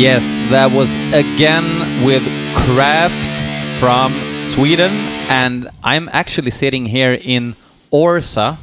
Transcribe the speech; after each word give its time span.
Yes, 0.00 0.40
that 0.48 0.72
was 0.72 0.96
again 1.12 1.62
with 2.06 2.22
Craft 2.54 3.32
from 3.78 4.14
Sweden, 4.48 4.90
and 5.28 5.68
I'm 5.84 6.08
actually 6.14 6.52
sitting 6.52 6.86
here 6.86 7.18
in 7.20 7.54
Orsa 7.92 8.56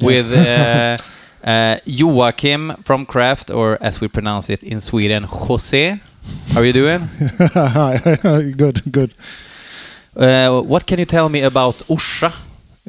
with 0.00 0.32
uh, 0.32 0.96
uh, 1.44 1.76
Joakim 1.84 2.82
from 2.82 3.04
Craft, 3.04 3.50
or 3.50 3.76
as 3.82 4.00
we 4.00 4.08
pronounce 4.08 4.48
it 4.48 4.62
in 4.62 4.80
Sweden, 4.80 5.24
Jose. 5.24 6.00
How 6.54 6.60
are 6.60 6.64
you 6.64 6.72
doing? 6.72 7.00
good, 8.56 8.90
good. 8.90 9.12
Uh, 10.16 10.62
what 10.62 10.86
can 10.86 10.98
you 10.98 11.04
tell 11.04 11.28
me 11.28 11.42
about 11.42 11.74
Orsa? 11.90 12.32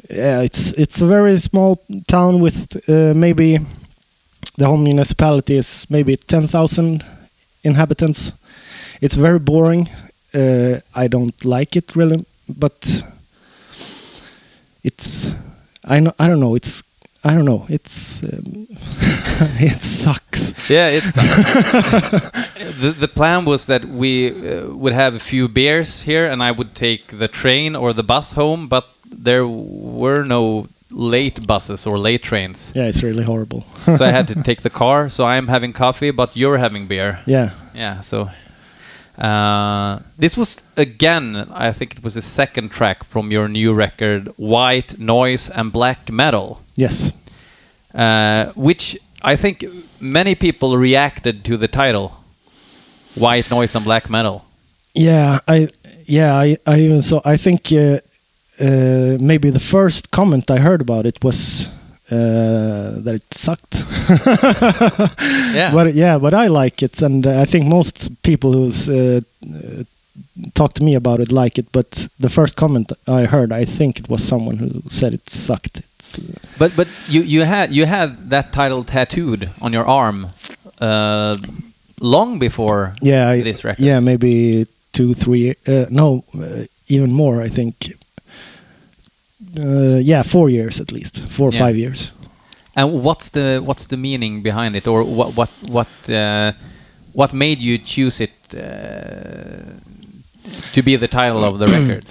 Yeah, 0.08 0.40
it's 0.40 0.72
it's 0.78 1.02
a 1.02 1.06
very 1.06 1.36
small 1.38 1.84
town 2.08 2.40
with 2.40 2.88
uh, 2.88 3.12
maybe 3.14 3.58
the 4.56 4.64
whole 4.64 4.78
municipality 4.78 5.58
is 5.58 5.86
maybe 5.90 6.16
ten 6.16 6.46
thousand 6.46 7.04
inhabitants. 7.66 8.32
It's 9.00 9.16
very 9.16 9.38
boring. 9.38 9.88
Uh, 10.32 10.80
I 10.94 11.08
don't 11.08 11.44
like 11.44 11.76
it 11.76 11.96
really, 11.96 12.24
but 12.48 13.02
it's 14.82 15.32
I 15.84 16.00
know 16.00 16.12
I 16.18 16.26
don't 16.28 16.40
know. 16.40 16.54
It's 16.54 16.82
I 17.24 17.34
don't 17.34 17.44
know. 17.44 17.66
It's 17.68 18.22
um, 18.22 18.66
it 19.58 19.82
sucks. 19.82 20.70
Yeah, 20.70 20.88
it's 20.88 21.12
the 22.80 22.94
the 22.98 23.08
plan 23.08 23.44
was 23.44 23.66
that 23.66 23.84
we 23.84 24.30
uh, 24.30 24.74
would 24.74 24.92
have 24.92 25.14
a 25.14 25.20
few 25.20 25.48
beers 25.48 26.02
here, 26.02 26.26
and 26.30 26.42
I 26.42 26.52
would 26.52 26.74
take 26.74 27.18
the 27.18 27.28
train 27.28 27.76
or 27.76 27.92
the 27.92 28.04
bus 28.04 28.34
home, 28.34 28.68
but 28.68 28.86
there 29.04 29.46
were 29.46 30.24
no 30.24 30.66
late 30.90 31.46
buses 31.46 31.86
or 31.86 31.98
late 31.98 32.22
trains. 32.22 32.72
Yeah, 32.74 32.86
it's 32.88 33.02
really 33.02 33.24
horrible. 33.24 33.62
so 33.96 34.04
I 34.04 34.10
had 34.10 34.28
to 34.28 34.42
take 34.48 34.62
the 34.62 34.70
car. 34.70 35.08
So 35.08 35.24
I'm 35.24 35.48
having 35.48 35.72
coffee, 35.72 36.10
but 36.10 36.36
you're 36.36 36.58
having 36.58 36.86
beer. 36.86 37.20
Yeah. 37.26 37.50
Yeah. 37.74 38.00
So 38.00 38.28
uh, 39.18 40.00
this 40.18 40.36
was 40.36 40.62
again, 40.76 41.36
I 41.52 41.72
think 41.72 41.96
it 41.96 42.04
was 42.04 42.14
the 42.14 42.22
second 42.22 42.70
track 42.70 43.04
from 43.04 43.30
your 43.30 43.48
new 43.48 43.72
record, 43.72 44.28
White 44.36 44.98
Noise 44.98 45.50
and 45.50 45.72
Black 45.72 46.10
Metal. 46.10 46.60
Yes. 46.76 47.12
Uh, 47.94 48.52
which 48.54 48.98
I 49.22 49.36
think 49.36 49.64
many 50.00 50.34
people 50.34 50.76
reacted 50.76 51.44
to 51.44 51.56
the 51.56 51.68
title, 51.68 52.12
White 53.14 53.50
Noise 53.50 53.74
and 53.74 53.84
Black 53.84 54.10
Metal. 54.10 54.44
Yeah, 54.94 55.38
I 55.48 55.68
yeah 56.04 56.34
I, 56.34 56.56
I 56.66 56.80
even 56.80 57.02
saw. 57.02 57.20
I 57.24 57.36
think 57.36 57.72
uh, 57.72 58.00
uh, 58.60 59.18
maybe 59.20 59.50
the 59.50 59.60
first 59.60 60.10
comment 60.10 60.50
I 60.50 60.58
heard 60.58 60.80
about 60.80 61.06
it 61.06 61.22
was 61.22 61.68
uh, 62.10 63.00
that 63.02 63.14
it 63.14 63.34
sucked. 63.34 63.74
yeah. 65.54 65.72
But 65.72 65.94
yeah, 65.94 66.18
but 66.18 66.34
I 66.34 66.46
like 66.46 66.82
it, 66.82 67.02
and 67.02 67.26
I 67.26 67.44
think 67.44 67.66
most 67.66 68.22
people 68.22 68.52
who's 68.52 68.88
uh, 68.88 69.20
talked 70.54 70.76
to 70.76 70.84
me 70.84 70.94
about 70.94 71.20
it 71.20 71.32
like 71.32 71.58
it. 71.58 71.66
But 71.72 72.08
the 72.20 72.28
first 72.28 72.56
comment 72.56 72.92
I 73.08 73.24
heard, 73.24 73.52
I 73.52 73.64
think 73.64 73.98
it 73.98 74.08
was 74.08 74.22
someone 74.22 74.56
who 74.58 74.82
said 74.88 75.14
it 75.14 75.28
sucked. 75.28 75.78
It's, 75.78 76.18
uh, 76.18 76.22
but 76.58 76.76
but 76.76 76.88
you 77.08 77.22
you 77.22 77.44
had 77.44 77.72
you 77.72 77.86
had 77.86 78.30
that 78.30 78.52
title 78.52 78.84
tattooed 78.84 79.50
on 79.60 79.72
your 79.72 79.84
arm 79.84 80.28
uh, 80.80 81.36
long 82.00 82.38
before 82.38 82.92
yeah, 83.02 83.34
this 83.34 83.64
record. 83.64 83.82
yeah, 83.82 84.00
maybe 84.00 84.66
two, 84.92 85.14
three, 85.14 85.54
uh, 85.66 85.86
no, 85.90 86.24
uh, 86.38 86.64
even 86.88 87.12
more. 87.12 87.42
I 87.42 87.48
think. 87.48 87.74
Uh, 89.58 89.98
yeah, 90.02 90.22
four 90.22 90.50
years 90.50 90.80
at 90.80 90.92
least, 90.92 91.22
four 91.28 91.48
or 91.48 91.52
Yeah. 91.52 91.64
five 91.66 91.76
years. 91.76 92.12
And 92.74 93.02
what's 93.02 93.30
the 93.30 93.60
what's 93.64 93.86
the 93.86 93.96
meaning 93.96 94.42
behind 94.42 94.76
it, 94.76 94.86
or 94.86 95.02
what 95.04 95.34
what 95.36 95.48
what 95.68 95.88
uh, 96.10 96.52
what 97.14 97.32
made 97.32 97.58
you 97.58 97.78
choose 97.78 98.20
it 98.20 98.32
uh, 98.54 98.60
to 100.72 100.82
be 100.82 100.96
the 100.96 101.08
title 101.08 101.42
of 101.44 101.58
the 101.58 101.66
record? 101.76 102.04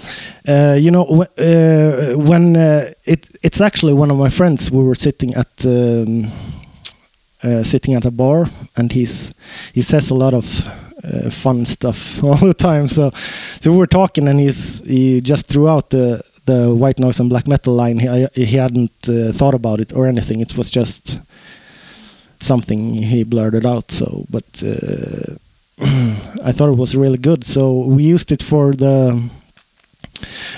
Uh, 0.48 0.76
you 0.78 0.90
know, 0.90 1.04
wh- 1.04 1.30
uh, 1.38 2.18
when 2.18 2.56
uh, 2.56 2.90
it 3.04 3.28
it's 3.42 3.60
actually 3.60 3.94
one 3.94 4.10
of 4.10 4.18
my 4.18 4.28
friends. 4.30 4.70
We 4.70 4.82
were 4.82 4.96
sitting 4.96 5.34
at 5.34 5.64
um, 5.64 6.24
uh, 7.44 7.62
sitting 7.62 7.94
at 7.94 8.04
a 8.04 8.10
bar, 8.10 8.46
and 8.76 8.92
he's 8.92 9.32
he 9.72 9.82
says 9.82 10.10
a 10.10 10.14
lot 10.14 10.34
of 10.34 10.44
uh, 11.04 11.30
fun 11.30 11.64
stuff 11.66 12.22
all 12.24 12.36
the 12.38 12.54
time. 12.54 12.88
So 12.88 13.10
so 13.60 13.70
we 13.70 13.76
were 13.78 13.86
talking, 13.88 14.28
and 14.28 14.40
he's 14.40 14.80
he 14.84 15.20
just 15.20 15.46
threw 15.46 15.68
out 15.68 15.90
the 15.90 16.20
the 16.46 16.74
white 16.74 16.98
noise 16.98 17.20
and 17.20 17.28
black 17.28 17.46
metal 17.46 17.74
line. 17.74 17.98
He 17.98 18.26
he 18.34 18.56
hadn't 18.56 19.08
uh, 19.08 19.32
thought 19.32 19.54
about 19.54 19.80
it 19.80 19.92
or 19.92 20.06
anything. 20.06 20.40
It 20.40 20.56
was 20.56 20.70
just 20.70 21.20
something 22.40 22.94
he 22.94 23.24
blurted 23.24 23.66
out. 23.66 23.90
So, 23.90 24.24
but 24.30 24.62
uh, 24.62 25.34
I 26.48 26.52
thought 26.52 26.68
it 26.68 26.78
was 26.78 26.96
really 26.96 27.18
good. 27.18 27.44
So 27.44 27.84
we 27.84 28.02
used 28.02 28.32
it 28.32 28.42
for 28.42 28.72
the 28.72 29.20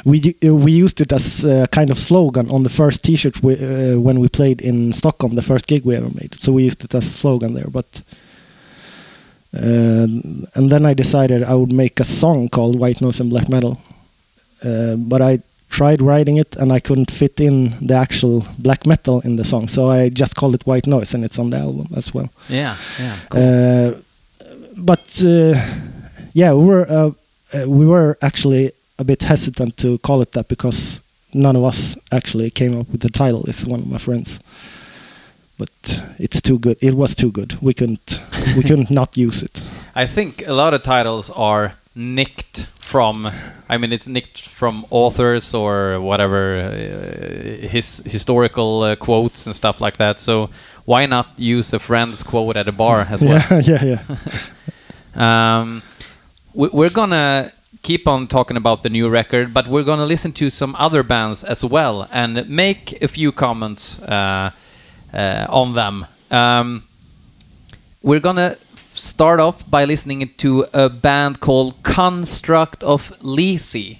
we 0.04 0.34
uh, 0.44 0.54
we 0.54 0.72
used 0.72 1.00
it 1.00 1.12
as 1.12 1.44
a 1.44 1.66
kind 1.68 1.90
of 1.90 1.98
slogan 1.98 2.50
on 2.50 2.62
the 2.62 2.68
first 2.68 3.04
T-shirt 3.04 3.42
we, 3.42 3.54
uh, 3.54 3.98
when 3.98 4.20
we 4.20 4.28
played 4.28 4.60
in 4.60 4.92
Stockholm, 4.92 5.34
the 5.34 5.42
first 5.42 5.66
gig 5.66 5.84
we 5.84 5.96
ever 5.96 6.10
made. 6.14 6.34
So 6.34 6.52
we 6.52 6.64
used 6.64 6.84
it 6.84 6.94
as 6.94 7.06
a 7.06 7.10
slogan 7.10 7.54
there. 7.54 7.70
But 7.70 8.02
uh, 9.54 10.06
and 10.54 10.70
then 10.70 10.86
I 10.86 10.94
decided 10.94 11.42
I 11.42 11.54
would 11.54 11.72
make 11.72 12.00
a 12.00 12.04
song 12.04 12.48
called 12.48 12.78
White 12.78 13.00
Noise 13.00 13.20
and 13.20 13.30
Black 13.30 13.48
Metal. 13.48 13.80
Uh, 14.64 14.96
but 14.96 15.22
I 15.22 15.38
tried 15.68 16.00
writing 16.02 16.36
it 16.38 16.56
and 16.56 16.72
I 16.72 16.80
couldn't 16.80 17.10
fit 17.10 17.40
in 17.40 17.70
the 17.86 17.94
actual 17.94 18.44
black 18.58 18.86
metal 18.86 19.20
in 19.20 19.36
the 19.36 19.44
song, 19.44 19.68
so 19.68 19.90
I 19.90 20.08
just 20.08 20.36
called 20.36 20.54
it 20.54 20.66
White 20.66 20.86
Noise, 20.86 21.14
and 21.14 21.24
it's 21.24 21.38
on 21.38 21.50
the 21.50 21.58
album 21.58 21.88
as 21.96 22.14
well. 22.14 22.30
Yeah, 22.48 22.76
yeah. 22.98 23.16
Cool. 23.30 23.40
Uh, 23.40 23.92
but 24.76 25.22
uh, 25.26 25.54
yeah, 26.32 26.52
we 26.52 26.64
were 26.64 26.86
uh, 26.88 27.10
uh, 27.54 27.68
we 27.68 27.86
were 27.86 28.16
actually 28.22 28.72
a 28.98 29.04
bit 29.04 29.22
hesitant 29.22 29.76
to 29.78 29.98
call 29.98 30.22
it 30.22 30.32
that 30.32 30.48
because 30.48 31.00
none 31.34 31.56
of 31.56 31.64
us 31.64 31.96
actually 32.12 32.50
came 32.50 32.78
up 32.80 32.88
with 32.90 33.00
the 33.00 33.08
title. 33.08 33.44
It's 33.48 33.64
one 33.64 33.80
of 33.80 33.86
my 33.86 33.98
friends, 33.98 34.40
but 35.58 35.70
it's 36.18 36.40
too 36.40 36.58
good. 36.58 36.76
It 36.80 36.94
was 36.94 37.14
too 37.14 37.30
good. 37.30 37.60
We 37.60 37.74
couldn't 37.74 38.20
we 38.56 38.62
couldn't 38.62 38.90
not 39.00 39.16
use 39.16 39.42
it. 39.42 39.62
I 39.94 40.06
think 40.06 40.46
a 40.46 40.52
lot 40.52 40.74
of 40.74 40.82
titles 40.82 41.30
are 41.30 41.74
nicked 41.98 42.66
from. 42.80 43.28
I 43.68 43.76
mean, 43.76 43.92
it's 43.92 44.08
nicked 44.08 44.40
from 44.40 44.84
authors 44.90 45.52
or 45.54 46.00
whatever, 46.00 46.56
uh, 46.58 47.68
his 47.68 48.02
historical 48.06 48.82
uh, 48.82 48.96
quotes 48.96 49.46
and 49.46 49.54
stuff 49.56 49.80
like 49.80 49.96
that. 49.98 50.18
So 50.18 50.48
why 50.86 51.06
not 51.06 51.26
use 51.36 51.72
a 51.74 51.78
friend's 51.78 52.22
quote 52.22 52.56
at 52.56 52.68
a 52.68 52.72
bar 52.72 53.06
as 53.10 53.22
well? 53.22 53.42
Yeah, 53.50 53.84
yeah, 53.84 53.84
yeah. 54.08 54.16
Um, 55.60 55.82
we- 56.54 56.70
we're 56.72 56.90
gonna 56.90 57.50
keep 57.82 58.06
on 58.08 58.26
talking 58.26 58.56
about 58.56 58.82
the 58.82 58.88
new 58.88 59.08
record, 59.08 59.52
but 59.52 59.66
we're 59.68 59.84
gonna 59.84 60.06
listen 60.06 60.32
to 60.32 60.50
some 60.50 60.76
other 60.78 61.02
bands 61.02 61.44
as 61.44 61.64
well 61.64 62.06
and 62.12 62.48
make 62.48 63.02
a 63.02 63.08
few 63.08 63.32
comments 63.32 64.00
uh, 64.02 64.50
uh, 65.12 65.46
on 65.48 65.74
them. 65.74 66.06
Um, 66.30 66.84
we're 68.02 68.20
gonna 68.20 68.54
start 68.98 69.40
off 69.40 69.68
by 69.70 69.84
listening 69.84 70.28
to 70.38 70.66
a 70.72 70.88
band 70.88 71.40
called 71.40 71.82
Construct 71.82 72.82
of 72.82 73.12
Lethe. 73.22 73.98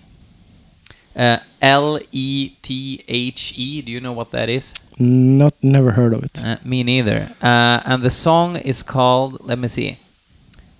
Uh, 1.16 1.38
L 1.60 1.98
E 2.12 2.50
T 2.62 3.02
H 3.08 3.54
E. 3.56 3.82
Do 3.82 3.90
you 3.90 4.00
know 4.00 4.12
what 4.12 4.30
that 4.30 4.48
is? 4.48 4.74
Not 4.98 5.54
never 5.62 5.92
heard 5.92 6.12
of 6.14 6.22
it. 6.22 6.42
Uh, 6.44 6.56
me 6.64 6.82
neither. 6.82 7.30
Uh, 7.42 7.80
and 7.84 8.02
the 8.02 8.10
song 8.10 8.56
is 8.56 8.82
called. 8.82 9.44
Let 9.44 9.58
me 9.58 9.68
see. 9.68 9.98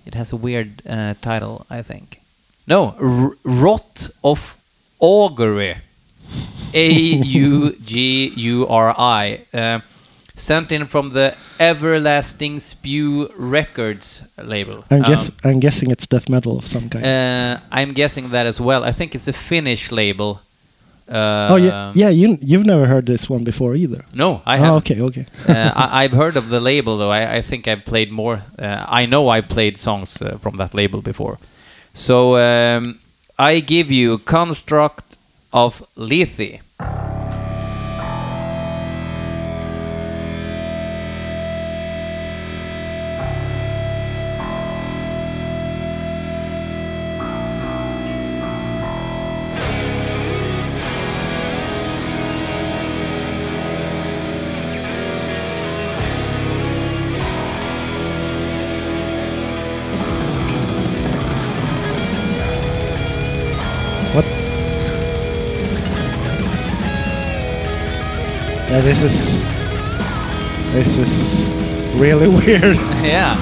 It 0.05 0.13
has 0.15 0.31
a 0.31 0.37
weird 0.37 0.81
uh, 0.87 1.15
title, 1.21 1.65
I 1.69 1.81
think. 1.81 2.21
No, 2.67 2.95
R- 2.99 3.35
Rot 3.43 4.09
of 4.23 4.55
Augury. 4.99 5.75
A 6.73 6.91
U 6.91 7.75
G 7.83 8.27
U 8.35 8.67
R 8.67 8.93
I. 8.97 9.45
Sent 10.39 10.71
in 10.71 10.85
from 10.85 11.09
the 11.09 11.35
Everlasting 11.59 12.61
Spew 12.61 13.29
Records 13.37 14.23
label. 14.37 14.85
I'm 14.89 15.03
Um, 15.03 15.15
I'm 15.43 15.59
guessing 15.59 15.91
it's 15.91 16.07
death 16.07 16.29
metal 16.29 16.57
of 16.57 16.65
some 16.65 16.89
kind. 16.89 17.05
uh, 17.05 17.59
I'm 17.71 17.91
guessing 17.93 18.29
that 18.29 18.45
as 18.45 18.59
well. 18.59 18.83
I 18.85 18.93
think 18.93 19.15
it's 19.15 19.27
a 19.27 19.33
Finnish 19.33 19.91
label. 19.91 20.39
Uh, 21.09 21.47
oh 21.53 21.55
yeah, 21.57 21.91
yeah. 21.95 22.09
You 22.09 22.37
you've 22.39 22.65
never 22.65 22.85
heard 22.85 23.05
this 23.05 23.29
one 23.29 23.43
before 23.43 23.75
either. 23.75 24.03
No, 24.13 24.41
I 24.45 24.57
oh, 24.57 24.61
haven't. 24.61 24.91
okay, 24.91 25.01
okay. 25.01 25.25
uh, 25.49 25.71
I, 25.75 26.03
I've 26.03 26.13
heard 26.13 26.37
of 26.37 26.49
the 26.49 26.59
label 26.59 26.97
though. 26.97 27.11
I, 27.11 27.37
I 27.37 27.41
think 27.41 27.67
I've 27.67 27.83
played 27.83 28.11
more. 28.11 28.41
Uh, 28.59 28.85
I 28.87 29.07
know 29.07 29.27
I've 29.27 29.49
played 29.49 29.77
songs 29.77 30.21
uh, 30.21 30.37
from 30.37 30.57
that 30.57 30.73
label 30.73 31.01
before. 31.01 31.37
So 31.93 32.37
um, 32.37 32.99
I 33.37 33.59
give 33.59 33.91
you 33.91 34.19
Construct 34.19 35.17
of 35.51 35.83
Lethe. 35.95 36.61
This 68.81 69.03
is 69.03 69.41
this 70.73 70.97
is 70.97 71.49
really 71.95 72.27
weird. 72.39 72.77
Yeah. 73.03 73.35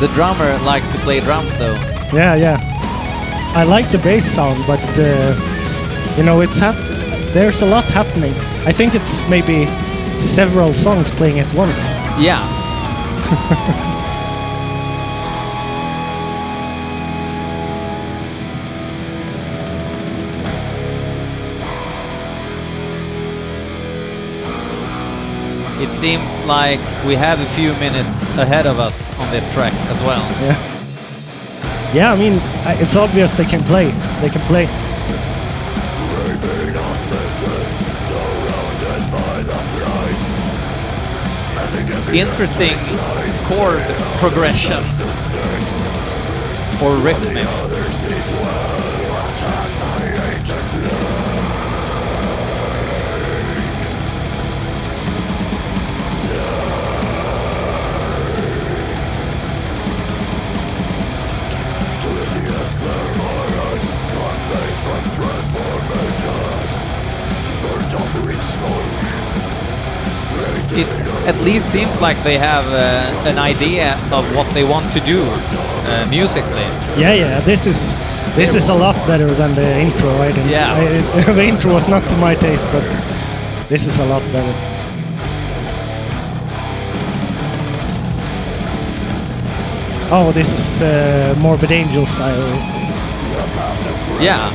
the 0.00 0.08
drummer 0.14 0.56
likes 0.64 0.88
to 0.88 0.98
play 0.98 1.20
drums 1.20 1.56
though. 1.58 1.74
yeah, 2.12 2.34
yeah. 2.34 2.58
I 3.54 3.64
like 3.64 3.90
the 3.90 3.98
bass 3.98 4.24
sound, 4.24 4.64
but 4.66 4.80
uh, 4.98 5.34
you 6.16 6.22
know, 6.24 6.40
it's 6.40 6.58
hap- 6.58 6.76
there's 7.34 7.62
a 7.62 7.66
lot 7.66 7.84
happening. 7.90 8.32
I 8.66 8.72
think 8.72 8.94
it's 8.94 9.28
maybe 9.28 9.66
several 10.20 10.72
songs 10.72 11.10
playing 11.10 11.38
at 11.40 11.52
once. 11.54 11.88
Yeah. 12.18 12.42
It 25.84 25.92
seems 25.92 26.40
like 26.44 26.80
we 27.04 27.14
have 27.14 27.38
a 27.40 27.44
few 27.44 27.74
minutes 27.74 28.24
ahead 28.38 28.66
of 28.66 28.78
us 28.78 29.14
on 29.18 29.30
this 29.30 29.52
track 29.52 29.74
as 29.90 30.00
well. 30.00 30.22
Yeah. 30.40 31.92
Yeah, 31.92 32.10
I 32.10 32.16
mean, 32.16 32.40
it's 32.80 32.96
obvious 32.96 33.32
they 33.32 33.44
can 33.44 33.62
play. 33.64 33.90
They 34.22 34.30
can 34.30 34.40
play. 34.48 34.64
Interesting 42.16 42.78
chord 43.44 43.84
progression 44.20 44.82
or 46.82 46.96
riff 47.04 47.20
It 70.76 70.88
at 71.26 71.40
least 71.44 71.70
seems 71.70 72.00
like 72.00 72.18
they 72.22 72.36
have 72.38 72.66
uh, 72.72 73.28
an 73.28 73.38
idea 73.38 73.94
of 74.10 74.24
what 74.34 74.48
they 74.54 74.64
want 74.64 74.92
to 74.92 75.00
do 75.00 75.22
uh, 75.22 76.06
musically. 76.10 76.66
Yeah, 76.98 77.14
yeah. 77.14 77.40
This 77.40 77.66
is 77.66 77.94
this 78.34 78.54
is 78.54 78.68
a 78.68 78.74
lot 78.74 78.96
better 79.06 79.30
than 79.34 79.54
the 79.54 79.78
intro. 79.78 80.10
I 80.10 80.32
didn't. 80.32 80.50
Yeah. 80.50 80.74
I, 80.74 81.32
the 81.40 81.46
intro 81.46 81.72
was 81.72 81.88
not 81.88 82.02
to 82.10 82.16
my 82.16 82.34
taste, 82.34 82.66
but 82.72 82.84
this 83.68 83.86
is 83.86 84.00
a 84.00 84.04
lot 84.06 84.22
better. 84.32 84.54
Oh, 90.10 90.32
this 90.32 90.52
is 90.52 90.82
uh, 90.82 91.34
Morbid 91.40 91.72
Angel 91.72 92.06
style. 92.06 92.38
Yeah. 94.20 94.50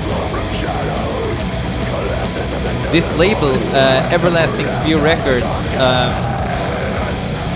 This 2.92 3.16
label, 3.18 3.54
uh, 3.74 4.10
Everlasting 4.12 4.72
Spew 4.72 5.00
Records, 5.00 5.68
um, 5.78 6.12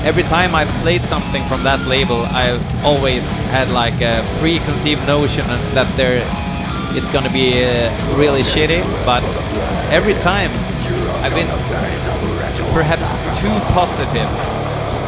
every 0.05 0.23
time 0.23 0.53
I've 0.53 0.69
played 0.81 1.03
something 1.03 1.43
from 1.45 1.63
that 1.63 1.87
label, 1.87 2.25
I've 2.27 2.61
always 2.85 3.31
had 3.49 3.69
like 3.71 4.01
a 4.01 4.23
preconceived 4.39 5.05
notion 5.07 5.45
that 5.73 5.91
they're, 5.97 6.21
it's 6.95 7.09
gonna 7.09 7.31
be 7.31 7.63
uh, 7.63 7.89
really 8.15 8.41
shitty, 8.41 8.83
but 9.05 9.23
every 9.91 10.13
time 10.15 10.51
I've 11.23 11.33
been 11.33 11.47
perhaps 12.73 13.23
too 13.39 13.53
positive 13.73 14.29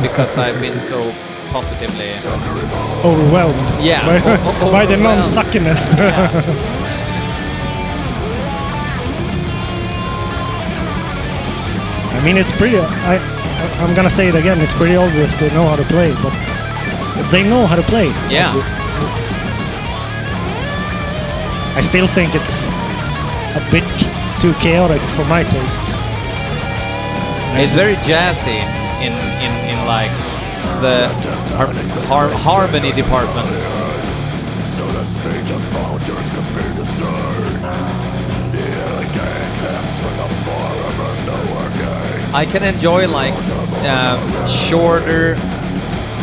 because 0.02 0.38
I've 0.38 0.60
been 0.62 0.80
so 0.80 1.02
positively. 1.50 2.10
Overwhelmed. 3.04 3.60
Yeah, 3.84 4.06
By, 4.06 4.72
by 4.72 4.86
the 4.86 4.98
non-suckiness. 4.98 5.96
I 5.98 6.72
mean, 12.26 12.38
it's 12.38 12.52
pretty. 12.52 12.78
I, 12.80 13.18
I'm 13.80 13.94
gonna 13.94 14.10
say 14.10 14.28
it 14.28 14.36
again. 14.36 14.60
It's 14.62 14.74
pretty 14.74 14.96
obvious 14.96 15.36
they 15.36 15.50
know 15.52 15.68
how 15.68 15.76
to 15.76 15.84
play, 15.86 16.12
but 16.24 16.34
they 17.32 17.44
know 17.48 17.66
how 17.66 17.76
to 17.76 17.84
play. 17.84 18.08
Yeah. 18.30 18.52
I 21.78 21.82
still 21.82 22.08
think 22.08 22.36
it's 22.36 22.70
a 23.60 23.64
bit 23.72 23.84
too 24.40 24.54
chaotic 24.56 25.02
for 25.16 25.26
my 25.26 25.44
taste. 25.44 25.84
It's 27.62 27.74
very 27.74 27.96
jazzy 27.98 28.60
in 29.06 29.14
in, 29.46 29.52
in 29.72 29.78
like 29.86 30.12
the 30.82 31.08
har- 31.56 31.74
har- 32.10 32.38
harmony 32.48 32.92
department. 32.92 33.54
I 42.36 42.44
can 42.46 42.64
enjoy 42.64 43.08
like 43.08 43.34
um, 43.88 44.20
shorter 44.46 45.36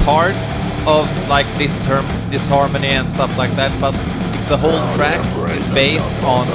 parts 0.04 0.70
of 0.86 1.08
like 1.26 1.46
this 1.56 1.86
harm- 1.86 2.28
this 2.28 2.46
harmony 2.48 2.88
and 2.88 3.08
stuff 3.08 3.38
like 3.38 3.50
that, 3.52 3.72
but 3.80 3.94
if 3.94 4.48
the 4.50 4.58
whole 4.58 4.82
track 4.94 5.24
is 5.56 5.64
based 5.72 6.18
on 6.22 6.46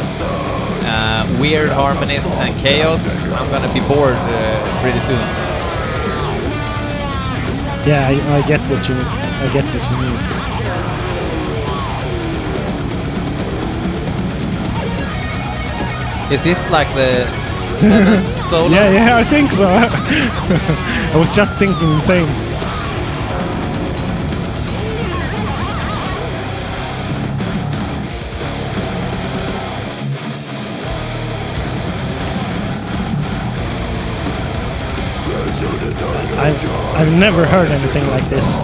uh, 0.85 1.25
weird 1.41 1.69
harmonies 1.69 2.31
and 2.33 2.55
chaos, 2.59 3.25
I'm 3.25 3.49
gonna 3.49 3.73
be 3.73 3.79
bored 3.87 4.13
uh, 4.13 4.81
pretty 4.81 4.99
soon. 4.99 5.25
Yeah, 7.89 8.05
I, 8.11 8.37
I 8.37 8.41
get 8.45 8.61
what 8.69 8.87
you. 8.87 8.93
I 8.93 9.49
get 9.51 9.65
what 9.73 9.83
you 9.89 9.97
mean. 9.97 10.17
Is 16.31 16.43
this 16.43 16.69
like 16.69 16.93
the 16.93 17.46
seventh 17.73 18.29
solo? 18.49 18.69
Yeah, 18.69 18.91
yeah, 18.91 19.17
I 19.17 19.23
think 19.23 19.49
so. 19.51 19.67
I 21.13 21.17
was 21.17 21.35
just 21.35 21.55
thinking 21.55 21.89
the 21.89 22.01
same. 22.01 22.27
I've 36.39 36.69
I've 36.95 37.19
never 37.19 37.45
heard 37.45 37.71
anything 37.71 38.07
like 38.07 38.23
this. 38.29 38.57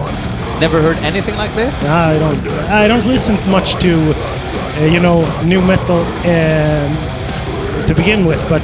Never 0.60 0.80
heard 0.80 0.96
anything 0.98 1.36
like 1.36 1.52
this? 1.54 1.82
I 1.84 2.18
don't 2.18 2.48
I 2.70 2.86
don't 2.86 3.04
listen 3.06 3.36
much 3.50 3.74
to 3.82 3.92
uh, 4.14 4.84
you 4.84 5.00
know 5.00 5.26
new 5.44 5.60
metal 5.60 5.98
um, 5.98 6.90
to 7.86 7.94
begin 7.94 8.24
with, 8.24 8.40
but 8.48 8.62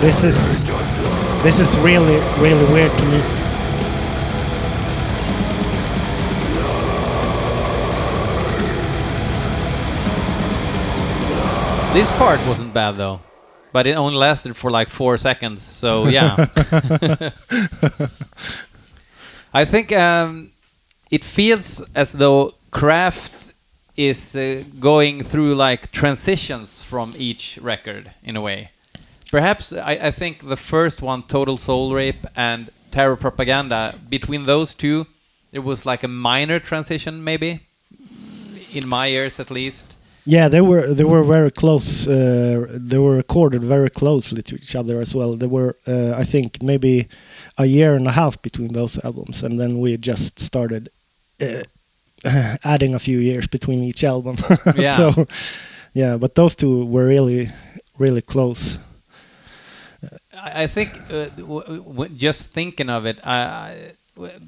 this 0.00 0.22
is 0.24 0.64
this 1.42 1.58
is 1.60 1.76
really 1.78 2.18
really 2.38 2.64
weird 2.72 2.92
to 2.98 3.04
me. 3.06 3.20
This 11.92 12.12
part 12.12 12.38
wasn't 12.46 12.72
bad 12.72 12.96
though, 12.96 13.20
but 13.72 13.86
it 13.88 13.96
only 13.96 14.14
lasted 14.14 14.56
for 14.56 14.70
like 14.70 14.88
four 14.88 15.18
seconds. 15.18 15.62
So 15.62 16.06
yeah, 16.06 16.36
I 19.52 19.64
think 19.64 19.90
um, 19.92 20.52
it 21.10 21.24
feels 21.24 21.82
as 21.96 22.12
though 22.12 22.54
Craft 22.70 23.52
is 23.96 24.36
uh, 24.36 24.62
going 24.78 25.24
through 25.24 25.56
like 25.56 25.90
transitions 25.90 26.82
from 26.82 27.14
each 27.16 27.58
record 27.60 28.12
in 28.22 28.36
a 28.36 28.40
way. 28.40 28.70
Perhaps 29.30 29.72
I, 29.72 30.08
I 30.08 30.10
think 30.10 30.48
the 30.48 30.56
first 30.56 31.02
one, 31.02 31.22
Total 31.22 31.56
Soul 31.56 31.94
Rape 31.94 32.26
and 32.34 32.70
Terror 32.90 33.16
Propaganda, 33.16 33.94
between 34.08 34.46
those 34.46 34.74
two, 34.74 35.06
it 35.52 35.60
was 35.60 35.84
like 35.84 36.02
a 36.02 36.08
minor 36.08 36.58
transition, 36.58 37.22
maybe, 37.22 37.60
in 38.72 38.88
my 38.88 39.08
ears 39.08 39.40
at 39.40 39.50
least. 39.50 39.94
Yeah, 40.24 40.48
they 40.48 40.60
were 40.60 40.92
they 40.92 41.04
were 41.04 41.22
very 41.22 41.50
close. 41.50 42.06
Uh, 42.06 42.66
they 42.70 42.98
were 42.98 43.16
recorded 43.16 43.64
very 43.64 43.88
closely 43.88 44.42
to 44.42 44.56
each 44.56 44.76
other 44.76 45.00
as 45.00 45.14
well. 45.14 45.34
There 45.36 45.48
were, 45.48 45.76
uh, 45.86 46.12
I 46.22 46.24
think, 46.24 46.62
maybe 46.62 47.08
a 47.56 47.64
year 47.64 47.94
and 47.94 48.06
a 48.06 48.12
half 48.12 48.42
between 48.42 48.74
those 48.74 48.98
albums, 49.04 49.42
and 49.42 49.58
then 49.58 49.80
we 49.80 49.96
just 49.96 50.38
started 50.38 50.90
uh, 51.40 51.62
adding 52.64 52.94
a 52.94 52.98
few 52.98 53.18
years 53.20 53.46
between 53.46 53.82
each 53.82 54.04
album. 54.04 54.36
Yeah. 54.76 54.96
so, 54.96 55.26
yeah, 55.94 56.18
but 56.18 56.34
those 56.34 56.54
two 56.54 56.84
were 56.84 57.06
really, 57.06 57.48
really 57.98 58.22
close. 58.22 58.78
I 60.40 60.66
think 60.66 60.90
uh, 61.10 61.26
w- 61.36 61.82
w- 61.82 62.14
just 62.14 62.50
thinking 62.50 62.90
of 62.90 63.06
it, 63.06 63.18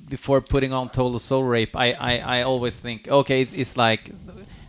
before 0.09 0.41
putting 0.41 0.73
on 0.73 0.89
Total 0.89 1.19
Soul 1.19 1.45
Rape, 1.45 1.77
I, 1.77 1.93
I, 1.93 2.39
I 2.39 2.43
always 2.43 2.79
think, 2.79 3.09
okay, 3.09 3.43
it's, 3.43 3.53
it's 3.53 3.77
like 3.77 4.11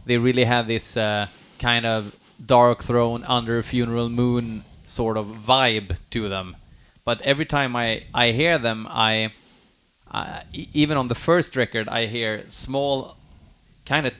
they 0.05 0.17
really 0.17 0.43
have 0.43 0.67
this 0.67 0.97
uh, 0.97 1.27
kind 1.59 1.85
of 1.85 2.15
Darkthrone 2.43 3.23
under 3.27 3.59
a 3.59 3.63
Funeral 3.63 4.09
Moon 4.09 4.63
sort 4.83 5.17
of 5.17 5.27
vibe 5.27 5.97
to 6.11 6.29
them. 6.29 6.55
But 7.05 7.21
every 7.21 7.45
time 7.45 7.75
I, 7.75 8.03
I 8.13 8.31
hear 8.31 8.57
them, 8.57 8.87
I, 8.89 9.31
even 10.73 10.97
on 10.97 11.07
the 11.07 11.15
first 11.15 11.55
record, 11.55 11.87
I 11.87 12.05
hear 12.05 12.43
small, 12.49 13.15
kind 13.85 14.05
of 14.07 14.13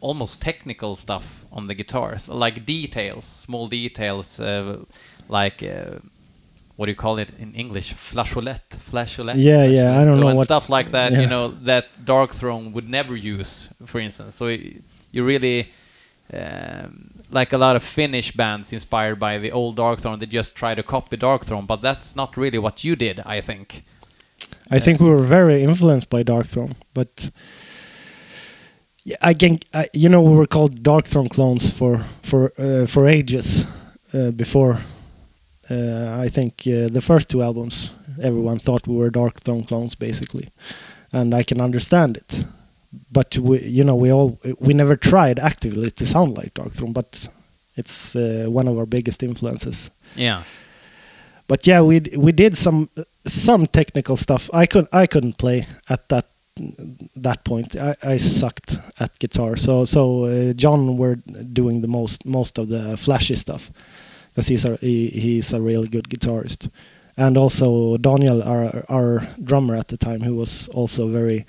almost 0.00 0.40
technical 0.40 0.94
stuff 0.94 1.44
on 1.52 1.66
the 1.66 1.74
guitars, 1.74 2.28
like 2.28 2.64
details, 2.64 3.24
small 3.24 3.66
details, 3.66 4.40
uh, 4.40 4.84
like 5.28 5.62
uh, 5.62 5.98
what 6.76 6.86
do 6.86 6.92
you 6.92 6.96
call 6.96 7.18
it 7.18 7.28
in 7.38 7.52
English? 7.54 7.94
Flageolet, 7.94 8.60
flageolet. 8.90 9.34
Yeah, 9.36 9.64
yeah, 9.64 10.00
I 10.00 10.04
don't 10.04 10.20
know 10.20 10.28
and 10.28 10.38
what- 10.38 10.44
stuff 10.44 10.68
like 10.68 10.90
that. 10.90 11.12
You 11.12 11.26
know 11.26 11.48
that 11.64 11.84
Darkthrone 12.04 12.72
would 12.72 12.88
never 12.88 13.14
use, 13.16 13.70
for 13.86 14.00
instance. 14.00 14.34
So 14.34 14.46
y- 14.46 14.80
you 15.12 15.24
really. 15.24 15.68
Um, 16.32 17.10
like 17.30 17.52
a 17.52 17.58
lot 17.58 17.76
of 17.76 17.82
Finnish 17.82 18.32
bands 18.32 18.72
inspired 18.72 19.18
by 19.18 19.38
the 19.38 19.52
old 19.52 19.76
Darkthrone, 19.76 20.18
they 20.18 20.26
just 20.26 20.56
try 20.56 20.74
to 20.74 20.82
copy 20.82 21.16
Darkthrone, 21.16 21.66
but 21.66 21.82
that's 21.82 22.16
not 22.16 22.36
really 22.36 22.58
what 22.58 22.82
you 22.82 22.96
did, 22.96 23.20
I 23.26 23.40
think. 23.42 23.84
I 24.70 24.78
think 24.78 25.00
we 25.00 25.10
were 25.10 25.22
very 25.22 25.62
influenced 25.62 26.08
by 26.10 26.22
Darkthrone, 26.24 26.74
but 26.94 27.30
yeah, 29.04 29.16
I 29.20 29.34
can, 29.34 29.58
I, 29.74 29.86
you 29.92 30.08
know, 30.08 30.22
we 30.22 30.34
were 30.34 30.46
called 30.46 30.82
Darkthrone 30.82 31.28
clones 31.28 31.70
for 31.70 32.04
for 32.22 32.52
uh, 32.58 32.86
for 32.86 33.06
ages 33.06 33.66
uh, 34.14 34.30
before. 34.30 34.78
Uh, 35.70 36.24
I 36.24 36.28
think 36.28 36.54
uh, 36.66 36.88
the 36.92 37.00
first 37.00 37.28
two 37.28 37.42
albums, 37.42 37.90
everyone 38.22 38.58
thought 38.58 38.86
we 38.86 38.96
were 38.96 39.10
Darkthrone 39.10 39.66
clones, 39.66 39.94
basically, 39.94 40.48
and 41.12 41.34
I 41.34 41.42
can 41.44 41.60
understand 41.60 42.16
it. 42.16 42.44
But 43.10 43.36
we, 43.38 43.58
you 43.62 43.82
know, 43.84 43.96
we 43.96 44.12
all 44.12 44.38
we 44.60 44.74
never 44.74 44.96
tried 44.96 45.38
actively 45.38 45.90
to 45.90 46.06
sound 46.06 46.36
like 46.36 46.54
Darkthrone, 46.54 46.92
but 46.92 47.28
it's 47.76 48.14
uh, 48.16 48.46
one 48.48 48.68
of 48.68 48.76
our 48.78 48.86
biggest 48.86 49.22
influences 49.22 49.90
Yeah. 50.16 50.42
but 51.48 51.66
yeah, 51.66 51.80
we 51.82 52.00
d- 52.00 52.16
we 52.16 52.32
did 52.32 52.56
some 52.56 52.88
some 53.26 53.66
technical 53.66 54.16
stuff. 54.16 54.48
I 54.52 54.66
could 54.66 54.86
I 54.92 55.06
couldn't 55.06 55.36
play 55.38 55.66
at 55.88 56.08
that 56.08 56.26
that 57.16 57.44
point. 57.44 57.74
I, 57.76 57.94
I 58.14 58.18
sucked 58.18 58.78
at 59.00 59.18
guitar. 59.18 59.56
So 59.56 59.84
so 59.84 60.24
uh, 60.24 60.52
John 60.52 60.96
were 60.96 61.16
doing 61.52 61.80
the 61.82 61.88
most 61.88 62.24
most 62.24 62.58
of 62.58 62.68
the 62.68 62.96
flashy 62.96 63.34
stuff 63.34 63.70
because 64.34 64.48
he's 64.48 64.64
a 64.64 64.76
he, 64.76 65.08
he's 65.08 65.52
a 65.52 65.60
really 65.60 65.86
good 65.86 66.08
guitarist. 66.08 66.68
And 67.16 67.36
also 67.36 67.96
Daniel, 67.96 68.42
our 68.42 68.84
our 68.88 69.22
drummer 69.42 69.76
at 69.76 69.88
the 69.88 69.96
time, 69.96 70.20
who 70.20 70.34
was 70.34 70.68
also 70.68 71.08
very, 71.08 71.46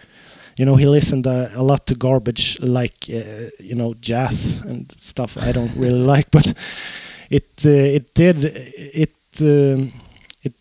you 0.58 0.66
know, 0.66 0.76
he 0.76 0.86
listened 0.86 1.26
uh, 1.26 1.50
a 1.56 1.64
lot 1.64 1.88
to 1.88 1.96
garbage 1.96 2.60
like 2.62 3.10
uh, 3.10 3.50
you 3.60 3.76
know 3.76 3.96
jazz 3.96 4.62
and 4.66 4.92
stuff 4.96 5.38
I 5.38 5.52
don't 5.52 5.76
really 5.76 6.06
like, 6.16 6.30
but 6.30 6.54
it 7.32 7.66
uh, 7.66 7.70
it 7.70 8.14
did 8.14 8.46
it 8.46 9.42
um, 9.42 9.92
it 10.44 10.54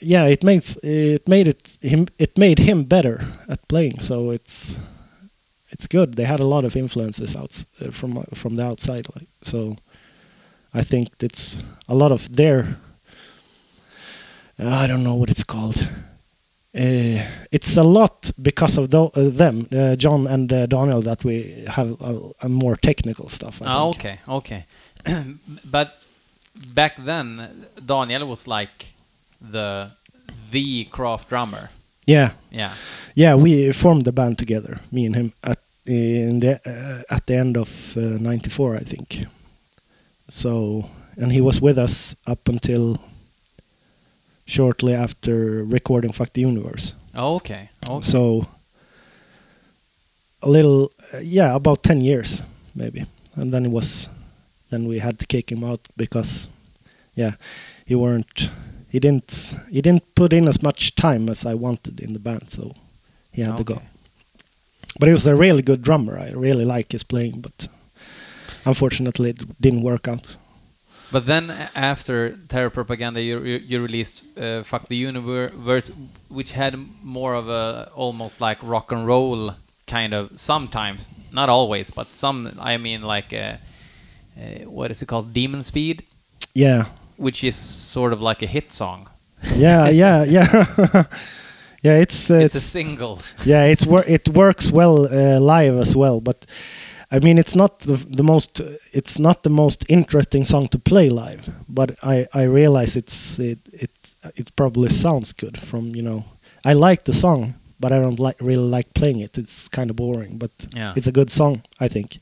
yeah 0.00 0.24
it 0.24 0.42
makes 0.42 0.76
it 0.82 1.28
made 1.28 1.46
it 1.48 1.78
him 1.82 2.06
it 2.18 2.38
made 2.38 2.58
him 2.58 2.84
better 2.84 3.24
at 3.48 3.68
playing 3.68 3.98
so 3.98 4.30
it's 4.30 4.78
it's 5.70 5.86
good 5.86 6.14
they 6.14 6.24
had 6.24 6.40
a 6.40 6.46
lot 6.46 6.64
of 6.64 6.74
influences 6.76 7.36
out 7.36 7.52
from 7.90 8.22
from 8.34 8.54
the 8.54 8.64
outside 8.64 9.06
like 9.14 9.28
so 9.42 9.76
i 10.74 10.82
think 10.84 11.08
it's 11.22 11.62
a 11.88 11.94
lot 11.94 12.12
of 12.12 12.28
their 12.36 12.76
i 14.58 14.86
don't 14.86 15.02
know 15.02 15.14
what 15.14 15.30
it's 15.30 15.44
called 15.44 15.86
uh, 16.74 17.22
it's 17.50 17.76
a 17.76 17.82
lot 17.82 18.30
because 18.40 18.78
of 18.78 18.88
tho- 18.90 19.10
uh, 19.14 19.28
them 19.30 19.66
uh, 19.72 19.94
john 19.96 20.26
and 20.26 20.52
uh, 20.52 20.66
daniel 20.66 21.02
that 21.02 21.24
we 21.24 21.64
have 21.66 21.90
a, 22.00 22.18
a 22.42 22.48
more 22.48 22.76
technical 22.76 23.28
stuff 23.28 23.60
I 23.62 23.66
Ah, 23.66 23.90
think. 23.92 23.96
okay, 23.96 24.18
okay. 24.28 24.64
but 25.70 25.88
back 26.74 26.96
then, 27.04 27.48
Daniel 27.84 28.26
was 28.26 28.46
like 28.46 28.92
the 29.52 29.90
the 30.50 30.84
craft 30.90 31.28
drummer. 31.28 31.68
yeah 32.06 32.30
Yeah. 32.50 32.70
Yeah, 33.14 33.34
we 33.42 33.72
formed 33.72 34.04
the 34.04 34.12
band 34.12 34.38
together, 34.38 34.78
me 34.90 35.06
and 35.06 35.14
him, 35.16 35.32
at 35.42 35.58
in 35.86 36.40
the 36.40 36.52
uh, 36.66 37.14
at 37.14 37.26
the 37.26 37.34
end 37.36 37.56
of 37.56 37.96
'94, 37.96 38.76
I 38.76 38.84
think. 38.84 39.26
So, 40.32 40.86
and 41.18 41.30
he 41.30 41.42
was 41.42 41.60
with 41.60 41.76
us 41.76 42.16
up 42.26 42.48
until 42.48 42.96
shortly 44.46 44.94
after 44.94 45.62
recording 45.62 46.10
"Fuck 46.12 46.32
the 46.32 46.40
Universe." 46.40 46.94
Oh, 47.14 47.36
okay. 47.36 47.68
Okay. 47.88 48.00
So, 48.00 48.46
a 50.42 50.48
little, 50.48 50.90
uh, 51.12 51.18
yeah, 51.22 51.54
about 51.54 51.82
ten 51.82 52.00
years 52.00 52.40
maybe, 52.74 53.04
and 53.34 53.52
then 53.52 53.66
it 53.66 53.70
was, 53.70 54.08
then 54.70 54.88
we 54.88 55.00
had 55.00 55.18
to 55.18 55.26
kick 55.26 55.52
him 55.52 55.62
out 55.62 55.80
because, 55.98 56.48
yeah, 57.14 57.32
he 57.84 57.94
weren't, 57.94 58.48
he 58.90 58.98
didn't, 58.98 59.54
he 59.70 59.82
didn't 59.82 60.14
put 60.14 60.32
in 60.32 60.48
as 60.48 60.62
much 60.62 60.94
time 60.94 61.28
as 61.28 61.44
I 61.44 61.52
wanted 61.52 62.00
in 62.00 62.14
the 62.14 62.18
band, 62.18 62.48
so 62.48 62.72
he 63.32 63.42
had 63.42 63.58
to 63.58 63.64
go. 63.64 63.82
But 64.98 65.08
he 65.08 65.12
was 65.12 65.26
a 65.26 65.36
really 65.36 65.62
good 65.62 65.82
drummer. 65.82 66.18
I 66.18 66.30
really 66.30 66.64
like 66.64 66.92
his 66.92 67.02
playing, 67.04 67.42
but 67.42 67.68
unfortunately 68.64 69.30
it 69.30 69.60
didn't 69.60 69.82
work 69.82 70.08
out. 70.08 70.36
But 71.12 71.26
then 71.26 71.50
after 71.74 72.36
Terror 72.48 72.70
Propaganda, 72.70 73.20
you 73.20 73.40
you, 73.44 73.60
you 73.66 73.82
released 73.82 74.24
uh, 74.38 74.62
"Fuck 74.64 74.88
the 74.88 74.96
Universe," 74.96 75.92
which 76.28 76.52
had 76.52 76.74
more 77.02 77.34
of 77.38 77.48
a 77.48 77.90
almost 77.94 78.40
like 78.40 78.58
rock 78.62 78.92
and 78.92 79.06
roll 79.06 79.50
kind 79.86 80.14
of 80.14 80.28
sometimes, 80.34 81.10
not 81.32 81.48
always, 81.48 81.90
but 81.90 82.06
some. 82.12 82.48
I 82.72 82.78
mean, 82.78 83.02
like 83.02 83.32
uh 83.32 83.56
uh, 84.40 84.64
what 84.70 84.90
is 84.90 85.02
it 85.02 85.06
called, 85.08 85.32
Demon 85.34 85.62
Speed, 85.62 86.02
Yeah, 86.54 86.84
which 87.18 87.44
is 87.44 87.56
sort 87.92 88.12
of 88.12 88.20
like 88.22 88.42
a 88.44 88.48
hit 88.48 88.72
song. 88.72 89.08
yeah, 89.56 89.90
yeah, 90.02 90.24
yeah. 90.24 90.46
yeah, 91.82 92.00
it's 92.00 92.30
uh, 92.30 92.34
It's 92.44 92.54
a 92.54 92.60
single. 92.60 93.18
yeah, 93.44 93.66
it's 93.72 93.86
wor- 93.86 94.06
it 94.08 94.28
works 94.28 94.72
well 94.72 95.04
uh, 95.06 95.38
live 95.40 95.74
as 95.80 95.94
well. 95.96 96.20
But 96.20 96.46
I 97.14 97.18
mean, 97.20 97.38
it's 97.38 97.54
not 97.56 97.80
the, 97.80 97.96
the 98.16 98.22
most 98.22 98.60
it's 98.92 99.18
not 99.18 99.42
the 99.42 99.50
most 99.50 99.84
interesting 99.88 100.44
song 100.44 100.68
to 100.68 100.78
play 100.78 101.10
live. 101.10 101.44
But 101.68 101.90
I 102.02 102.26
I 102.32 102.44
realize 102.44 102.96
it's 102.98 103.38
it 103.38 103.58
it 103.72 104.14
it 104.36 104.50
probably 104.56 104.88
sounds 104.88 105.32
good 105.34 105.58
from 105.58 105.94
you 105.96 106.02
know 106.02 106.24
I 106.64 106.72
like 106.74 107.02
the 107.04 107.12
song, 107.12 107.54
but 107.80 107.92
I 107.92 107.98
don't 108.00 108.18
like 108.18 108.36
really 108.40 108.76
like 108.76 108.88
playing 108.94 109.20
it. 109.22 109.38
It's 109.38 109.68
kind 109.68 109.90
of 109.90 109.96
boring, 109.96 110.38
but 110.38 110.50
Yeah. 110.76 110.94
it's 110.96 111.06
a 111.08 111.12
good 111.12 111.30
song, 111.30 111.62
I 111.84 111.88
think. 111.88 112.18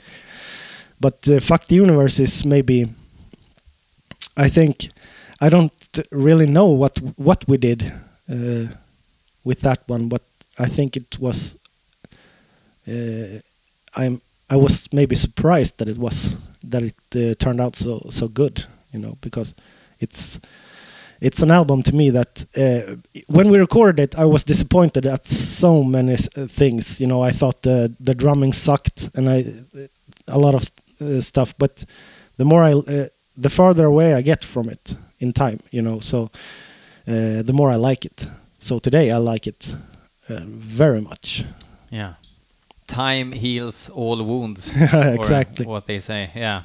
But 1.00 1.28
uh, 1.28 1.40
"Fuck 1.40 1.66
the 1.66 1.76
Universe" 1.76 2.22
is 2.22 2.44
maybe. 2.44 2.84
I 4.36 4.48
think 4.50 4.90
I 5.40 5.48
don't 5.50 5.72
really 6.10 6.46
know 6.46 6.66
what 6.78 6.98
what 7.16 7.44
we 7.48 7.56
did 7.58 7.82
uh, 8.28 8.66
with 9.44 9.60
that 9.60 9.78
one, 9.88 10.08
but 10.08 10.22
I 10.58 10.68
think 10.68 10.96
it 10.96 11.18
was. 11.20 11.56
Uh, 12.88 13.40
I'm 13.96 14.20
I 14.50 14.56
was 14.56 14.92
maybe 14.92 15.14
surprised 15.14 15.78
that 15.78 15.88
it 15.88 15.98
was 15.98 16.50
that 16.64 16.82
it 16.82 16.94
uh, 17.14 17.34
turned 17.34 17.60
out 17.60 17.76
so 17.76 18.00
so 18.10 18.28
good, 18.28 18.64
you 18.92 18.98
know, 19.00 19.16
because 19.20 19.54
it's 20.00 20.40
it's 21.20 21.42
an 21.42 21.50
album 21.50 21.82
to 21.82 21.94
me 21.94 22.10
that 22.10 22.46
uh, 22.56 22.96
when 23.26 23.50
we 23.50 23.58
recorded 23.58 24.00
it, 24.00 24.18
I 24.18 24.24
was 24.24 24.44
disappointed 24.44 25.06
at 25.06 25.26
so 25.26 25.82
many 25.82 26.14
uh, 26.14 26.46
things. 26.46 27.00
You 27.00 27.06
know, 27.06 27.22
I 27.22 27.30
thought 27.30 27.62
the 27.62 27.94
the 28.00 28.14
drumming 28.14 28.54
sucked, 28.54 29.10
and 29.14 29.28
I 29.28 29.44
a 30.26 30.38
lot 30.38 30.54
of 30.54 30.62
uh, 31.00 31.20
stuff. 31.20 31.54
But 31.58 31.84
the 32.36 32.44
more 32.44 32.64
I, 32.64 32.72
uh, 32.72 33.06
the 33.36 33.50
farther 33.50 33.86
away 33.86 34.14
I 34.14 34.22
get 34.22 34.44
from 34.44 34.68
it 34.68 34.96
in 35.18 35.32
time, 35.32 35.58
you 35.70 35.82
know, 35.82 36.00
so 36.00 36.30
uh, 37.06 37.42
the 37.42 37.52
more 37.52 37.70
I 37.70 37.76
like 37.76 38.04
it. 38.04 38.26
So 38.58 38.78
today 38.78 39.10
I 39.10 39.18
like 39.18 39.46
it 39.46 39.74
uh, 40.28 40.40
very 40.46 41.00
much. 41.00 41.44
Yeah. 41.90 42.14
Time 42.90 43.32
heals 43.32 43.88
all 43.90 44.22
wounds. 44.22 44.74
exactly. 44.92 45.64
what 45.64 45.86
they 45.86 46.00
say. 46.00 46.30
Yeah. 46.34 46.62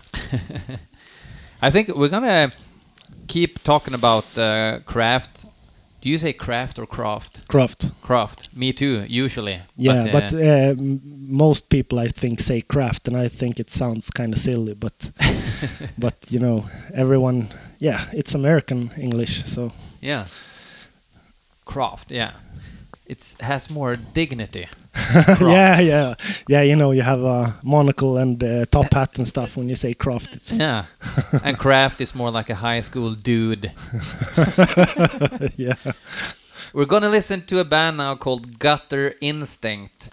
I 1.61 1.69
think 1.69 1.95
we're 1.95 2.09
gonna 2.09 2.49
keep 3.27 3.63
talking 3.63 3.93
about 3.93 4.25
uh, 4.37 4.79
craft. 4.85 5.45
Do 6.01 6.09
you 6.09 6.17
say 6.17 6.33
craft 6.33 6.79
or 6.79 6.87
craft? 6.87 7.47
Craft. 7.47 7.91
Craft. 8.01 8.47
Me 8.55 8.73
too. 8.73 9.05
Usually. 9.07 9.59
Yeah, 9.75 10.11
but, 10.11 10.33
uh, 10.33 10.37
uh, 10.37 10.75
most 11.27 11.69
people 11.69 11.99
I 11.99 12.07
think 12.07 12.39
say 12.39 12.61
craft, 12.61 13.07
and 13.07 13.17
I 13.17 13.27
think 13.27 13.59
it 13.59 13.69
sounds 13.69 14.09
kind 14.09 14.33
of 14.33 14.39
silly. 14.39 14.73
But 14.73 15.11
but 15.97 16.15
you 16.29 16.39
know, 16.39 16.65
everyone, 16.93 17.47
yeah, 17.79 18.01
it's 18.13 18.35
American 18.35 18.89
English, 18.97 19.45
so 19.45 19.71
yeah. 20.01 20.25
Craft. 21.65 22.11
Yeah. 22.11 22.31
It 23.07 23.35
has 23.39 23.69
more 23.69 23.95
dignity. 23.95 24.67
yeah, 25.41 25.79
yeah, 25.79 26.13
yeah. 26.47 26.61
You 26.63 26.75
know, 26.75 26.91
you 26.91 27.03
have 27.03 27.21
a 27.21 27.53
monocle 27.63 28.17
and 28.17 28.43
uh, 28.43 28.65
top 28.65 28.91
hat 28.93 29.17
and 29.19 29.27
stuff 29.27 29.57
when 29.57 29.69
you 29.69 29.75
say 29.75 29.93
craft. 29.93 30.35
It's 30.35 30.57
Yeah. 30.57 30.85
and 31.43 31.57
craft 31.57 32.01
is 32.01 32.15
more 32.15 32.31
like 32.31 32.49
a 32.49 32.55
high 32.55 32.81
school 32.81 33.13
dude. 33.13 33.65
yeah, 35.55 35.75
We're 36.73 36.87
gonna 36.87 37.09
listen 37.09 37.41
to 37.45 37.59
a 37.59 37.63
band 37.63 37.97
now 37.97 38.15
called 38.15 38.57
Gutter 38.57 39.13
Instinct, 39.21 40.09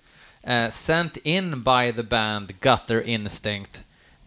uh, 0.47 0.69
sent 0.69 1.17
in 1.25 1.61
by 1.61 1.93
the 1.93 2.03
band 2.03 2.61
Gutter 2.61 3.01
Instinct, 3.01 3.83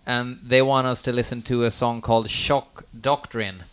and 0.07 0.39
they 0.41 0.61
want 0.61 0.87
us 0.87 1.01
to 1.03 1.11
listen 1.11 1.41
to 1.43 1.65
a 1.65 1.71
song 1.71 2.01
called 2.01 2.29
Shock 2.29 2.85
Doctrine. 2.99 3.63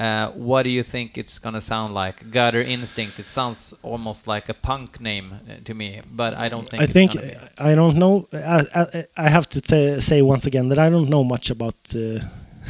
Uh, 0.00 0.28
what 0.50 0.62
do 0.62 0.70
you 0.70 0.82
think 0.82 1.18
it's 1.18 1.38
gonna 1.38 1.60
sound 1.60 1.92
like? 1.92 2.30
Gutter 2.30 2.62
Instinct. 2.62 3.18
It 3.18 3.26
sounds 3.26 3.74
almost 3.82 4.26
like 4.26 4.48
a 4.48 4.54
punk 4.54 4.98
name 4.98 5.26
uh, 5.32 5.52
to 5.64 5.74
me, 5.74 6.00
but 6.10 6.32
I 6.32 6.48
don't 6.48 6.66
think. 6.70 6.82
I 6.82 6.86
think 6.86 7.12
be. 7.12 7.34
I 7.58 7.74
don't 7.74 7.96
know. 7.96 8.26
I, 8.32 8.64
I, 8.74 9.04
I 9.26 9.28
have 9.28 9.46
to 9.50 9.60
t- 9.60 10.00
say 10.00 10.22
once 10.22 10.46
again 10.46 10.68
that 10.70 10.78
I 10.78 10.88
don't 10.88 11.10
know 11.10 11.22
much 11.22 11.50
about 11.50 11.74
uh, 11.94 12.18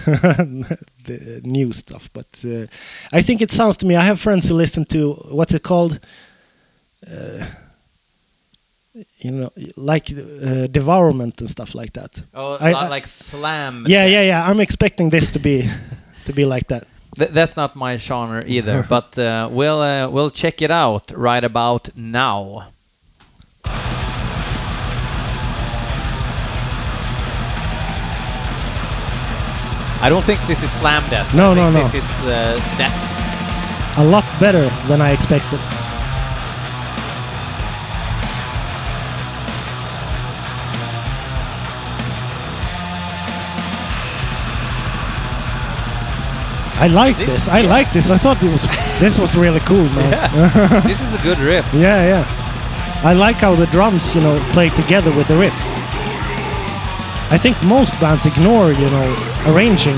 the 1.06 1.40
new 1.44 1.72
stuff, 1.72 2.10
but 2.12 2.44
uh, 2.44 2.66
I 3.12 3.22
think 3.22 3.40
it 3.42 3.50
sounds 3.50 3.76
to 3.76 3.86
me. 3.86 3.94
I 3.94 4.02
have 4.02 4.18
friends 4.18 4.48
who 4.48 4.56
listen 4.56 4.84
to 4.86 5.12
what's 5.30 5.54
it 5.54 5.62
called? 5.62 6.00
Uh, 7.06 7.44
you 9.18 9.30
know, 9.30 9.50
like 9.76 10.10
uh, 10.10 10.66
devourment 10.66 11.40
and 11.40 11.48
stuff 11.48 11.74
like 11.76 11.92
that. 11.92 12.22
Oh, 12.34 12.56
I- 12.60 12.88
like 12.88 13.06
slam. 13.06 13.84
Yeah, 13.86 14.06
yeah, 14.06 14.22
yeah. 14.22 14.50
I'm 14.50 14.58
expecting 14.60 15.10
this 15.10 15.28
to 15.28 15.38
be 15.38 15.62
to 16.24 16.32
be 16.32 16.44
like 16.44 16.66
that. 16.68 16.84
Th- 17.16 17.30
that's 17.30 17.56
not 17.56 17.76
my 17.76 17.96
genre 17.96 18.42
either, 18.46 18.84
but 18.88 19.18
uh, 19.18 19.48
we'll 19.50 19.80
uh, 19.80 20.08
we'll 20.08 20.30
check 20.30 20.62
it 20.62 20.70
out 20.70 21.10
right 21.14 21.42
about 21.44 21.90
now. 21.96 22.68
I 30.02 30.08
don't 30.08 30.24
think 30.24 30.40
this 30.46 30.62
is 30.62 30.70
slam 30.70 31.02
death. 31.10 31.34
No, 31.34 31.52
I 31.52 31.54
think 31.54 31.74
no, 31.74 31.80
no. 31.80 31.88
This 31.88 31.94
is 31.94 32.22
uh, 32.26 32.56
death. 32.78 33.98
A 33.98 34.04
lot 34.04 34.24
better 34.40 34.66
than 34.88 35.02
I 35.02 35.10
expected. 35.10 35.60
I 46.80 46.86
like 46.88 47.16
this. 47.16 47.46
I 47.48 47.60
like 47.60 47.92
this. 47.92 48.10
I 48.10 48.16
thought 48.16 48.42
it 48.42 48.50
was 48.50 48.66
this 48.98 49.18
was 49.18 49.36
really 49.36 49.60
cool, 49.60 49.84
man. 49.96 50.10
Yeah. 50.12 50.80
this 50.86 51.02
is 51.02 51.14
a 51.18 51.22
good 51.22 51.38
riff. 51.38 51.66
Yeah, 51.74 52.04
yeah. 52.12 52.24
I 53.04 53.12
like 53.14 53.36
how 53.36 53.54
the 53.54 53.66
drums, 53.66 54.14
you 54.14 54.20
know, 54.22 54.38
play 54.52 54.68
together 54.70 55.10
with 55.16 55.28
the 55.28 55.36
riff. 55.36 55.54
I 57.32 57.38
think 57.38 57.56
most 57.62 57.98
bands 58.00 58.26
ignore, 58.26 58.72
you 58.72 58.88
know, 58.90 59.08
arranging 59.46 59.96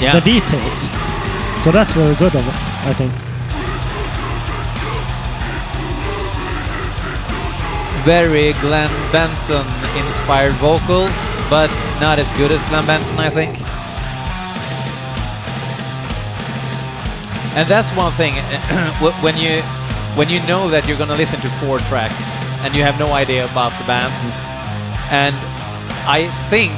Yeah. 0.00 0.12
the 0.14 0.20
details. 0.20 0.88
So 1.64 1.70
that's 1.72 1.94
very 1.94 2.14
good 2.16 2.34
of 2.34 2.46
it, 2.46 2.54
I 2.86 2.94
think. 2.94 3.12
Very 8.04 8.52
Glenn 8.64 8.90
Benton 9.12 9.66
inspired 10.06 10.54
vocals, 10.54 11.32
but 11.50 11.68
not 12.00 12.18
as 12.18 12.32
good 12.32 12.50
as 12.50 12.62
Glenn 12.64 12.86
Benton, 12.86 13.18
I 13.18 13.28
think. 13.28 13.52
And 17.56 17.68
that's 17.68 17.90
one 17.96 18.12
thing 18.12 18.34
when 19.24 19.36
you 19.36 19.60
when 20.16 20.28
you 20.28 20.40
know 20.46 20.68
that 20.70 20.86
you're 20.88 20.98
gonna 20.98 21.14
listen 21.16 21.40
to 21.40 21.48
four 21.62 21.78
tracks 21.90 22.34
and 22.62 22.74
you 22.74 22.82
have 22.82 22.98
no 22.98 23.12
idea 23.12 23.44
about 23.50 23.72
the 23.78 23.84
bands, 23.86 24.30
and 25.10 25.34
I 26.06 26.28
think 26.50 26.72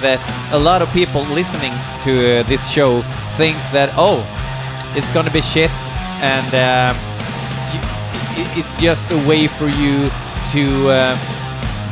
that 0.00 0.20
a 0.52 0.58
lot 0.58 0.80
of 0.82 0.90
people 0.92 1.22
listening 1.34 1.72
to 2.04 2.40
uh, 2.40 2.42
this 2.44 2.68
show 2.70 3.02
think 3.36 3.56
that 3.72 3.90
oh, 3.96 4.20
it's 4.96 5.10
gonna 5.12 5.30
be 5.30 5.42
shit, 5.42 5.70
and 6.22 6.48
i- 8.36 8.52
it's 8.56 8.72
just 8.80 9.10
a 9.12 9.18
way 9.28 9.46
for 9.48 9.68
you 9.68 10.10
to 10.52 10.64
uh, 10.90 11.16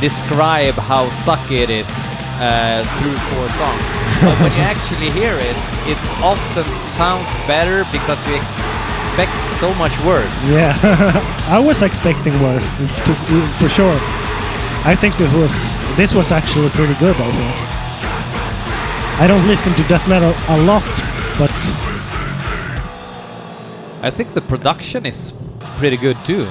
describe 0.00 0.74
how 0.74 1.06
sucky 1.06 1.60
it 1.60 1.70
is 1.70 1.90
uh, 2.38 2.84
through 2.98 3.16
four 3.32 3.48
songs. 3.48 3.90
but 4.20 4.36
when 4.40 4.52
you 4.52 4.64
actually 4.72 5.10
hear 5.10 5.34
it, 5.36 5.56
it 5.88 5.98
often 6.22 6.64
sounds 6.72 7.28
better 7.46 7.84
because 7.92 8.26
you 8.28 8.34
expect 8.36 9.32
so 9.50 9.72
much 9.74 9.98
worse. 10.04 10.46
Yeah, 10.48 10.76
I 11.48 11.58
was 11.58 11.82
expecting 11.82 12.34
worse, 12.42 12.76
to, 12.76 13.12
for 13.58 13.68
sure. 13.68 13.98
I 14.84 14.94
think 14.94 15.16
this 15.16 15.32
was 15.34 15.78
this 15.96 16.14
was 16.14 16.30
actually 16.30 16.68
pretty 16.70 16.94
good. 17.00 17.16
I 17.16 17.30
think. 17.32 17.56
I 19.18 19.26
don't 19.26 19.46
listen 19.48 19.72
to 19.74 19.82
death 19.88 20.06
metal 20.08 20.34
a 20.48 20.58
lot, 20.62 20.84
but 21.38 21.50
I 24.02 24.10
think 24.10 24.34
the 24.34 24.42
production 24.42 25.06
is 25.06 25.32
pretty 25.78 25.96
good 25.96 26.16
too. 26.24 26.46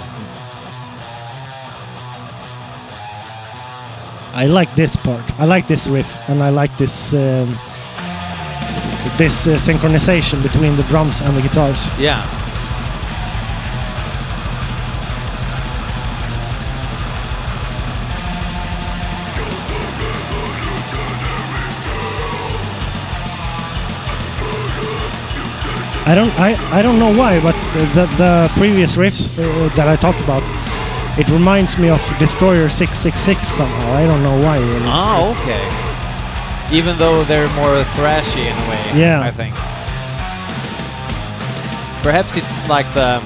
I 4.35 4.47
like 4.47 4.75
this 4.75 4.97
part. 4.97 5.23
I 5.39 5.45
like 5.45 5.65
this 5.65 5.87
riff, 5.87 6.29
and 6.29 6.43
I 6.43 6.49
like 6.49 6.75
this 6.77 7.13
um, 7.13 7.47
this 9.17 9.47
uh, 9.47 9.55
synchronization 9.55 10.43
between 10.43 10.75
the 10.75 10.83
drums 10.83 11.21
and 11.21 11.35
the 11.37 11.41
guitars. 11.41 11.87
Yeah. 11.97 12.21
I 26.07 26.13
don't 26.13 26.29
I, 26.39 26.53
I 26.71 26.81
don't 26.83 26.99
know 26.99 27.11
why, 27.17 27.39
but 27.41 27.55
the 27.95 28.05
the 28.17 28.51
previous 28.57 28.95
riffs 28.97 29.29
uh, 29.39 29.75
that 29.75 29.87
I 29.87 29.95
talked 29.95 30.21
about, 30.21 30.43
it 31.17 31.29
reminds 31.29 31.77
me 31.77 31.89
of 31.89 31.99
Destroyer 32.19 32.67
666 32.69 33.47
somehow. 33.47 33.91
I 33.93 34.05
don't 34.05 34.21
know 34.23 34.37
why. 34.41 34.57
Really. 34.59 34.91
Oh, 34.91 35.31
okay. 35.41 36.75
Even 36.75 36.97
though 36.97 37.23
they're 37.23 37.47
more 37.55 37.83
thrashy 37.95 38.45
in 38.45 38.55
a 38.55 38.65
way, 38.69 38.99
Yeah. 38.99 39.21
I 39.21 39.31
think. 39.31 39.53
Perhaps 42.03 42.37
it's 42.37 42.67
like 42.69 42.85
the 42.93 43.21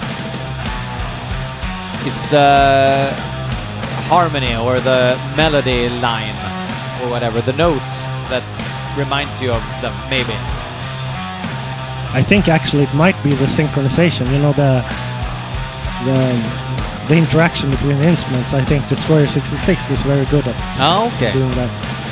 it's 2.08 2.28
the 2.28 3.10
harmony 4.08 4.56
or 4.56 4.80
the 4.80 5.20
melody 5.36 5.90
line 6.02 6.38
or 7.02 7.10
whatever, 7.10 7.42
the 7.42 7.54
notes 7.54 8.06
that 8.32 8.44
reminds 8.98 9.42
you 9.42 9.52
of 9.52 9.64
them, 9.82 9.94
maybe. 10.10 10.34
I 12.14 12.24
think 12.24 12.48
actually 12.48 12.84
it 12.84 12.94
might 12.94 13.22
be 13.24 13.32
the 13.34 13.46
synchronization. 13.46 14.32
You 14.32 14.40
know 14.40 14.54
the 14.54 14.82
the 16.06 16.20
the 17.10 17.16
interaction 17.18 17.72
between 17.72 17.98
the 17.98 18.08
instruments. 18.08 18.54
I 18.54 18.62
think 18.64 18.88
Destroyer 18.88 19.28
66 19.28 19.92
is 19.92 20.04
very 20.04 20.26
good 20.28 20.46
at 20.48 20.56
Oh, 20.80 21.12
okay. 21.18 21.34
doing 21.34 21.52
that. 21.52 22.06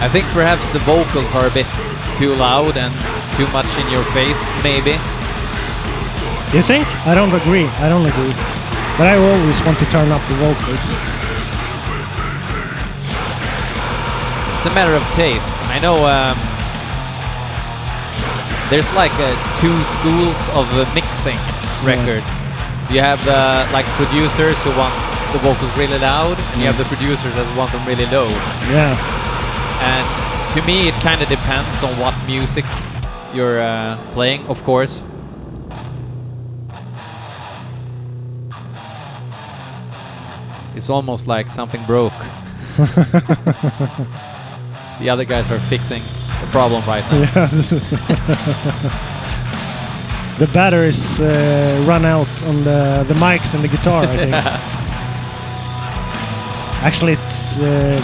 I 0.00 0.08
think 0.08 0.24
perhaps 0.32 0.64
the 0.72 0.80
vocals 0.88 1.34
are 1.34 1.46
a 1.46 1.52
bit 1.52 1.68
too 2.16 2.32
loud 2.34 2.76
and 2.80 2.92
too 3.36 3.44
much 3.52 3.68
in 3.76 3.84
your 3.92 4.04
face, 4.16 4.48
maybe. 4.64 4.96
You 6.56 6.62
think? 6.64 6.88
I 7.06 7.12
don't 7.14 7.32
agree. 7.36 7.68
I 7.84 7.88
don't 7.92 8.06
agree. 8.08 8.32
But 8.96 9.06
I 9.12 9.16
always 9.20 9.60
want 9.62 9.78
to 9.78 9.86
turn 9.92 10.10
up 10.10 10.22
the 10.28 10.36
vocals. 10.40 10.96
It's 14.60 14.68
a 14.68 14.74
matter 14.74 14.92
of 14.92 15.02
taste. 15.14 15.56
I 15.72 15.80
know 15.80 16.04
um, 16.04 16.36
there's 18.68 18.92
like 18.92 19.10
uh, 19.16 19.32
two 19.56 19.72
schools 19.80 20.52
of 20.52 20.68
uh, 20.76 20.84
mixing 20.92 21.40
records. 21.80 22.44
You 22.92 23.00
have 23.00 23.24
the 23.24 23.64
like 23.72 23.86
producers 23.96 24.62
who 24.62 24.68
want 24.76 24.92
the 25.32 25.38
vocals 25.38 25.74
really 25.78 25.98
loud, 25.98 26.36
and 26.36 26.60
you 26.60 26.66
have 26.66 26.76
the 26.76 26.84
producers 26.84 27.32
that 27.40 27.56
want 27.56 27.72
them 27.72 27.80
really 27.88 28.04
low. 28.12 28.28
Yeah. 28.68 28.92
And 29.80 30.04
to 30.52 30.66
me, 30.66 30.88
it 30.88 30.94
kind 31.00 31.22
of 31.22 31.28
depends 31.30 31.82
on 31.82 31.96
what 31.98 32.12
music 32.26 32.66
you're 33.32 33.62
uh, 33.62 33.96
playing, 34.12 34.46
of 34.46 34.62
course. 34.62 35.02
It's 40.76 40.90
almost 40.90 41.28
like 41.28 41.48
something 41.48 41.82
broke. 41.86 42.12
the 45.00 45.10
other 45.10 45.24
guys 45.24 45.50
are 45.50 45.58
fixing 45.58 46.02
the 46.40 46.46
problem 46.52 46.82
right 46.86 47.04
now. 47.10 47.18
Yeah. 47.20 47.46
This 47.46 47.72
is 47.72 47.90
the 50.38 50.46
batteries 50.52 51.20
uh, 51.20 51.84
run 51.88 52.04
out 52.04 52.28
on 52.44 52.62
the 52.64 53.04
the 53.08 53.14
mics 53.14 53.54
and 53.54 53.64
the 53.64 53.68
guitar. 53.68 54.04
I 54.04 54.16
think. 54.16 54.34
Actually, 56.86 57.12
it's. 57.12 57.58
um 57.60 58.02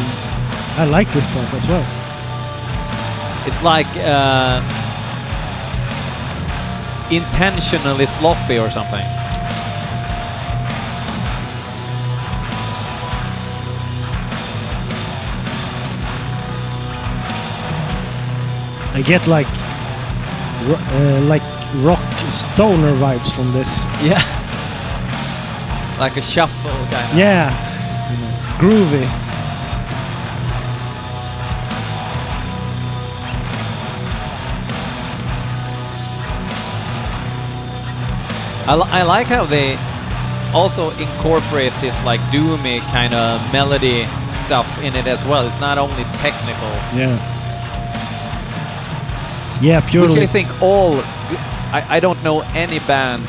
I 0.78 0.85
like 0.85 1.11
this 1.12 1.26
part 1.26 1.54
as 1.54 1.66
well. 1.66 1.85
It's 3.46 3.62
like 3.62 3.87
uh, 4.04 4.61
intentionally 7.11 8.04
sloppy 8.04 8.59
or 8.59 8.68
something. 8.70 9.15
I 18.96 19.02
get 19.02 19.26
like 19.26 19.46
uh, 19.52 21.20
like 21.28 21.42
rock 21.85 22.02
stoner 22.30 22.92
vibes 22.96 23.30
from 23.35 23.52
this. 23.52 23.85
Yeah. 24.02 24.18
like 26.00 26.16
a 26.16 26.22
shuffle 26.22 26.70
kind 26.90 27.12
of. 27.12 27.18
Yeah, 27.18 27.50
you 28.11 28.16
know, 28.22 28.32
groovy. 28.59 29.06
I, 38.68 38.74
li- 38.74 38.90
I 38.90 39.02
like 39.04 39.28
how 39.28 39.44
they 39.44 39.78
also 40.52 40.90
incorporate 40.98 41.72
this 41.80 42.02
like 42.04 42.20
doomy 42.32 42.80
kind 42.90 43.14
of 43.14 43.40
melody 43.52 44.06
stuff 44.28 44.82
in 44.82 44.94
it 44.96 45.06
as 45.06 45.24
well. 45.24 45.46
It's 45.46 45.61
not 45.61 45.78
only 45.78 46.02
technical, 46.18 46.68
Yeah. 46.96 47.18
Yeah, 49.61 49.81
which 49.81 49.90
purely. 49.90 50.23
I 50.23 50.27
think 50.27 50.49
all. 50.62 51.01
I, 51.73 51.85
I 51.90 52.01
don't 52.01 52.23
know 52.23 52.42
any 52.55 52.79
band 52.81 53.23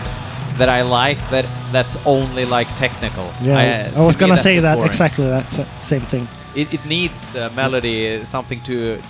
that 0.57 0.69
I 0.69 0.81
like 0.81 1.17
that 1.29 1.45
that's 1.71 1.97
only 2.05 2.45
like 2.45 2.67
technical. 2.77 3.31
yeah, 3.41 3.91
I, 3.95 3.99
I, 3.99 4.05
was 4.05 4.15
to 4.15 4.21
gonna 4.21 4.37
say 4.37 4.59
that 4.59 4.75
boring. 4.75 4.87
exactly 4.87 5.25
that 5.25 5.51
same 5.81 6.01
thing. 6.01 6.27
It, 6.55 6.73
it 6.73 6.85
needs 6.85 7.29
the 7.29 7.49
melody, 7.51 8.23
something 8.25 8.61
to 8.61 9.01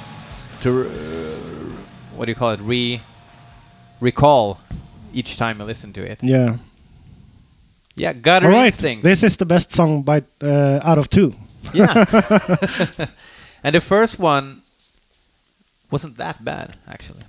to 0.62 0.70
uh, 0.70 0.92
what 2.16 2.26
do 2.26 2.32
you 2.32 2.36
call 2.36 2.52
it? 2.52 2.60
Re 2.62 3.02
recall 4.00 4.60
each 5.14 5.38
time 5.38 5.62
I 5.62 5.66
listen 5.66 5.94
to 5.94 6.02
it. 6.02 6.20
Yeah. 6.22 6.58
Yeah, 7.96 8.14
Gutter 8.14 8.46
All 8.46 8.52
right. 8.52 8.66
Instinct. 8.66 9.04
This 9.04 9.24
is 9.24 9.38
the 9.38 9.46
best 9.46 9.72
song 9.72 10.04
by 10.04 10.22
uh, 10.42 10.80
out 10.84 10.98
of 10.98 11.10
two. 11.10 11.34
Yeah. 11.74 11.94
and 13.64 13.74
the 13.74 13.82
first 13.82 14.20
one 14.20 14.62
wasn't 15.92 16.18
that 16.18 16.44
bad 16.44 16.78
actually. 16.88 17.24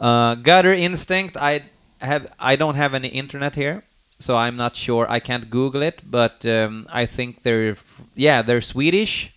Uh, 0.00 0.34
Gutter 0.34 0.72
Instinct. 0.74 1.36
I 1.36 1.62
have. 2.00 2.32
I 2.38 2.56
don't 2.56 2.76
have 2.76 2.94
any 2.94 3.08
internet 3.08 3.54
here, 3.54 3.82
so 4.18 4.36
I'm 4.36 4.56
not 4.56 4.76
sure. 4.76 5.06
I 5.08 5.20
can't 5.20 5.50
Google 5.50 5.82
it, 5.82 6.02
but 6.10 6.44
um, 6.46 6.86
I 6.92 7.06
think 7.06 7.42
they're. 7.42 7.76
Yeah, 8.14 8.42
they're 8.42 8.62
Swedish, 8.62 9.32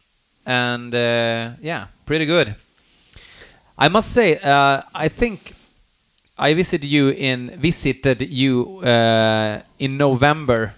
and 0.46 0.94
uh, 0.96 1.52
yeah, 1.62 1.88
pretty 2.06 2.26
good. 2.26 2.56
I 3.78 3.90
must 3.90 4.12
say, 4.12 4.38
uh, 4.44 4.82
I 4.94 5.08
think 5.10 5.54
I 6.38 6.54
visited 6.54 6.86
you 6.88 7.10
in 7.10 7.50
visited 7.60 8.22
you 8.22 8.80
uh, 8.84 9.62
in 9.80 9.98
November 9.98 10.74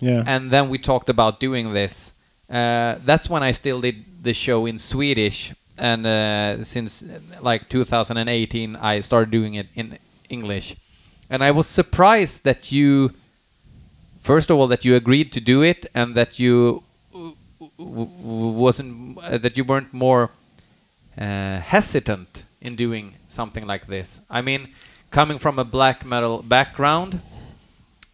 Yeah. 0.00 0.24
and 0.26 0.50
then 0.50 0.68
we 0.70 0.78
talked 0.78 1.08
about 1.08 1.40
doing 1.40 1.72
this. 1.72 2.12
Uh, 2.50 2.94
that's 3.06 3.30
when 3.30 3.42
I 3.42 3.52
still 3.52 3.80
did 3.80 4.04
the 4.22 4.32
show 4.34 4.66
in 4.66 4.78
Swedish, 4.78 5.52
and 5.78 6.06
uh, 6.06 6.62
since 6.64 7.02
uh, 7.02 7.18
like 7.42 7.68
2018, 7.68 8.76
I 8.76 9.00
started 9.00 9.30
doing 9.30 9.54
it 9.54 9.68
in 9.74 9.98
English. 10.28 10.76
And 11.30 11.42
I 11.42 11.50
was 11.50 11.66
surprised 11.66 12.44
that 12.44 12.70
you, 12.72 13.10
first 14.18 14.50
of 14.50 14.58
all, 14.58 14.66
that 14.68 14.84
you 14.84 14.94
agreed 14.96 15.32
to 15.32 15.40
do 15.40 15.62
it, 15.62 15.86
and 15.94 16.14
that 16.14 16.38
you 16.38 16.82
w- 17.12 17.34
w- 17.78 18.08
wasn't 18.52 19.18
uh, 19.18 19.38
that 19.38 19.56
you 19.56 19.64
weren't 19.64 19.92
more 19.92 20.30
uh, 21.18 21.58
hesitant 21.60 22.44
in 22.60 22.76
doing 22.76 23.14
something 23.28 23.66
like 23.66 23.86
this. 23.86 24.20
I 24.30 24.42
mean, 24.42 24.68
coming 25.10 25.38
from 25.38 25.58
a 25.58 25.64
black 25.64 26.04
metal 26.04 26.42
background, 26.42 27.20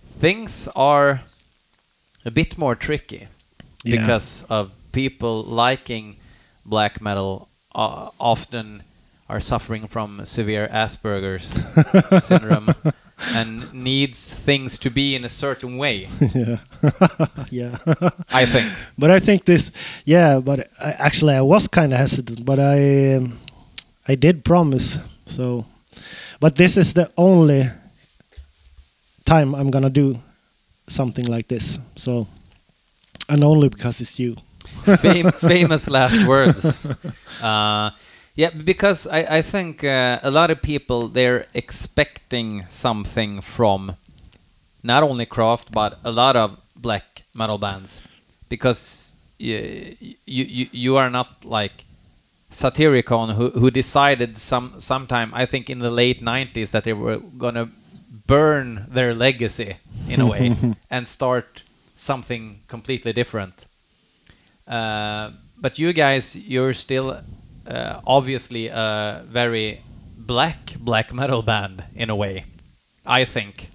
things 0.03 0.69
are 0.77 1.21
a 2.25 2.31
bit 2.31 2.59
more 2.59 2.75
tricky 2.75 3.29
Yeah. 3.85 3.97
because 4.01 4.45
of 4.49 4.71
people 4.93 5.43
liking 5.45 6.17
black 6.65 7.01
metal 7.01 7.49
uh, 7.75 8.11
often 8.19 8.83
are 9.29 9.41
suffering 9.41 9.87
from 9.87 10.25
severe 10.25 10.69
Asperger's 10.73 11.47
syndrome 12.27 12.69
and 13.35 13.73
needs 13.73 14.45
things 14.45 14.79
to 14.79 14.91
be 14.91 15.15
in 15.15 15.25
a 15.25 15.29
certain 15.29 15.77
way. 15.77 16.09
yeah. 16.35 16.59
yeah. 17.51 17.79
I 18.33 18.45
think. 18.45 18.73
But 18.99 19.11
I 19.11 19.21
think 19.21 19.45
this, 19.45 19.71
yeah. 20.05 20.41
But 20.41 20.69
I, 20.85 20.95
actually, 20.99 21.35
I 21.35 21.43
was 21.43 21.69
kind 21.69 21.93
of 21.93 21.99
hesitant, 21.99 22.45
but 22.45 22.59
I, 22.59 23.15
um, 23.17 23.39
I 24.09 24.15
did 24.15 24.45
promise. 24.45 24.99
So, 25.27 25.65
but 26.41 26.57
this 26.57 26.77
is 26.77 26.95
the 26.95 27.09
only 27.17 27.65
time 29.25 29.55
I'm 29.55 29.71
gonna 29.71 29.91
do 29.91 30.19
something 30.89 31.27
like 31.27 31.47
this. 31.47 31.79
So, 31.95 32.27
and 33.29 33.45
only 33.45 33.69
because 33.69 34.01
it's 34.01 34.19
you. 34.19 34.37
Fam- 34.99 35.33
famous 35.51 35.89
last 35.89 36.27
words. 36.27 36.87
Uh, 37.43 37.91
yeah, 38.35 38.51
because 38.51 39.07
I, 39.07 39.39
I 39.39 39.43
think 39.43 39.85
uh, 39.85 40.19
a 40.23 40.31
lot 40.31 40.51
of 40.51 40.63
people 40.63 41.09
they're 41.09 41.47
expecting 41.55 42.65
something 42.69 43.41
from 43.41 43.97
not 44.83 45.03
only 45.03 45.27
Craft 45.27 45.73
but 45.73 45.99
a 46.05 46.13
lot 46.13 46.37
of 46.37 46.59
black 46.77 47.25
metal 47.35 47.59
bands 47.59 48.03
because 48.49 49.15
you 49.39 49.97
you, 50.27 50.67
you, 50.73 50.97
are 50.97 51.11
not 51.11 51.45
like 51.45 51.85
Satyricon 52.51 53.35
who, 53.35 53.51
who 53.51 53.71
decided 53.71 54.37
some 54.37 54.81
sometime 54.81 55.33
I 55.35 55.47
think 55.47 55.69
in 55.69 55.79
the 55.81 55.91
late 55.91 56.23
90s 56.23 56.71
that 56.71 56.85
they 56.85 56.93
were 56.93 57.19
gonna 57.39 57.69
burn 58.27 58.87
their 58.89 59.15
legacy 59.15 59.77
in 60.09 60.21
a 60.21 60.27
way 60.27 60.57
and 60.91 61.07
start 61.07 61.63
something 61.95 62.61
completely 62.69 63.13
different. 63.13 63.67
Uh, 64.71 65.31
but 65.61 65.79
you 65.79 65.93
guys, 65.93 66.37
you're 66.37 66.75
still 66.75 67.21
uh, 67.67 68.01
obviously 68.07 68.69
a 68.69 69.23
very 69.27 69.81
black 70.17 70.77
black 70.79 71.13
metal 71.13 71.43
band 71.43 71.83
in 71.95 72.09
a 72.09 72.15
way, 72.15 72.45
I 73.05 73.25
think. 73.25 73.71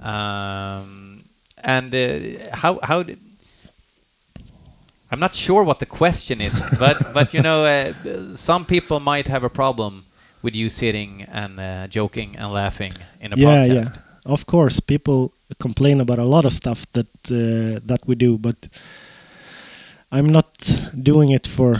Um, 0.00 1.24
and 1.62 1.94
uh, 1.94 2.08
how 2.52 2.80
how 2.82 3.04
I'm 5.10 5.20
not 5.20 5.34
sure 5.34 5.62
what 5.62 5.78
the 5.78 5.86
question 5.86 6.40
is, 6.40 6.62
but 6.78 6.96
but 7.12 7.34
you 7.34 7.42
know, 7.42 7.64
uh, 7.64 7.92
some 8.34 8.64
people 8.64 9.00
might 9.00 9.28
have 9.28 9.44
a 9.44 9.50
problem 9.50 10.04
with 10.42 10.56
you 10.56 10.68
sitting 10.68 11.22
and 11.22 11.60
uh, 11.60 11.86
joking 11.88 12.36
and 12.36 12.52
laughing 12.52 12.92
in 13.20 13.32
a 13.32 13.36
yeah, 13.36 13.46
podcast. 13.46 13.94
yeah. 13.94 14.32
Of 14.32 14.46
course, 14.46 14.80
people 14.80 15.32
complain 15.58 16.00
about 16.00 16.18
a 16.18 16.24
lot 16.24 16.44
of 16.44 16.52
stuff 16.52 16.86
that 16.92 17.08
uh, 17.30 17.80
that 17.84 18.00
we 18.06 18.14
do, 18.14 18.38
but 18.38 18.68
I'm 20.18 20.26
not 20.26 20.90
doing 21.02 21.30
it 21.30 21.46
for 21.46 21.74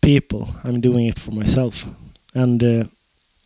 people. 0.00 0.48
I'm 0.64 0.80
doing 0.80 1.06
it 1.06 1.18
for 1.18 1.32
myself. 1.32 1.86
And 2.34 2.62
uh, 2.62 2.84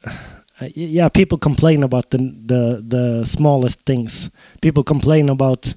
yeah, 0.75 1.09
people 1.09 1.39
complain 1.39 1.83
about 1.83 2.11
the 2.11 2.19
the 2.47 2.83
the 2.89 3.25
smallest 3.25 3.81
things. 3.85 4.31
People 4.61 4.83
complain 4.83 5.29
about. 5.29 5.75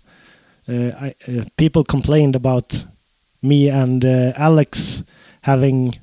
Uh, 0.70 0.92
I, 1.08 1.14
uh, 1.28 1.44
people 1.58 1.84
complained 1.84 2.36
about 2.36 2.86
me 3.42 3.68
and 3.70 4.06
uh, 4.06 4.32
Alex 4.38 5.04
having 5.42 5.96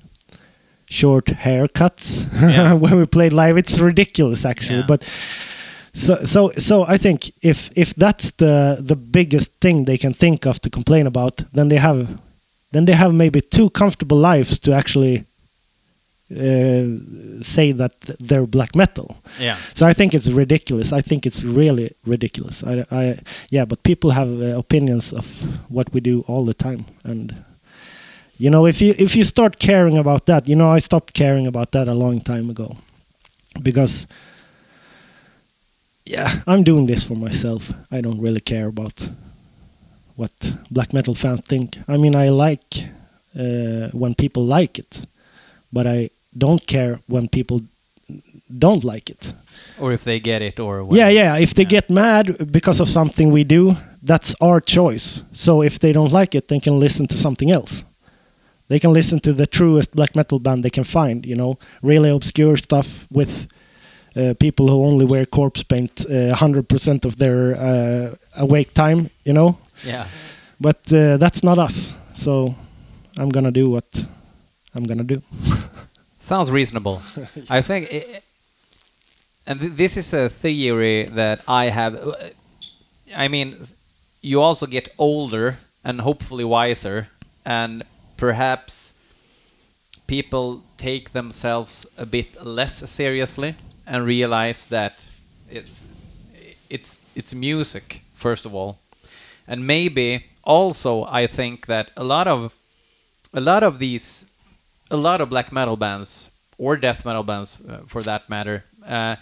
short 0.90 1.26
haircuts 1.26 2.26
Yeah. 2.42 2.72
when 2.82 2.96
we 2.98 3.06
played 3.06 3.32
live. 3.32 3.56
It's 3.56 3.78
ridiculous, 3.78 4.44
actually. 4.44 4.80
Yeah. 4.80 4.86
But 4.86 5.04
so 5.92 6.16
so 6.24 6.50
so 6.58 6.84
I 6.94 6.98
think 6.98 7.30
if 7.40 7.70
if 7.76 7.94
that's 7.94 8.32
the 8.32 8.82
the 8.88 8.96
biggest 8.96 9.60
thing 9.60 9.84
they 9.84 9.98
can 9.98 10.12
think 10.14 10.46
of 10.46 10.58
to 10.60 10.70
complain 10.70 11.06
about, 11.06 11.42
then 11.52 11.68
they 11.68 11.78
have 11.78 12.06
then 12.72 12.84
they 12.84 12.94
have 12.94 13.12
maybe 13.14 13.40
two 13.40 13.70
comfortable 13.70 14.16
lives 14.16 14.58
to 14.60 14.72
actually 14.72 15.24
uh, 16.30 16.84
say 17.40 17.72
that 17.72 17.92
they're 18.20 18.46
black 18.46 18.76
metal. 18.76 19.16
Yeah. 19.40 19.56
So 19.74 19.86
I 19.86 19.94
think 19.94 20.12
it's 20.12 20.30
ridiculous. 20.30 20.92
I 20.92 21.00
think 21.00 21.24
it's 21.24 21.42
really 21.42 21.90
ridiculous. 22.04 22.62
I, 22.64 22.84
I 22.90 23.18
yeah, 23.50 23.64
but 23.64 23.82
people 23.82 24.10
have 24.10 24.28
uh, 24.28 24.58
opinions 24.58 25.12
of 25.12 25.24
what 25.70 25.90
we 25.92 26.00
do 26.00 26.24
all 26.28 26.44
the 26.44 26.54
time, 26.54 26.84
and 27.04 27.34
you 28.36 28.50
know, 28.50 28.66
if 28.66 28.82
you 28.82 28.94
if 28.98 29.16
you 29.16 29.24
start 29.24 29.58
caring 29.58 29.98
about 29.98 30.26
that, 30.26 30.48
you 30.48 30.54
know, 30.54 30.70
I 30.70 30.80
stopped 30.80 31.14
caring 31.14 31.46
about 31.46 31.72
that 31.72 31.88
a 31.88 31.94
long 31.94 32.20
time 32.20 32.50
ago, 32.50 32.76
because 33.62 34.06
yeah, 36.04 36.28
I'm 36.46 36.62
doing 36.62 36.86
this 36.86 37.04
for 37.04 37.16
myself. 37.16 37.72
I 37.90 38.00
don't 38.00 38.20
really 38.20 38.40
care 38.40 38.66
about 38.68 39.08
what 40.18 40.32
black 40.70 40.92
metal 40.92 41.14
fans 41.14 41.40
think. 41.46 41.68
I 41.86 41.96
mean, 41.96 42.14
I 42.16 42.28
like 42.48 42.66
uh, 43.38 43.88
when 44.02 44.14
people 44.14 44.42
like 44.58 44.78
it, 44.78 45.06
but 45.72 45.86
I 45.86 46.10
don't 46.36 46.66
care 46.66 46.98
when 47.06 47.28
people 47.28 47.60
don't 48.58 48.82
like 48.84 49.10
it. 49.10 49.32
Or 49.78 49.92
if 49.92 50.02
they 50.02 50.18
get 50.20 50.42
it, 50.42 50.58
or 50.60 50.84
Yeah, 50.90 51.08
yeah. 51.12 51.38
If 51.38 51.52
they 51.54 51.62
Yeah. 51.62 51.68
get 51.80 51.90
mad 51.90 52.50
because 52.52 52.80
of 52.82 52.88
something 52.88 53.32
we 53.32 53.44
do, 53.44 53.74
that's 54.02 54.34
our 54.40 54.60
choice. 54.60 55.22
So 55.32 55.62
if 55.62 55.78
they 55.78 55.92
don't 55.92 56.12
like 56.20 56.34
it, 56.38 56.48
they 56.48 56.60
can 56.60 56.80
listen 56.80 57.06
to 57.06 57.16
something 57.16 57.50
else. 57.52 57.84
They 58.68 58.78
can 58.78 58.92
listen 58.92 59.20
to 59.20 59.32
the 59.32 59.46
truest 59.46 59.94
black 59.94 60.14
metal 60.14 60.38
band 60.38 60.62
they 60.62 60.70
can 60.70 60.84
find. 60.84 61.24
You 61.26 61.36
know, 61.36 61.58
really 61.82 62.10
obscure 62.10 62.56
stuff 62.56 63.06
with 63.10 63.46
uh, 64.16 64.34
people 64.38 64.68
who 64.68 64.84
only 64.84 65.04
wear 65.04 65.26
corpse 65.26 65.62
paint 65.62 66.06
uh, 66.10 66.34
hundred 66.34 66.68
percent 66.68 67.04
of 67.04 67.16
their 67.16 67.56
uh, 67.56 68.14
awake 68.36 68.74
time. 68.74 69.10
You 69.24 69.32
know, 69.32 69.58
yeah. 69.84 70.06
but 70.60 70.92
uh, 70.92 71.16
that's 71.18 71.42
not 71.42 71.58
us. 71.58 71.94
So 72.14 72.54
I'm 73.18 73.28
gonna 73.28 73.52
do 73.52 73.66
what 73.70 74.06
I'm 74.74 74.84
gonna 74.84 75.04
do. 75.04 75.22
Sounds 76.18 76.50
reasonable. 76.50 77.00
I 77.50 77.60
think, 77.62 77.88
i 77.92 78.04
and 79.46 79.60
th- 79.60 79.72
this 79.72 79.96
is 79.96 80.12
a 80.12 80.28
theory 80.28 81.04
that 81.04 81.40
I 81.48 81.66
have. 81.66 81.96
I 83.16 83.28
mean, 83.28 83.56
you 84.20 84.40
also 84.40 84.66
get 84.66 84.88
older, 84.98 85.56
and 85.84 86.00
hopefully 86.00 86.44
wiser, 86.44 87.08
and 87.44 87.82
perhaps 88.16 88.94
people 90.06 90.62
take 90.76 91.12
themselves 91.12 91.86
a 91.96 92.06
bit 92.06 92.44
less 92.44 92.90
seriously 92.90 93.54
and 93.88 94.04
realize 94.04 94.66
that 94.66 94.94
it's 95.50 95.86
it's 96.70 97.06
it's 97.14 97.34
music 97.34 98.02
first 98.12 98.46
of 98.46 98.54
all, 98.54 98.78
and 99.46 99.66
maybe 99.66 100.26
also 100.44 101.04
I 101.04 101.26
think 101.26 101.66
that 101.66 101.90
a 101.96 102.04
lot 102.04 102.28
of 102.28 102.52
a 103.32 103.40
lot 103.40 103.62
of 103.62 103.78
these 103.78 104.30
a 104.90 104.96
lot 104.96 105.20
of 105.20 105.30
black 105.30 105.52
metal 105.52 105.76
bands 105.76 106.30
or 106.58 106.76
death 106.76 107.04
metal 107.04 107.22
bands 107.22 107.60
uh, 107.68 107.78
for 107.86 108.02
that 108.02 108.28
matter 108.28 108.64
uh, 108.86 109.16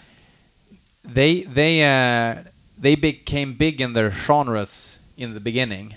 they 1.03 1.41
they 1.41 1.83
uh, 1.83 2.43
they 2.77 2.95
became 2.95 3.53
big 3.53 3.81
in 3.81 3.93
their 3.93 4.11
genres 4.11 4.99
in 5.17 5.33
the 5.33 5.39
beginning. 5.39 5.95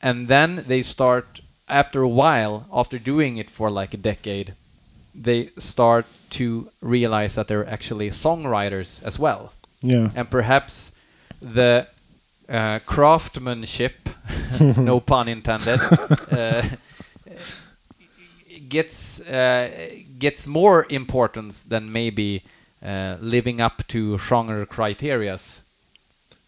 And 0.00 0.28
then 0.28 0.64
they 0.66 0.82
start 0.82 1.40
after 1.68 2.02
a 2.02 2.08
while 2.08 2.66
after 2.72 2.98
doing 2.98 3.38
it 3.38 3.48
for 3.48 3.70
like 3.70 3.94
a 3.94 3.96
decade 3.96 4.54
they 5.14 5.48
start 5.58 6.06
to 6.30 6.68
realize 6.82 7.34
that 7.34 7.46
they're 7.48 7.68
actually 7.68 8.10
songwriters 8.10 9.02
as 9.06 9.18
well 9.18 9.52
Yeah. 9.82 10.10
and 10.16 10.28
perhaps 10.30 10.92
the 11.40 11.86
uh, 12.48 12.78
craftsmanship, 12.86 14.08
no 14.76 15.00
pun 15.00 15.28
intended, 15.28 15.80
uh, 16.32 16.62
gets 18.68 19.20
uh, 19.28 19.68
gets 20.18 20.46
more 20.46 20.86
importance 20.90 21.64
than 21.64 21.90
maybe 21.92 22.42
uh, 22.82 23.16
living 23.20 23.60
up 23.60 23.82
to 23.88 24.18
genre 24.18 24.66
criterias 24.66 25.60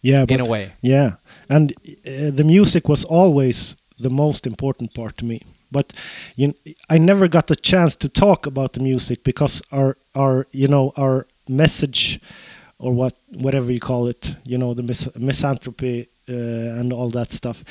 Yeah, 0.03 0.25
in 0.29 0.41
a 0.41 0.45
way. 0.45 0.73
Yeah, 0.83 1.11
and 1.49 1.73
uh, 1.73 2.31
the 2.37 2.45
music 2.45 2.89
was 2.89 3.05
always 3.05 3.77
the 3.99 4.11
most 4.11 4.47
important 4.47 4.95
part 4.95 5.17
to 5.19 5.25
me. 5.25 5.39
But 5.71 5.93
you, 6.37 6.55
I 6.89 6.99
never 6.99 7.29
got 7.29 7.47
the 7.47 7.57
chance 7.57 7.97
to 7.97 8.09
talk 8.09 8.47
about 8.47 8.73
the 8.73 8.81
music 8.81 9.25
because 9.25 9.63
our 9.73 9.97
our 10.15 10.47
you 10.53 10.69
know 10.69 10.93
our 10.97 11.27
message 11.49 12.21
or 12.79 12.93
what 12.93 13.15
whatever 13.35 13.73
you 13.73 13.81
call 13.81 14.09
it, 14.09 14.35
you 14.45 14.59
know 14.59 14.75
the 14.75 14.83
mis- 14.83 15.09
misanthropy 15.17 16.09
uh, 16.29 16.81
and 16.81 16.93
all 16.93 17.11
that 17.11 17.31
stuff. 17.31 17.65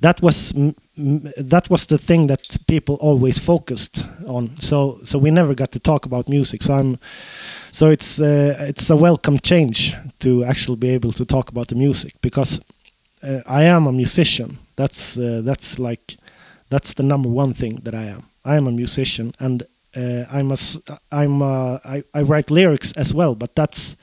That 0.00 0.20
was 0.22 0.52
that 0.96 1.68
was 1.70 1.86
the 1.86 1.98
thing 1.98 2.26
that 2.28 2.56
people 2.66 2.96
always 3.00 3.38
focused 3.38 4.04
on. 4.26 4.50
So 4.60 4.98
so 5.02 5.18
we 5.18 5.30
never 5.30 5.54
got 5.54 5.72
to 5.72 5.78
talk 5.78 6.06
about 6.06 6.28
music. 6.28 6.62
So 6.62 6.74
I'm 6.74 6.98
so 7.70 7.90
it's 7.90 8.20
uh, 8.20 8.56
it's 8.68 8.90
a 8.90 8.96
welcome 8.96 9.38
change 9.38 9.94
to 10.20 10.44
actually 10.44 10.76
be 10.76 10.88
able 10.90 11.12
to 11.12 11.24
talk 11.24 11.48
about 11.50 11.68
the 11.68 11.74
music 11.74 12.14
because 12.20 12.60
uh, 13.22 13.40
I 13.46 13.64
am 13.64 13.86
a 13.86 13.92
musician. 13.92 14.58
That's 14.76 15.18
uh, 15.18 15.42
that's 15.44 15.78
like 15.78 16.16
that's 16.68 16.94
the 16.94 17.02
number 17.02 17.28
one 17.28 17.54
thing 17.54 17.76
that 17.84 17.94
I 17.94 18.04
am. 18.04 18.24
I 18.44 18.56
am 18.56 18.66
a 18.66 18.72
musician 18.72 19.32
and 19.38 19.62
uh, 19.96 20.24
I'm 20.30 20.52
a 20.52 20.56
I'm 21.10 21.42
uh, 21.42 21.78
I, 21.84 22.02
I 22.14 22.22
write 22.22 22.50
lyrics 22.50 22.92
as 22.92 23.14
well, 23.14 23.34
but 23.34 23.54
that's 23.54 23.96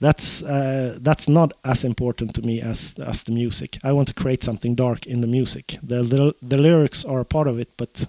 that's 0.00 0.42
uh, 0.42 0.98
that's 1.00 1.28
not 1.28 1.52
as 1.64 1.84
important 1.84 2.34
to 2.34 2.42
me 2.42 2.62
as 2.62 2.94
as 2.98 3.24
the 3.24 3.32
music. 3.32 3.78
I 3.84 3.92
want 3.92 4.08
to 4.08 4.14
create 4.14 4.42
something 4.42 4.74
dark 4.74 5.06
in 5.06 5.20
the 5.20 5.26
music. 5.26 5.76
The 5.82 6.02
the, 6.02 6.34
the 6.42 6.56
lyrics 6.56 7.04
are 7.04 7.20
a 7.20 7.24
part 7.24 7.48
of 7.48 7.58
it, 7.58 7.68
but 7.76 8.06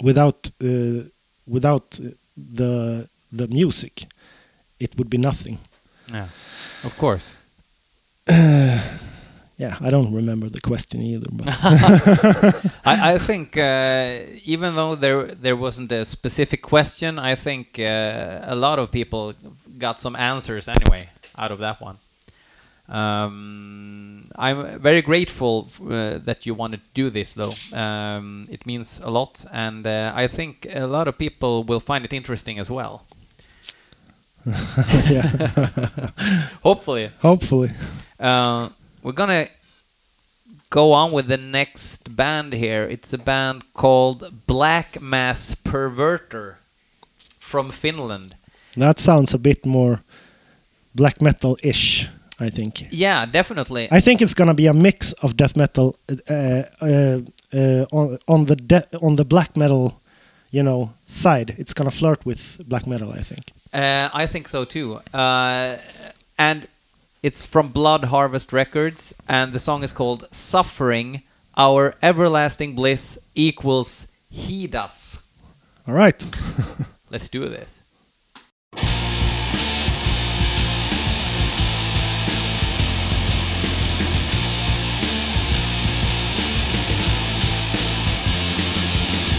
without 0.00 0.50
uh, 0.62 1.02
without 1.46 1.98
the 2.36 3.08
the 3.32 3.48
music, 3.48 4.04
it 4.78 4.96
would 4.96 5.10
be 5.10 5.18
nothing. 5.18 5.58
Yeah, 6.12 6.28
of 6.84 6.96
course. 6.96 7.36
Yeah, 9.58 9.76
I 9.80 9.90
don't 9.90 10.14
remember 10.14 10.48
the 10.48 10.60
question 10.60 11.02
either. 11.02 11.26
But 11.32 11.48
I, 12.84 13.14
I 13.14 13.18
think 13.18 13.56
uh, 13.56 14.20
even 14.44 14.74
though 14.76 14.94
there 14.94 15.26
there 15.26 15.56
wasn't 15.56 15.90
a 15.92 16.04
specific 16.04 16.62
question, 16.62 17.18
I 17.18 17.34
think 17.34 17.76
uh, 17.78 18.40
a 18.44 18.54
lot 18.54 18.78
of 18.78 18.90
people 18.90 19.34
got 19.78 19.98
some 19.98 20.14
answers 20.16 20.68
anyway 20.68 21.08
out 21.36 21.50
of 21.50 21.58
that 21.58 21.80
one. 21.80 21.96
Um, 22.88 24.24
I'm 24.36 24.80
very 24.80 25.02
grateful 25.02 25.68
uh, 25.82 26.18
that 26.24 26.46
you 26.46 26.54
wanted 26.54 26.80
to 26.80 26.88
do 26.94 27.10
this, 27.10 27.34
though. 27.34 27.52
Um, 27.76 28.46
it 28.50 28.64
means 28.64 29.00
a 29.04 29.10
lot, 29.10 29.44
and 29.52 29.86
uh, 29.86 30.12
I 30.14 30.26
think 30.28 30.66
a 30.74 30.86
lot 30.86 31.08
of 31.08 31.18
people 31.18 31.64
will 31.64 31.80
find 31.80 32.04
it 32.04 32.12
interesting 32.12 32.58
as 32.58 32.70
well. 32.70 33.04
yeah, 35.10 35.22
Hopefully. 36.62 37.10
hopefully. 37.20 37.70
Uh, 38.18 38.68
we're 39.08 39.14
gonna 39.14 39.48
go 40.68 40.92
on 40.92 41.12
with 41.12 41.28
the 41.28 41.38
next 41.38 42.14
band 42.14 42.52
here. 42.52 42.84
It's 42.84 43.14
a 43.14 43.18
band 43.18 43.62
called 43.72 44.30
Black 44.46 45.00
Mass 45.00 45.54
Perverter 45.54 46.56
from 47.38 47.70
Finland. 47.70 48.34
That 48.76 49.00
sounds 49.00 49.32
a 49.32 49.38
bit 49.38 49.64
more 49.64 50.02
black 50.94 51.22
metal-ish. 51.22 52.06
I 52.40 52.50
think. 52.50 52.86
Yeah, 52.90 53.26
definitely. 53.26 53.88
I 53.90 54.00
think 54.00 54.20
it's 54.20 54.34
gonna 54.34 54.54
be 54.54 54.68
a 54.68 54.74
mix 54.74 55.14
of 55.22 55.36
death 55.36 55.56
metal 55.56 55.96
uh, 56.08 56.62
uh, 56.80 57.20
uh, 57.52 57.84
on 57.90 58.18
on 58.28 58.44
the 58.44 58.56
de- 58.56 58.98
on 59.00 59.16
the 59.16 59.24
black 59.24 59.56
metal, 59.56 60.00
you 60.50 60.62
know, 60.62 60.90
side. 61.06 61.54
It's 61.58 61.72
gonna 61.72 61.90
flirt 61.90 62.26
with 62.26 62.60
black 62.68 62.86
metal. 62.86 63.10
I 63.20 63.22
think. 63.22 63.44
Uh, 63.72 64.08
I 64.22 64.26
think 64.26 64.48
so 64.48 64.64
too. 64.64 65.00
Uh, 65.14 65.76
and 66.38 66.68
it's 67.22 67.44
from 67.44 67.68
Blood 67.68 68.04
Harvest 68.04 68.52
Records, 68.52 69.14
and 69.28 69.52
the 69.52 69.58
song 69.58 69.82
is 69.82 69.92
called 69.92 70.32
Suffering 70.32 71.22
Our 71.56 71.96
Everlasting 72.00 72.74
Bliss 72.74 73.18
Equals 73.34 74.08
Heed 74.30 74.76
Us. 74.76 75.24
All 75.86 75.94
right. 75.94 76.20
Let's 77.10 77.28
do 77.28 77.48
this. 77.48 77.82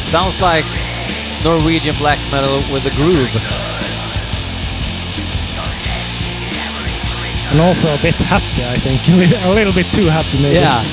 Sounds 0.02 0.42
like 0.42 0.66
Norwegian 1.44 1.96
black 1.98 2.20
metal 2.32 2.62
with 2.74 2.86
a 2.86 2.96
groove. 2.96 3.69
And 7.52 7.60
also 7.60 7.94
a 7.94 7.98
bit 8.02 8.22
happy. 8.22 8.64
I 8.64 8.78
think 8.78 9.02
a 9.44 9.50
little 9.50 9.74
bit 9.74 9.92
too 9.92 10.06
happy 10.06 10.42
maybe. 10.42 10.56
Yeah. 10.56 10.84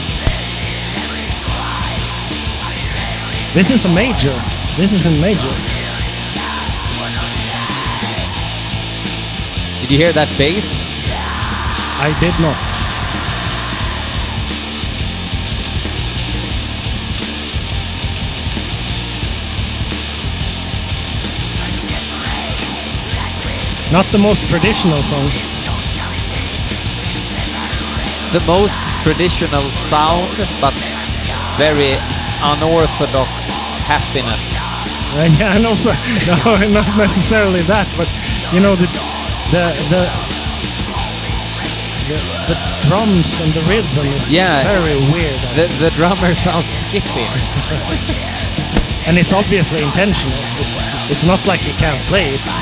This 3.53 3.71
is 3.71 3.85
a 3.85 3.89
major. 3.89 4.35
This 4.77 4.93
is 4.93 5.07
a 5.07 5.11
major. 5.11 5.53
Did 9.81 9.91
you 9.91 9.99
hear 9.99 10.13
that 10.13 10.29
bass? 10.37 10.83
I 11.99 12.13
did 12.21 12.35
not. 12.41 12.57
Not 23.93 24.05
the 24.13 24.19
most 24.19 24.49
traditional 24.51 25.03
song. 25.03 25.31
The 28.37 28.45
most 28.45 28.85
traditional 29.01 29.71
sound, 29.71 30.29
but 30.61 30.75
very 31.57 31.97
unorthodox 32.45 33.31
happiness. 33.89 34.61
Uh, 35.17 35.25
yeah, 35.41 35.57
and 35.57 35.65
also 35.65 35.89
no, 36.45 36.69
not 36.69 36.99
necessarily 36.99 37.63
that, 37.63 37.89
but 37.97 38.05
you 38.53 38.61
know 38.61 38.77
the 38.77 38.85
the 39.57 39.73
the 39.89 40.03
the, 42.13 42.19
the 42.53 42.57
drums 42.87 43.41
and 43.41 43.51
the 43.55 43.63
rhythm 43.63 44.07
is 44.13 44.31
Yeah. 44.31 44.65
very 44.69 45.01
weird, 45.13 45.41
The, 45.57 45.73
the 45.81 45.91
drummer 45.97 46.35
sounds 46.35 46.67
skippy. 46.69 47.25
and 49.07 49.17
it's 49.17 49.33
obviously 49.33 49.83
intentional. 49.83 50.37
It's 50.61 50.93
it's 51.09 51.25
not 51.25 51.41
like 51.47 51.61
he 51.61 51.73
can't 51.73 52.01
play. 52.13 52.35
It's 52.37 52.53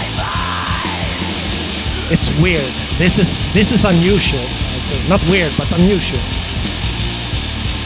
it's 2.13 2.31
weird. 2.41 2.73
This 2.97 3.19
is 3.19 3.49
this 3.53 3.73
is 3.73 3.85
unusual. 3.85 4.47
I'd 4.93 5.09
not 5.09 5.25
weird, 5.25 5.53
but 5.57 5.73
unusual. 5.73 6.21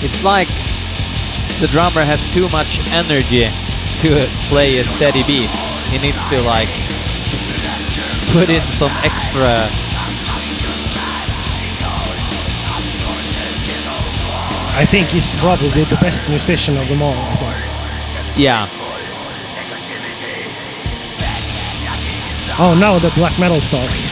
It's 0.03 0.25
like 0.25 0.49
the 1.61 1.69
drummer 1.71 2.03
has 2.03 2.27
too 2.27 2.49
much 2.49 2.81
energy 2.91 3.47
to 3.99 4.27
play 4.49 4.79
a 4.79 4.85
steady 4.85 5.23
beat. 5.23 5.51
He 5.91 5.99
needs 5.99 6.27
to 6.27 6.41
like 6.43 6.69
put 8.33 8.51
in 8.51 8.63
some 8.73 8.91
extra. 9.03 9.69
I 14.81 14.85
think 14.85 15.09
he's 15.09 15.27
probably 15.39 15.85
the 15.85 15.99
best 16.01 16.29
musician 16.29 16.77
of 16.77 16.89
them 16.89 17.03
all. 17.03 17.15
Yeah, 18.37 18.69
Oh, 22.61 22.75
now 22.75 22.99
the 22.99 23.11
black 23.15 23.39
metal 23.39 23.61
starts. 23.61 24.11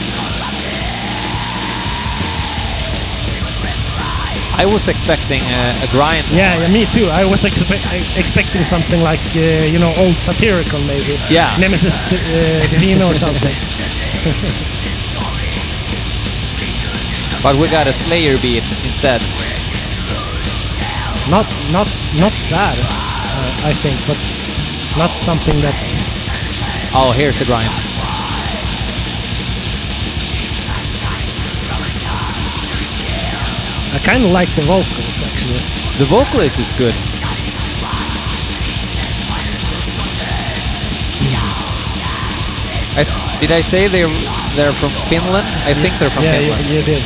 I 4.58 4.64
was 4.64 4.88
expecting 4.88 5.42
a, 5.42 5.76
a 5.84 5.88
grind. 5.90 6.26
Yeah, 6.30 6.58
yeah, 6.58 6.68
me 6.68 6.86
too. 6.86 7.08
I 7.08 7.24
was 7.24 7.44
expe- 7.44 8.18
expecting 8.18 8.64
something 8.64 9.00
like, 9.02 9.20
uh, 9.36 9.40
you 9.72 9.78
know, 9.78 9.92
old 9.96 10.16
Satyricon 10.16 10.86
maybe. 10.86 11.18
Yeah. 11.28 11.56
Nemesis 11.58 12.02
uh, 12.04 12.66
Divina 12.70 13.06
or 13.06 13.14
something. 13.14 13.54
But 17.42 17.54
we 17.56 17.68
got 17.68 17.86
a 17.86 17.92
Slayer 17.92 18.38
beat 18.42 18.64
instead. 18.84 19.20
Not, 21.30 21.46
not, 21.70 21.86
not 22.16 22.32
bad, 22.50 22.76
uh, 22.80 23.68
I 23.68 23.72
think, 23.72 24.00
but 24.06 24.18
not 24.98 25.10
something 25.20 25.60
that's. 25.60 26.02
Oh, 26.92 27.12
here's 27.14 27.38
the 27.38 27.44
grind. 27.44 27.70
Kind 34.06 34.24
of 34.24 34.30
like 34.30 34.48
the 34.54 34.62
vocals 34.62 35.22
actually. 35.22 35.60
The 35.98 36.06
vocalist 36.06 36.58
is 36.58 36.72
good. 36.72 36.94
I 42.98 43.04
th- 43.04 43.40
did 43.40 43.52
I 43.52 43.60
say 43.60 43.88
they're 43.88 44.08
they're 44.56 44.72
from 44.72 44.90
Finland? 45.10 45.46
I 45.66 45.74
think 45.74 45.98
they're 45.98 46.10
from 46.10 46.22
Finland. 46.22 46.64
yeah, 46.64 46.72
you, 46.72 46.78
you 46.78 46.84
did. 46.84 47.02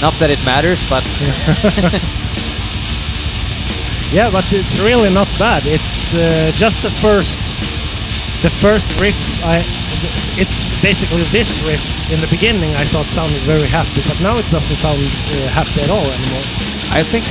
Not 0.00 0.14
that 0.18 0.30
it 0.30 0.42
matters, 0.44 0.84
but 0.84 1.04
Yeah, 4.12 4.28
but 4.30 4.44
it's 4.52 4.78
really 4.78 5.08
not 5.08 5.28
bad. 5.38 5.64
It's 5.64 6.14
uh, 6.14 6.52
just 6.54 6.82
the 6.82 6.90
first, 6.90 7.56
the 8.42 8.50
first 8.50 8.88
riff. 9.00 9.16
I, 9.42 9.64
it's 10.38 10.68
basically 10.82 11.24
this 11.32 11.60
riff 11.62 11.84
in 12.10 12.20
the 12.20 12.26
beginning. 12.28 12.74
I 12.76 12.84
thought 12.84 13.06
sounded 13.06 13.40
very 13.42 13.66
happy, 13.66 14.02
but 14.08 14.20
now 14.20 14.36
it 14.38 14.46
doesn't 14.50 14.76
sound 14.76 14.98
uh, 14.98 15.48
happy 15.48 15.80
at 15.82 15.90
all 15.90 16.06
anymore. 16.06 16.44
I 16.90 17.02
think 17.02 17.24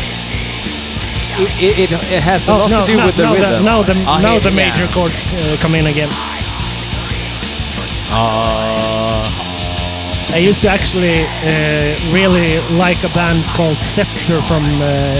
it, 1.40 1.80
it, 1.80 1.92
it 1.92 2.22
has 2.24 2.48
a 2.50 2.52
Oh, 2.54 2.58
lot 2.58 2.70
no, 2.72 2.82
to 2.82 2.92
do 2.92 2.98
no, 2.98 3.06
with 3.06 3.16
the 3.18 3.24
now 3.24 3.34
rhythm. 3.34 3.52
The, 3.52 3.60
now 3.64 3.84
the 3.84 3.96
Ah, 4.08 4.20
now 4.22 4.40
the 4.40 4.50
yeah. 4.50 4.56
major 4.70 4.88
chords 4.94 5.24
uh, 5.34 5.58
come 5.62 5.76
in 5.76 5.88
again. 5.88 6.10
Uh, 8.14 9.32
I 10.34 10.38
used 10.38 10.62
to 10.64 10.70
actually 10.70 11.24
uh, 11.44 11.96
really 12.14 12.60
like 12.78 13.04
a 13.04 13.10
band 13.14 13.44
called 13.56 13.80
Scepter 13.82 14.42
from 14.42 14.64
uh, 14.82 15.20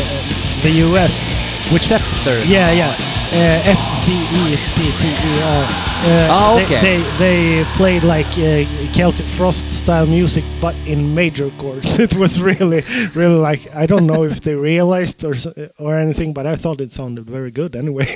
the 0.64 0.72
US, 0.88 1.34
which 1.72 1.88
Scepter. 1.88 2.44
Yeah, 2.44 2.72
yeah. 2.72 2.96
Uh, 3.32 3.70
S 3.72 3.92
C 3.98 4.12
E 4.14 4.58
P 4.76 4.92
T 5.00 5.08
E 5.08 5.42
R. 5.42 5.91
Uh, 6.04 6.28
Oh, 6.32 6.56
they- 6.58 6.64
okay. 6.66 6.82
They, 6.82 7.04
they 7.20 7.64
played 7.78 8.04
like 8.04 8.26
uh, 8.38 8.66
Celtic 8.94 9.26
Frost 9.28 9.70
style 9.72 10.08
music, 10.08 10.44
but 10.60 10.74
in 10.88 11.14
major 11.14 11.52
chords. 11.58 12.00
It 12.08 12.16
was 12.16 12.42
really, 12.42 12.82
really 13.16 13.36
like 13.52 13.62
I 13.76 13.86
don't 13.86 14.06
know 14.08 14.24
if 14.24 14.40
they 14.42 14.56
realized 14.56 15.24
or 15.24 15.36
or 15.78 15.96
anything, 16.00 16.34
but 16.34 16.46
I 16.46 16.56
thought 16.58 16.82
it 16.82 16.92
sounded 16.94 17.26
very 17.30 17.52
good 17.52 17.76
anyway. 17.76 18.08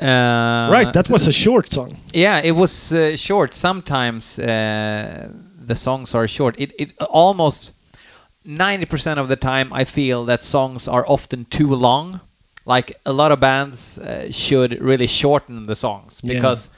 Uh, 0.00 0.68
right, 0.70 0.92
that 0.92 1.10
was 1.10 1.26
a 1.26 1.32
short 1.32 1.72
song. 1.72 1.96
Yeah, 2.12 2.40
it 2.44 2.52
was 2.54 2.92
uh, 2.92 3.16
short. 3.16 3.52
Sometimes 3.52 4.38
uh, 4.38 5.28
the 5.66 5.74
songs 5.74 6.14
are 6.14 6.28
short. 6.28 6.54
It, 6.56 6.70
it 6.78 6.92
almost 7.10 7.72
90% 8.46 9.18
of 9.18 9.26
the 9.28 9.34
time 9.34 9.72
I 9.72 9.84
feel 9.84 10.24
that 10.26 10.40
songs 10.40 10.86
are 10.86 11.04
often 11.08 11.46
too 11.46 11.74
long. 11.74 12.20
Like 12.68 12.92
a 13.04 13.12
lot 13.12 13.32
of 13.32 13.40
bands 13.40 13.98
uh, 13.98 14.30
should 14.30 14.72
really 14.80 15.06
shorten 15.06 15.66
the 15.66 15.74
songs 15.74 16.20
Yeah. 16.22 16.34
because 16.34 16.68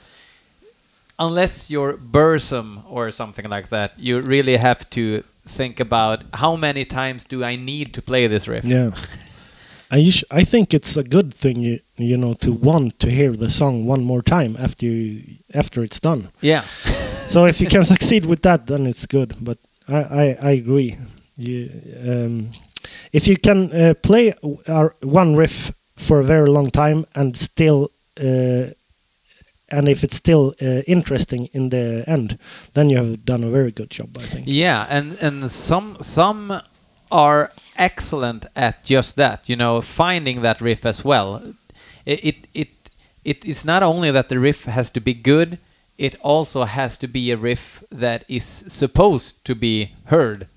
unless 1.19 1.69
you're 1.69 1.97
Burzum 1.97 2.81
or 2.89 3.11
something 3.11 3.49
like 3.49 3.67
that, 3.69 3.91
you 3.97 4.21
really 4.21 4.57
have 4.57 4.89
to 4.91 5.23
think 5.47 5.79
about 5.79 6.23
how 6.33 6.55
many 6.55 6.85
times 6.85 7.25
do 7.25 7.43
I 7.43 7.55
need 7.57 7.93
to 7.93 8.01
play 8.01 8.27
this 8.27 8.47
riff. 8.47 8.65
Yeah. 8.65 8.91
I 9.91 10.11
I 10.41 10.45
think 10.45 10.73
it's 10.73 10.97
a 10.97 11.03
good 11.03 11.33
thing 11.33 11.57
you 11.59 11.79
you 11.97 12.17
know 12.17 12.33
to 12.35 12.51
want 12.53 12.99
to 12.99 13.09
hear 13.09 13.31
the 13.35 13.49
song 13.49 13.85
one 13.89 14.03
more 14.03 14.21
time 14.23 14.55
after 14.57 14.85
you, 14.85 15.21
after 15.53 15.83
it's 15.83 15.99
done. 15.99 16.21
Yeah. 16.41 16.61
so 17.25 17.45
if 17.45 17.59
you 17.59 17.67
can 17.67 17.83
succeed 17.93 18.25
with 18.25 18.41
that, 18.41 18.67
then 18.67 18.87
it's 18.87 19.05
good. 19.05 19.35
But 19.41 19.57
I, 19.87 19.97
I, 20.23 20.37
I 20.49 20.51
agree. 20.51 20.95
You, 21.37 21.69
um, 22.09 22.49
if 23.11 23.27
you 23.27 23.35
can 23.35 23.71
uh, 23.73 23.93
play 24.01 24.33
our 24.67 24.95
one 25.03 25.35
riff 25.35 25.71
for 26.07 26.19
a 26.19 26.23
very 26.23 26.49
long 26.49 26.69
time 26.71 27.05
and 27.15 27.35
still, 27.37 27.89
uh, 28.19 28.73
and 29.77 29.87
if 29.87 30.03
it's 30.03 30.15
still 30.15 30.53
uh, 30.61 30.81
interesting 30.87 31.49
in 31.53 31.69
the 31.69 32.03
end, 32.07 32.37
then 32.73 32.89
you 32.89 32.97
have 32.97 33.23
done 33.25 33.43
a 33.43 33.49
very 33.49 33.71
good 33.71 33.89
job, 33.89 34.09
I 34.17 34.23
think. 34.23 34.45
Yeah, 34.47 34.85
and 34.89 35.17
and 35.21 35.49
some 35.49 35.97
some 36.01 36.61
are 37.11 37.51
excellent 37.77 38.45
at 38.55 38.83
just 38.83 39.15
that. 39.15 39.49
You 39.49 39.55
know, 39.55 39.81
finding 39.81 40.41
that 40.41 40.61
riff 40.61 40.85
as 40.85 41.05
well. 41.05 41.41
It 42.05 42.19
it 42.25 42.35
it, 42.53 42.67
it 43.23 43.45
is 43.45 43.63
not 43.65 43.83
only 43.83 44.11
that 44.11 44.27
the 44.29 44.39
riff 44.39 44.65
has 44.65 44.91
to 44.91 44.99
be 44.99 45.13
good. 45.13 45.57
It 45.97 46.15
also 46.21 46.63
has 46.65 46.97
to 46.97 47.07
be 47.07 47.31
a 47.31 47.37
riff 47.37 47.83
that 47.91 48.23
is 48.27 48.43
supposed 48.67 49.45
to 49.45 49.55
be 49.55 49.91
heard 50.05 50.47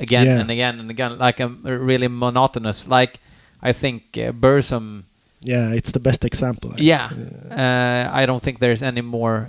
again 0.00 0.26
Yeah. 0.26 0.40
and 0.40 0.50
again 0.50 0.80
and 0.80 0.90
again, 0.90 1.18
like 1.18 1.40
a 1.44 1.48
really 1.48 2.08
monotonous. 2.08 2.88
Like 2.88 3.18
I 3.62 3.72
think 3.72 4.02
uh, 4.16 4.32
Burzum. 4.32 5.04
Yeah, 5.44 5.72
it's 5.74 5.90
the 5.92 6.00
best 6.00 6.24
example. 6.24 6.70
Yeah, 6.76 7.10
uh, 7.50 8.22
I 8.22 8.26
don't 8.26 8.42
think 8.42 8.58
there's 8.58 8.82
any 8.82 9.00
more. 9.02 9.48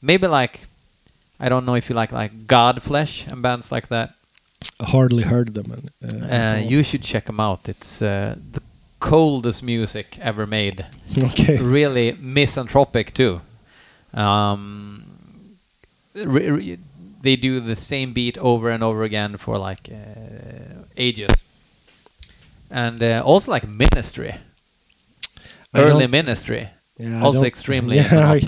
Maybe 0.00 0.26
like 0.28 0.60
I 1.40 1.48
don't 1.48 1.64
know 1.64 1.74
if 1.76 1.88
you 1.90 1.96
like 2.00 2.12
like 2.12 2.32
Godflesh 2.46 3.26
and 3.32 3.42
bands 3.42 3.72
like 3.72 3.88
that. 3.88 4.10
Hardly 4.80 5.22
heard 5.24 5.54
them. 5.54 5.72
and, 5.72 5.90
Uh, 6.02 6.36
Uh, 6.36 6.56
you 6.70 6.82
should 6.82 7.02
check 7.02 7.24
them 7.26 7.40
out. 7.40 7.68
It's 7.68 8.02
uh, 8.02 8.34
the 8.52 8.60
coldest 8.98 9.62
music 9.62 10.18
ever 10.20 10.46
made. 10.46 10.84
okay. 11.18 11.58
Really 11.62 12.16
misanthropic 12.20 13.12
too. 13.12 13.40
Um, 14.14 15.04
re- 16.14 16.50
re- 16.50 16.78
they 17.22 17.36
do 17.36 17.60
the 17.60 17.76
same 17.76 18.12
beat 18.12 18.38
over 18.38 18.70
and 18.70 18.82
over 18.82 19.02
again 19.04 19.36
for 19.36 19.58
like 19.58 19.88
uh, 19.92 20.82
ages, 20.96 21.30
and 22.70 23.02
uh, 23.02 23.22
also 23.24 23.50
like 23.50 23.68
Ministry, 23.68 24.34
I 25.74 25.80
early 25.80 26.06
Ministry. 26.06 26.68
Yeah, 26.98 27.22
also 27.22 27.44
extremely 27.44 27.96
Yeah, 28.10 28.32
I. 28.32 28.40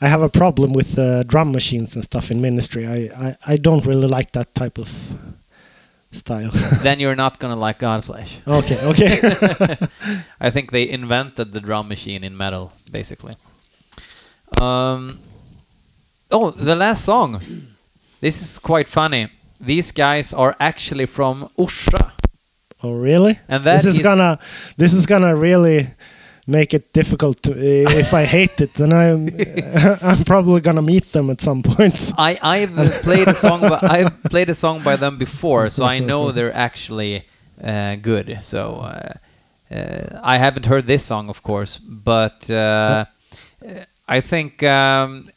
I 0.00 0.08
have 0.08 0.22
a 0.22 0.28
problem 0.28 0.72
with 0.72 0.96
uh, 0.96 1.24
drum 1.24 1.50
machines 1.50 1.96
and 1.96 2.04
stuff 2.04 2.30
in 2.30 2.40
ministry. 2.40 2.86
I, 2.86 3.10
I, 3.26 3.36
I 3.46 3.56
don't 3.56 3.84
really 3.84 4.06
like 4.06 4.30
that 4.32 4.54
type 4.54 4.78
of 4.78 4.88
style. 6.12 6.50
then 6.82 7.00
you're 7.00 7.16
not 7.16 7.38
gonna 7.38 7.56
like 7.56 7.80
Godflesh. 7.80 8.40
okay, 8.46 8.78
okay. 8.86 9.88
I 10.40 10.50
think 10.50 10.70
they 10.70 10.88
invented 10.88 11.52
the 11.52 11.60
drum 11.60 11.88
machine 11.88 12.22
in 12.22 12.36
metal, 12.36 12.72
basically. 12.92 13.34
Um, 14.60 15.18
oh, 16.30 16.50
the 16.50 16.76
last 16.76 17.04
song. 17.04 17.42
This 18.20 18.40
is 18.40 18.58
quite 18.58 18.88
funny. 18.88 19.28
These 19.60 19.92
guys 19.92 20.32
are 20.32 20.54
actually 20.60 21.06
from 21.06 21.50
Orsa. 21.58 22.15
Oh, 22.82 22.92
really? 22.94 23.38
And 23.48 23.64
that 23.64 23.76
this 23.76 23.86
is, 23.86 23.98
is- 23.98 24.02
gonna 24.04 24.38
this 24.76 24.92
is 24.94 25.06
gonna 25.06 25.34
really 25.36 25.86
make 26.46 26.74
it 26.74 26.92
difficult 26.92 27.42
to 27.42 27.52
uh, 27.52 27.98
if 27.98 28.14
I 28.14 28.24
hate 28.24 28.60
it. 28.60 28.74
Then 28.74 28.92
I'm 28.92 29.28
I'm 30.02 30.24
probably 30.24 30.60
gonna 30.60 30.82
meet 30.82 31.12
them 31.12 31.30
at 31.30 31.40
some 31.40 31.62
point. 31.62 32.12
I 32.18 32.38
I've 32.42 32.74
played 33.02 33.28
a 33.28 33.34
song. 33.34 33.60
By, 33.60 33.78
I've 33.82 34.22
played 34.24 34.48
a 34.50 34.54
song 34.54 34.82
by 34.82 34.96
them 34.96 35.18
before, 35.18 35.70
so 35.70 35.84
I 35.84 35.98
know 35.98 36.32
they're 36.32 36.54
actually 36.54 37.24
uh, 37.62 37.96
good. 37.96 38.38
So 38.42 38.76
uh, 38.76 39.74
uh, 39.74 40.20
I 40.22 40.38
haven't 40.38 40.66
heard 40.66 40.86
this 40.86 41.04
song, 41.04 41.28
of 41.28 41.42
course, 41.42 41.78
but 41.78 42.48
uh, 42.50 43.04
I 44.08 44.20
think 44.20 44.62
um, 44.62 45.28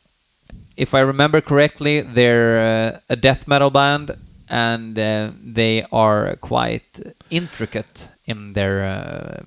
if 0.78 0.94
I 0.94 1.00
remember 1.00 1.42
correctly, 1.42 2.02
they're 2.02 2.60
uh, 2.94 3.00
a 3.10 3.16
death 3.16 3.48
metal 3.48 3.72
band, 3.72 4.12
and 4.50 4.98
uh, 4.98 5.32
they 5.44 5.86
are 5.92 6.36
quite 6.38 7.00
intricate 7.30 8.10
in 8.26 8.54
their 8.54 8.86
uh, 8.86 9.44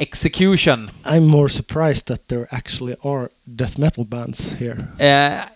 execution. 0.00 0.90
I'm 1.04 1.26
more 1.26 1.48
surprised 1.48 2.08
that 2.08 2.28
there 2.28 2.48
actually 2.50 2.96
are 3.04 3.30
death 3.56 3.78
metal 3.78 4.04
bands 4.04 4.54
here. 4.54 4.88
Uh, 5.00 5.46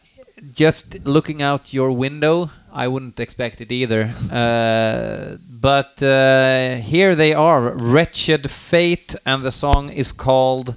just 0.54 1.04
looking 1.04 1.42
out 1.42 1.72
your 1.72 1.92
window, 1.92 2.50
I 2.72 2.88
wouldn't 2.88 3.20
expect 3.20 3.60
it 3.60 3.72
either. 3.72 4.10
Uh, 4.32 5.36
but 5.60 6.02
uh, 6.02 6.76
here 6.76 7.14
they 7.14 7.32
are, 7.34 7.72
Wretched 7.76 8.50
Fate, 8.50 9.14
and 9.24 9.44
the 9.44 9.52
song 9.52 9.90
is 9.90 10.10
called 10.10 10.76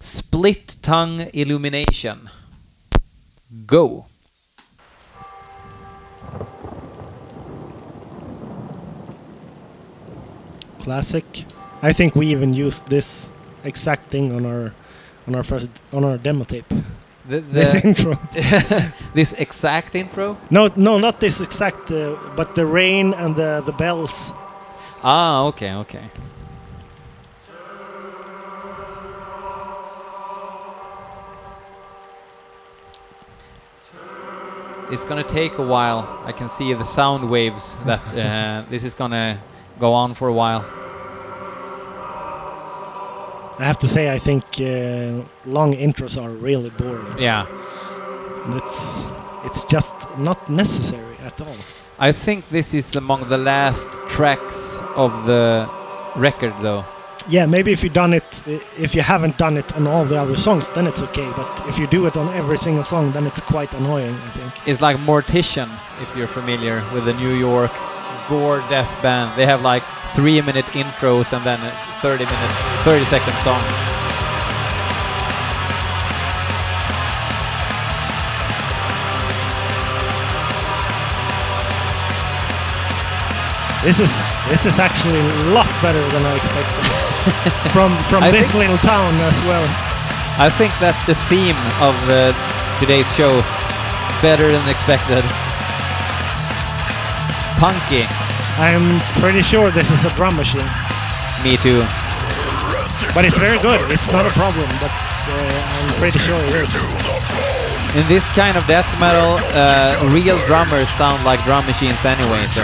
Split 0.00 0.76
Tongue 0.82 1.30
Illumination. 1.32 2.28
Go. 3.66 4.06
Classic. 10.84 11.24
I 11.82 11.94
think 11.94 12.14
we 12.14 12.26
even 12.26 12.52
used 12.52 12.86
this 12.88 13.30
exact 13.64 14.10
thing 14.10 14.34
on 14.34 14.44
our 14.44 14.74
on 15.26 15.34
our 15.34 15.42
first 15.42 15.70
on 15.94 16.04
our 16.04 16.18
demo 16.18 16.44
tape. 16.44 16.68
The, 17.26 17.40
This 17.58 17.74
intro. 17.74 18.18
this 19.14 19.32
exact 19.32 19.94
intro? 19.94 20.36
No, 20.50 20.68
no, 20.76 20.98
not 20.98 21.20
this 21.20 21.40
exact, 21.40 21.90
uh, 21.90 22.16
but 22.36 22.54
the 22.54 22.66
rain 22.66 23.14
and 23.14 23.34
the 23.34 23.62
the 23.64 23.72
bells. 23.72 24.34
Ah, 25.02 25.44
okay, 25.44 25.72
okay. 25.74 26.04
It's 34.92 35.06
gonna 35.06 35.24
take 35.24 35.56
a 35.56 35.66
while. 35.66 36.04
I 36.26 36.32
can 36.32 36.50
see 36.50 36.74
the 36.74 36.84
sound 36.84 37.30
waves 37.30 37.74
that 37.86 38.02
uh, 38.14 38.64
this 38.70 38.84
is 38.84 38.94
gonna 38.94 39.38
go 39.78 39.92
on 39.92 40.14
for 40.14 40.28
a 40.28 40.32
while. 40.32 40.64
I 43.58 43.64
have 43.64 43.78
to 43.78 43.86
say, 43.86 44.12
I 44.12 44.18
think 44.18 44.44
uh, 44.60 45.24
long 45.46 45.74
intros 45.74 46.20
are 46.22 46.30
really 46.30 46.70
boring. 46.70 47.18
Yeah, 47.18 47.46
It's 48.56 49.06
it's 49.44 49.62
just 49.64 50.18
not 50.18 50.48
necessary 50.48 51.16
at 51.22 51.40
all. 51.40 51.56
I 51.98 52.12
think 52.12 52.48
this 52.48 52.74
is 52.74 52.96
among 52.96 53.28
the 53.28 53.38
last 53.38 54.00
tracks 54.08 54.80
of 54.96 55.26
the 55.26 55.68
record, 56.16 56.54
though. 56.60 56.84
Yeah, 57.28 57.46
maybe 57.46 57.70
if 57.72 57.82
you 57.84 57.90
done 57.90 58.12
it, 58.12 58.42
if 58.76 58.94
you 58.94 59.02
haven't 59.02 59.38
done 59.38 59.56
it 59.56 59.72
on 59.76 59.86
all 59.86 60.04
the 60.04 60.20
other 60.20 60.36
songs, 60.36 60.68
then 60.70 60.86
it's 60.86 61.02
okay. 61.02 61.30
But 61.36 61.62
if 61.68 61.78
you 61.78 61.86
do 61.86 62.06
it 62.06 62.16
on 62.16 62.28
every 62.34 62.56
single 62.56 62.82
song, 62.82 63.12
then 63.12 63.24
it's 63.26 63.40
quite 63.40 63.72
annoying. 63.74 64.14
I 64.26 64.30
think. 64.30 64.68
It's 64.68 64.80
like 64.80 64.96
Mortician, 65.06 65.68
if 66.02 66.16
you're 66.16 66.26
familiar 66.40 66.82
with 66.92 67.04
the 67.04 67.14
New 67.14 67.34
York 67.34 67.72
gore 68.28 68.60
death 68.68 68.90
band. 69.02 69.36
They 69.36 69.46
have 69.46 69.62
like 69.62 69.82
three 70.14 70.40
minute 70.40 70.66
intros 70.66 71.32
and 71.32 71.44
then 71.44 71.58
30 72.00 72.24
minute, 72.24 72.50
30 72.84 73.04
second 73.04 73.34
songs. 73.34 74.04
This 83.84 84.00
is 84.00 84.24
this 84.48 84.64
is 84.64 84.78
actually 84.78 85.20
a 85.20 85.52
lot 85.52 85.68
better 85.82 86.00
than 86.08 86.24
I 86.24 86.36
expected. 86.36 86.84
from 87.76 87.92
from 88.08 88.22
I 88.22 88.30
this 88.30 88.54
little 88.54 88.78
town 88.78 89.12
as 89.28 89.42
well. 89.42 89.64
I 90.40 90.48
think 90.48 90.72
that's 90.80 91.04
the 91.04 91.14
theme 91.28 91.56
of 91.84 91.94
uh, 92.08 92.32
today's 92.80 93.12
show. 93.14 93.30
Better 94.22 94.50
than 94.50 94.68
expected. 94.70 95.22
Punky. 97.58 98.04
I'm 98.58 99.00
pretty 99.20 99.42
sure 99.42 99.70
this 99.70 99.90
is 99.90 100.04
a 100.04 100.10
drum 100.14 100.36
machine, 100.36 100.66
Me 101.42 101.56
too. 101.56 101.82
but 103.14 103.24
it's 103.24 103.38
very 103.38 103.58
good. 103.60 103.80
It's 103.90 104.10
not 104.12 104.26
a 104.26 104.30
problem, 104.30 104.66
but 104.80 104.90
uh, 104.90 105.34
I'm 105.34 105.94
pretty 105.98 106.18
sure 106.18 106.38
it 106.50 106.54
is. 106.62 106.74
In 107.96 108.06
this 108.08 108.30
kind 108.34 108.56
of 108.56 108.66
death 108.66 108.88
metal, 109.00 109.38
uh, 109.54 110.10
real 110.12 110.38
drummers 110.46 110.88
sound 110.88 111.24
like 111.24 111.42
drum 111.44 111.64
machines 111.66 112.04
anyway, 112.04 112.42
so. 112.46 112.62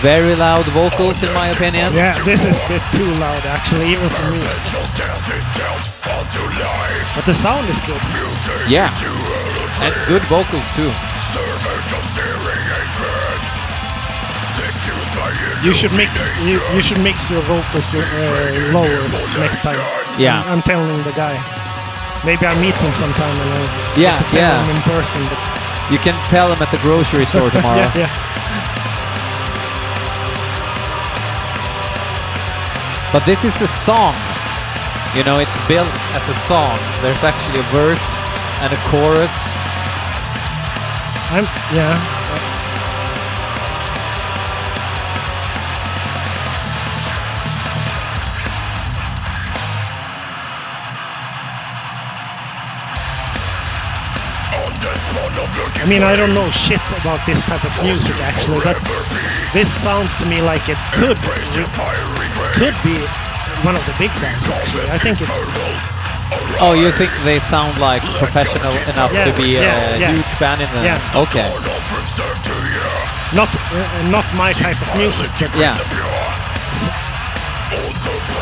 Very 0.00 0.34
loud 0.34 0.64
vocals, 0.72 1.22
in 1.22 1.32
my 1.34 1.48
opinion. 1.48 1.92
Yeah, 1.92 2.16
this 2.24 2.46
is 2.48 2.58
a 2.60 2.66
bit 2.68 2.80
too 2.92 3.04
loud 3.20 3.44
actually, 3.44 3.92
even 3.92 4.08
for 4.08 4.30
me. 4.32 4.40
But 7.14 7.24
the 7.26 7.34
sound 7.36 7.68
is 7.68 7.80
good. 7.84 8.00
Yeah. 8.68 8.88
And 9.84 9.92
good 10.08 10.22
vocals 10.32 10.72
too. 10.72 10.88
You 15.62 15.74
should 15.74 15.92
mix 15.92 16.32
you, 16.48 16.56
you 16.72 16.80
should 16.80 17.00
mix 17.04 17.30
your 17.30 17.40
vocals 17.44 17.92
uh, 17.94 18.00
lower 18.72 18.88
next 19.38 19.60
time. 19.62 19.76
Yeah. 20.18 20.40
I'm, 20.48 20.62
telling 20.62 20.88
the 21.04 21.12
guy. 21.12 21.36
Maybe 22.24 22.46
I 22.48 22.56
meet 22.60 22.72
him 22.80 22.92
sometime 22.96 23.36
and 23.36 23.50
I'll 23.52 24.00
Yeah, 24.00 24.16
tell 24.32 24.40
yeah. 24.40 24.64
him 24.64 24.76
in 24.76 24.82
person. 24.82 25.20
But 25.28 25.40
You 25.92 25.98
can 26.00 26.16
tell 26.32 26.48
him 26.48 26.60
at 26.62 26.70
the 26.72 26.78
grocery 26.80 27.24
store 27.26 27.50
tomorrow. 27.56 27.76
yeah, 27.92 28.08
yeah. 28.08 28.10
But 33.12 33.26
this 33.26 33.44
is 33.44 33.60
a 33.60 33.66
song. 33.66 34.14
You 35.16 35.24
know, 35.24 35.40
it's 35.40 35.56
built 35.66 35.90
as 36.14 36.28
a 36.28 36.34
song. 36.34 36.78
There's 37.02 37.24
actually 37.24 37.58
a 37.58 37.66
verse 37.74 38.20
and 38.62 38.72
a 38.72 38.80
chorus. 38.86 39.50
I'm 41.32 41.44
yeah. 41.74 42.19
I 55.80 55.88
mean, 55.88 56.02
I 56.02 56.14
don't 56.14 56.34
know 56.34 56.48
shit 56.50 56.82
about 57.00 57.24
this 57.24 57.40
type 57.42 57.64
of 57.64 57.72
music 57.82 58.14
actually, 58.20 58.60
but 58.60 58.76
this 59.52 59.68
sounds 59.68 60.14
to 60.16 60.26
me 60.26 60.40
like 60.42 60.68
it 60.68 60.76
could 60.92 61.16
could 62.52 62.76
be 62.84 62.96
one 63.64 63.76
of 63.76 63.84
the 63.88 63.94
big 63.98 64.12
bands 64.20 64.50
actually. 64.50 64.84
I 64.92 64.98
think 64.98 65.20
it's 65.20 65.72
Oh, 66.60 66.74
you 66.76 66.92
think 66.92 67.10
they 67.24 67.38
sound 67.40 67.78
like 67.80 68.02
professional 68.20 68.70
enough 68.92 69.12
Yeah, 69.12 69.24
to 69.24 69.32
be 69.34 69.56
yeah, 69.56 69.96
a 69.96 69.98
yeah. 69.98 70.12
huge 70.12 70.32
band 70.38 70.60
in 70.60 70.68
the... 70.76 70.82
Yeah. 70.84 71.22
Okay. 71.24 71.48
not 73.34 73.48
uh, 73.48 74.10
not 74.10 74.26
my 74.36 74.52
type 74.52 74.78
of 74.80 74.90
music, 74.96 75.30
but 75.40 75.50
Yeah. 75.56 75.74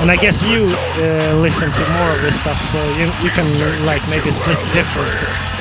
And 0.01 0.11
I 0.11 0.17
guess 0.17 0.43
you 0.43 0.67
uh, 0.67 1.35
listen 1.43 1.71
to 1.73 1.83
more 1.99 2.11
of 2.15 2.21
this 2.23 2.37
stuff, 2.41 2.61
so 2.61 2.79
you 2.99 3.07
you 3.23 3.31
can 3.31 3.47
like 3.87 4.03
maybe 4.11 4.31
split 4.31 4.59
the 4.59 4.73
difference. 4.75 5.58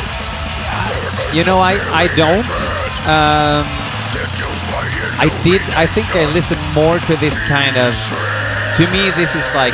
You 1.36 1.44
know, 1.44 1.60
I, 1.60 1.76
I 1.92 2.08
don't. 2.16 2.56
Um, 3.08 3.68
I 5.20 5.28
did. 5.44 5.62
I 5.76 5.86
think 5.86 6.08
I 6.16 6.26
listen 6.32 6.58
more 6.74 7.00
to 7.00 7.16
this 7.18 7.44
kind 7.44 7.76
of. 7.78 7.94
To 8.78 8.84
me, 8.94 9.12
this 9.18 9.36
is 9.36 9.50
like 9.54 9.74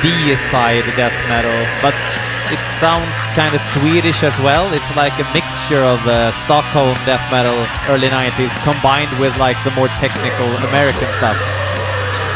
deicide 0.00 0.84
death 0.96 1.14
metal, 1.28 1.54
but 1.84 1.94
it 2.50 2.58
sounds 2.66 3.30
kind 3.38 3.54
of 3.54 3.60
Swedish 3.60 4.22
as 4.24 4.36
well. 4.40 4.66
It's 4.74 4.96
like 4.96 5.14
a 5.20 5.26
mixture 5.32 5.84
of 5.84 6.00
uh, 6.06 6.32
Stockholm 6.32 6.96
death 7.06 7.22
metal, 7.30 7.54
early 7.92 8.08
90s, 8.08 8.56
combined 8.64 9.12
with 9.20 9.36
like 9.38 9.56
the 9.62 9.70
more 9.78 9.88
technical 10.02 10.48
American 10.72 11.06
stuff. 11.14 11.38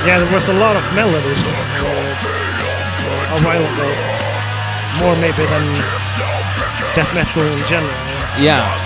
yeah, 0.07 0.21
there 0.21 0.33
was 0.33 0.49
a 0.49 0.55
lot 0.55 0.77
of 0.77 0.85
melodies 0.95 1.65
uh, 1.83 3.35
a 3.35 3.39
while 3.43 3.65
ago, 3.65 3.89
more 5.03 5.17
maybe 5.19 5.43
than 5.51 5.65
death 6.95 7.13
metal 7.15 7.43
in 7.43 7.67
general. 7.67 7.91
yeah. 8.39 8.63
Yeah. 8.63 8.85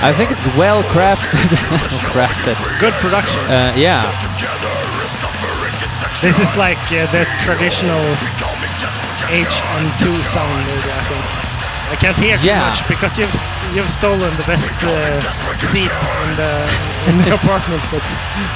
I 0.00 0.12
think 0.12 0.30
it's 0.30 0.46
well 0.56 0.84
crafted. 0.94 1.42
crafted. 2.14 2.54
Good 2.78 2.94
production. 3.02 3.42
Uh, 3.50 3.74
yeah. 3.76 4.06
This 6.22 6.38
is 6.38 6.54
like 6.56 6.78
uh, 6.94 7.10
the 7.10 7.26
traditional 7.42 7.98
HM2 9.28 10.14
sound, 10.24 10.56
maybe 10.66 10.88
I 10.90 11.02
think. 11.10 11.26
I 11.88 11.96
can't 11.96 12.16
hear 12.20 12.36
too 12.36 12.46
Yeah. 12.46 12.68
much 12.68 12.86
because 12.88 13.16
you've 13.18 13.32
you've 13.74 13.88
stolen 13.90 14.28
the 14.36 14.44
best 14.44 14.68
uh, 14.84 15.20
seat 15.60 15.88
in 16.24 16.30
the 16.36 16.52
in 17.08 17.16
the 17.24 17.34
apartment. 17.40 17.82
But 17.90 18.04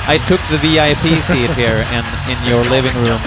I 0.06 0.18
took 0.28 0.40
the 0.52 0.58
VIP 0.60 1.16
seat 1.24 1.50
here 1.56 1.80
in, 1.96 2.04
in 2.32 2.38
your 2.46 2.60
living 2.68 2.96
room. 3.04 3.20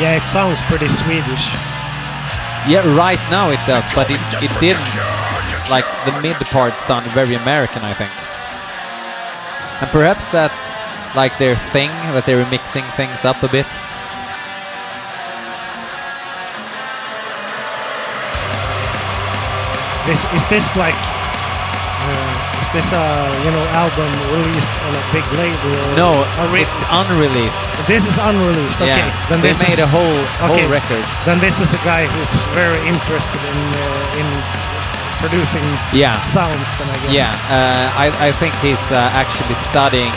yeah, 0.00 0.14
it 0.16 0.24
sounds 0.24 0.62
pretty 0.62 0.86
Swedish. 0.86 1.50
Yeah, 2.70 2.86
right 2.96 3.18
now 3.30 3.50
it 3.50 3.58
does, 3.66 3.86
but 3.94 4.06
it, 4.10 4.20
it 4.38 4.52
didn't. 4.60 4.94
Like, 5.70 5.84
the 6.06 6.14
mid 6.22 6.36
part 6.54 6.78
sounded 6.78 7.12
very 7.12 7.34
American, 7.34 7.82
I 7.82 7.94
think. 7.94 8.10
And 9.80 9.90
perhaps 9.90 10.28
that's 10.28 10.82
like 11.14 11.38
their 11.38 11.54
thing, 11.54 11.90
that 12.10 12.26
they 12.26 12.34
were 12.34 12.48
mixing 12.50 12.82
things 12.98 13.24
up 13.24 13.42
a 13.46 13.48
bit. 13.48 13.68
This 20.10 20.24
is 20.34 20.42
this 20.50 20.74
like 20.74 20.96
uh, 20.98 22.58
is 22.58 22.66
is 22.66 22.72
this 22.74 22.88
a 22.96 23.06
you 23.44 23.50
know 23.54 23.64
album 23.76 24.08
released 24.34 24.72
on 24.88 24.92
a 24.98 25.04
big 25.14 25.26
label? 25.36 25.70
Or 25.78 25.94
No, 25.94 26.10
it's 26.58 26.82
unreleased. 26.90 27.68
this 27.86 28.08
is 28.08 28.18
unreleased. 28.18 28.80
Okay, 28.82 28.98
Yeah, 28.98 29.28
then 29.28 29.38
they 29.44 29.52
this 29.52 29.62
made 29.62 29.78
is, 29.78 29.84
a 29.84 29.86
whole 29.86 30.18
okay. 30.48 30.64
whole 30.64 30.70
record. 30.72 31.04
Then 31.28 31.38
this 31.38 31.60
is 31.60 31.74
a 31.74 31.82
guy 31.84 32.08
who's 32.08 32.34
very 32.56 32.80
interested 32.88 33.38
in 33.38 33.60
uh, 33.78 34.20
in 34.20 34.26
producing 35.20 35.64
Yeah, 35.92 36.16
sounds. 36.22 36.68
Then 36.78 36.88
I 36.88 36.96
guess. 37.02 37.12
yeah. 37.12 37.32
Uh, 37.50 38.04
I 38.04 38.28
I 38.28 38.32
think 38.32 38.54
he's 38.62 38.90
uh, 38.92 38.96
actually 39.22 39.54
studying 39.56 40.12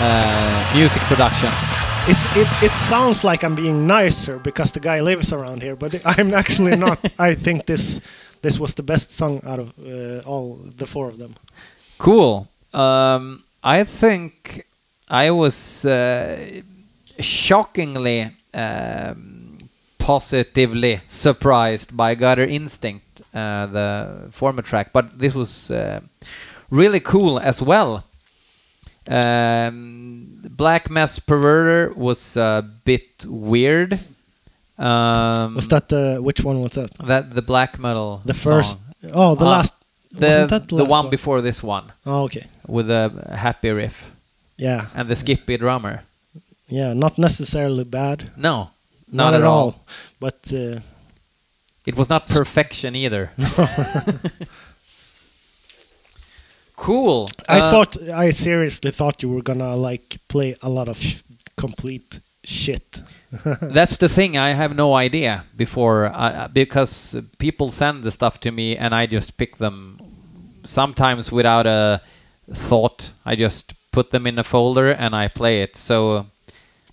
uh, 0.00 0.74
music 0.74 1.02
production. 1.02 1.50
It's 2.08 2.24
it, 2.36 2.48
it 2.62 2.74
sounds 2.74 3.24
like 3.24 3.44
I'm 3.46 3.54
being 3.54 3.86
nicer 3.86 4.38
because 4.38 4.72
the 4.72 4.80
guy 4.80 5.00
lives 5.02 5.32
around 5.32 5.62
here, 5.62 5.76
but 5.76 5.94
I'm 6.18 6.32
actually 6.34 6.76
not. 6.76 6.98
I 7.18 7.34
think 7.34 7.64
this 7.66 8.00
this 8.42 8.58
was 8.60 8.74
the 8.74 8.82
best 8.82 9.10
song 9.10 9.40
out 9.46 9.58
of 9.58 9.68
uh, 9.78 10.22
all 10.30 10.58
the 10.76 10.86
four 10.86 11.08
of 11.08 11.16
them. 11.18 11.34
Cool. 11.98 12.46
Um, 12.72 13.42
I 13.64 13.84
think 13.84 14.64
I 15.10 15.30
was 15.30 15.84
uh, 15.84 16.36
shockingly 17.18 18.30
um, 18.54 19.58
positively 19.98 21.00
surprised 21.06 21.96
by 21.96 22.14
Gutter 22.14 22.44
Instinct, 22.44 23.04
the 23.36 24.28
former 24.30 24.62
track, 24.62 24.92
but 24.92 25.18
this 25.18 25.34
was 25.34 25.70
uh, 25.70 26.00
really 26.70 27.00
cool 27.00 27.38
as 27.38 27.60
well. 27.62 28.02
Um, 29.08 30.32
Black 30.50 30.90
Mass 30.90 31.18
Perverter 31.18 31.94
was 31.96 32.36
a 32.36 32.64
bit 32.84 33.24
weird. 33.26 34.00
Um, 34.78 35.54
Was 35.54 35.68
that 35.68 35.88
the 35.88 36.18
which 36.20 36.42
one 36.44 36.60
was 36.60 36.72
that? 36.72 36.90
that 37.06 37.30
the 37.34 37.42
black 37.42 37.78
metal? 37.78 38.20
The 38.24 38.34
first? 38.34 38.78
song? 39.02 39.10
Oh, 39.14 39.34
the 39.34 39.44
Uh, 39.44 39.48
last. 39.56 39.72
the 40.12 40.26
wasn't 40.28 40.50
that 40.50 40.68
the 40.68 40.76
last 40.76 40.90
one 40.90 41.10
before 41.10 41.40
this 41.42 41.62
one 41.62 41.84
Oh, 42.04 42.24
okay. 42.24 42.46
with 42.66 42.90
a 42.90 43.10
happy 43.36 43.70
riff 43.70 44.10
Yeah, 44.58 44.86
and 44.94 45.08
the 45.08 45.16
skippy 45.16 45.56
drummer. 45.56 46.02
yeah. 46.68 46.92
Not 46.94 47.16
necessarily 47.18 47.84
bad. 47.84 48.24
No, 48.36 48.70
Not, 49.12 49.34
at 49.34 49.42
all. 49.44 49.74
But 50.20 50.52
uh, 50.52 50.80
It 51.86 51.96
was 51.96 52.08
not 52.08 52.26
perfection 52.26 52.94
either. 52.96 53.30
cool. 56.76 57.28
I 57.48 57.60
Uh, 57.60 57.70
thought 57.70 57.96
I 58.12 58.30
seriously 58.30 58.90
thought 58.90 59.22
you 59.22 59.28
were 59.30 59.42
gonna 59.42 59.76
like 59.76 60.18
play 60.28 60.56
a 60.62 60.68
lot 60.68 60.88
of 60.88 60.96
sh- 60.98 61.22
complete 61.56 62.20
shit. 62.44 63.02
that's 63.62 63.96
the 63.98 64.08
thing. 64.08 64.36
I 64.36 64.50
have 64.54 64.74
no 64.74 64.94
idea 64.94 65.44
before 65.56 66.06
uh, 66.14 66.48
because 66.52 67.16
people 67.38 67.70
send 67.70 68.02
the 68.02 68.10
stuff 68.10 68.38
to 68.40 68.50
me 68.52 68.76
and 68.76 68.94
I 68.94 69.06
just 69.06 69.36
pick 69.36 69.56
them. 69.56 69.98
Sometimes 70.64 71.30
without 71.32 71.66
a 71.66 72.00
thought, 72.52 73.12
I 73.24 73.36
just 73.36 73.74
put 73.92 74.10
them 74.10 74.26
in 74.26 74.38
a 74.38 74.44
folder 74.44 74.90
and 74.90 75.14
I 75.14 75.28
play 75.28 75.62
it. 75.62 75.76
So 75.76 76.26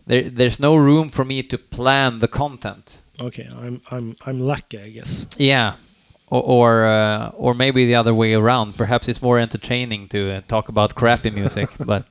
there, 0.07 0.29
there's 0.29 0.59
no 0.59 0.75
room 0.75 1.09
for 1.09 1.25
me 1.25 1.43
to 1.43 1.57
plan 1.57 2.19
the 2.19 2.27
content. 2.27 2.97
Okay, 3.21 3.47
I'm 3.59 3.81
I'm 3.91 4.15
I'm 4.25 4.39
lucky, 4.39 4.79
I 4.79 4.89
guess. 4.89 5.27
Yeah, 5.37 5.73
or 6.27 6.41
or, 6.41 6.85
uh, 6.87 7.29
or 7.37 7.53
maybe 7.53 7.85
the 7.85 7.95
other 7.95 8.13
way 8.13 8.33
around. 8.33 8.75
Perhaps 8.75 9.07
it's 9.07 9.21
more 9.21 9.39
entertaining 9.39 10.07
to 10.09 10.31
uh, 10.31 10.41
talk 10.47 10.69
about 10.69 10.95
crappy 10.95 11.29
music, 11.29 11.69
but 11.85 12.05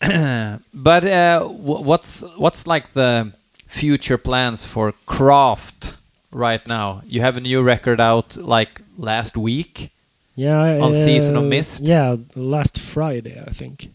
but 0.74 1.04
uh, 1.04 1.40
wh- 1.44 1.84
what's 1.84 2.22
what's 2.36 2.66
like 2.66 2.92
the 2.92 3.32
future 3.66 4.18
plans 4.18 4.64
for 4.66 4.92
Craft 5.06 5.96
right 6.32 6.66
now? 6.68 7.02
You 7.06 7.20
have 7.20 7.36
a 7.36 7.40
new 7.40 7.62
record 7.62 8.00
out 8.00 8.36
like 8.36 8.80
last 8.98 9.36
week. 9.36 9.90
Yeah. 10.34 10.78
On 10.82 10.90
uh, 10.90 10.92
Season 10.92 11.36
of 11.36 11.44
Mist? 11.44 11.82
Yeah, 11.82 12.16
last 12.34 12.78
Friday, 12.78 13.40
I 13.40 13.50
think. 13.50 13.88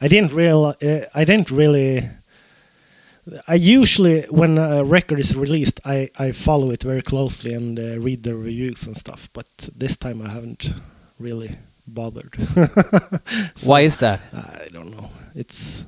I 0.00 0.08
didn't 0.08 0.32
real. 0.32 0.74
Uh, 0.82 1.00
I 1.14 1.24
didn't 1.24 1.50
really. 1.50 2.08
I 3.46 3.54
usually, 3.54 4.22
when 4.30 4.58
a 4.58 4.82
record 4.84 5.20
is 5.20 5.36
released, 5.36 5.80
I, 5.84 6.10
I 6.18 6.32
follow 6.32 6.70
it 6.70 6.82
very 6.82 7.02
closely 7.02 7.54
and 7.54 7.78
uh, 7.78 7.98
read 8.00 8.22
the 8.22 8.34
reviews 8.34 8.86
and 8.86 8.96
stuff. 8.96 9.28
But 9.32 9.68
this 9.76 9.96
time 9.96 10.22
I 10.22 10.28
haven't 10.30 10.72
really 11.18 11.56
bothered. 11.86 12.34
So, 13.54 13.70
Why 13.70 13.80
is 13.82 13.98
that? 13.98 14.20
I 14.32 14.68
don't 14.72 14.90
know. 14.90 15.08
It's 15.34 15.84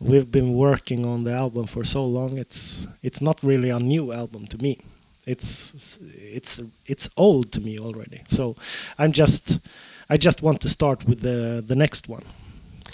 we've 0.00 0.30
been 0.30 0.54
working 0.54 1.04
on 1.04 1.24
the 1.24 1.32
album 1.32 1.66
for 1.66 1.84
so 1.84 2.04
long. 2.04 2.38
It's 2.38 2.86
it's 3.02 3.20
not 3.20 3.42
really 3.42 3.70
a 3.70 3.78
new 3.78 4.12
album 4.12 4.46
to 4.46 4.58
me. 4.58 4.78
It's 5.26 5.98
it's 6.32 6.60
it's 6.86 7.10
old 7.16 7.52
to 7.52 7.60
me 7.60 7.78
already. 7.78 8.22
So 8.26 8.56
I'm 8.98 9.12
just 9.12 9.60
I 10.08 10.16
just 10.16 10.42
want 10.42 10.60
to 10.60 10.68
start 10.68 11.04
with 11.04 11.20
the 11.20 11.62
the 11.66 11.74
next 11.74 12.08
one 12.08 12.22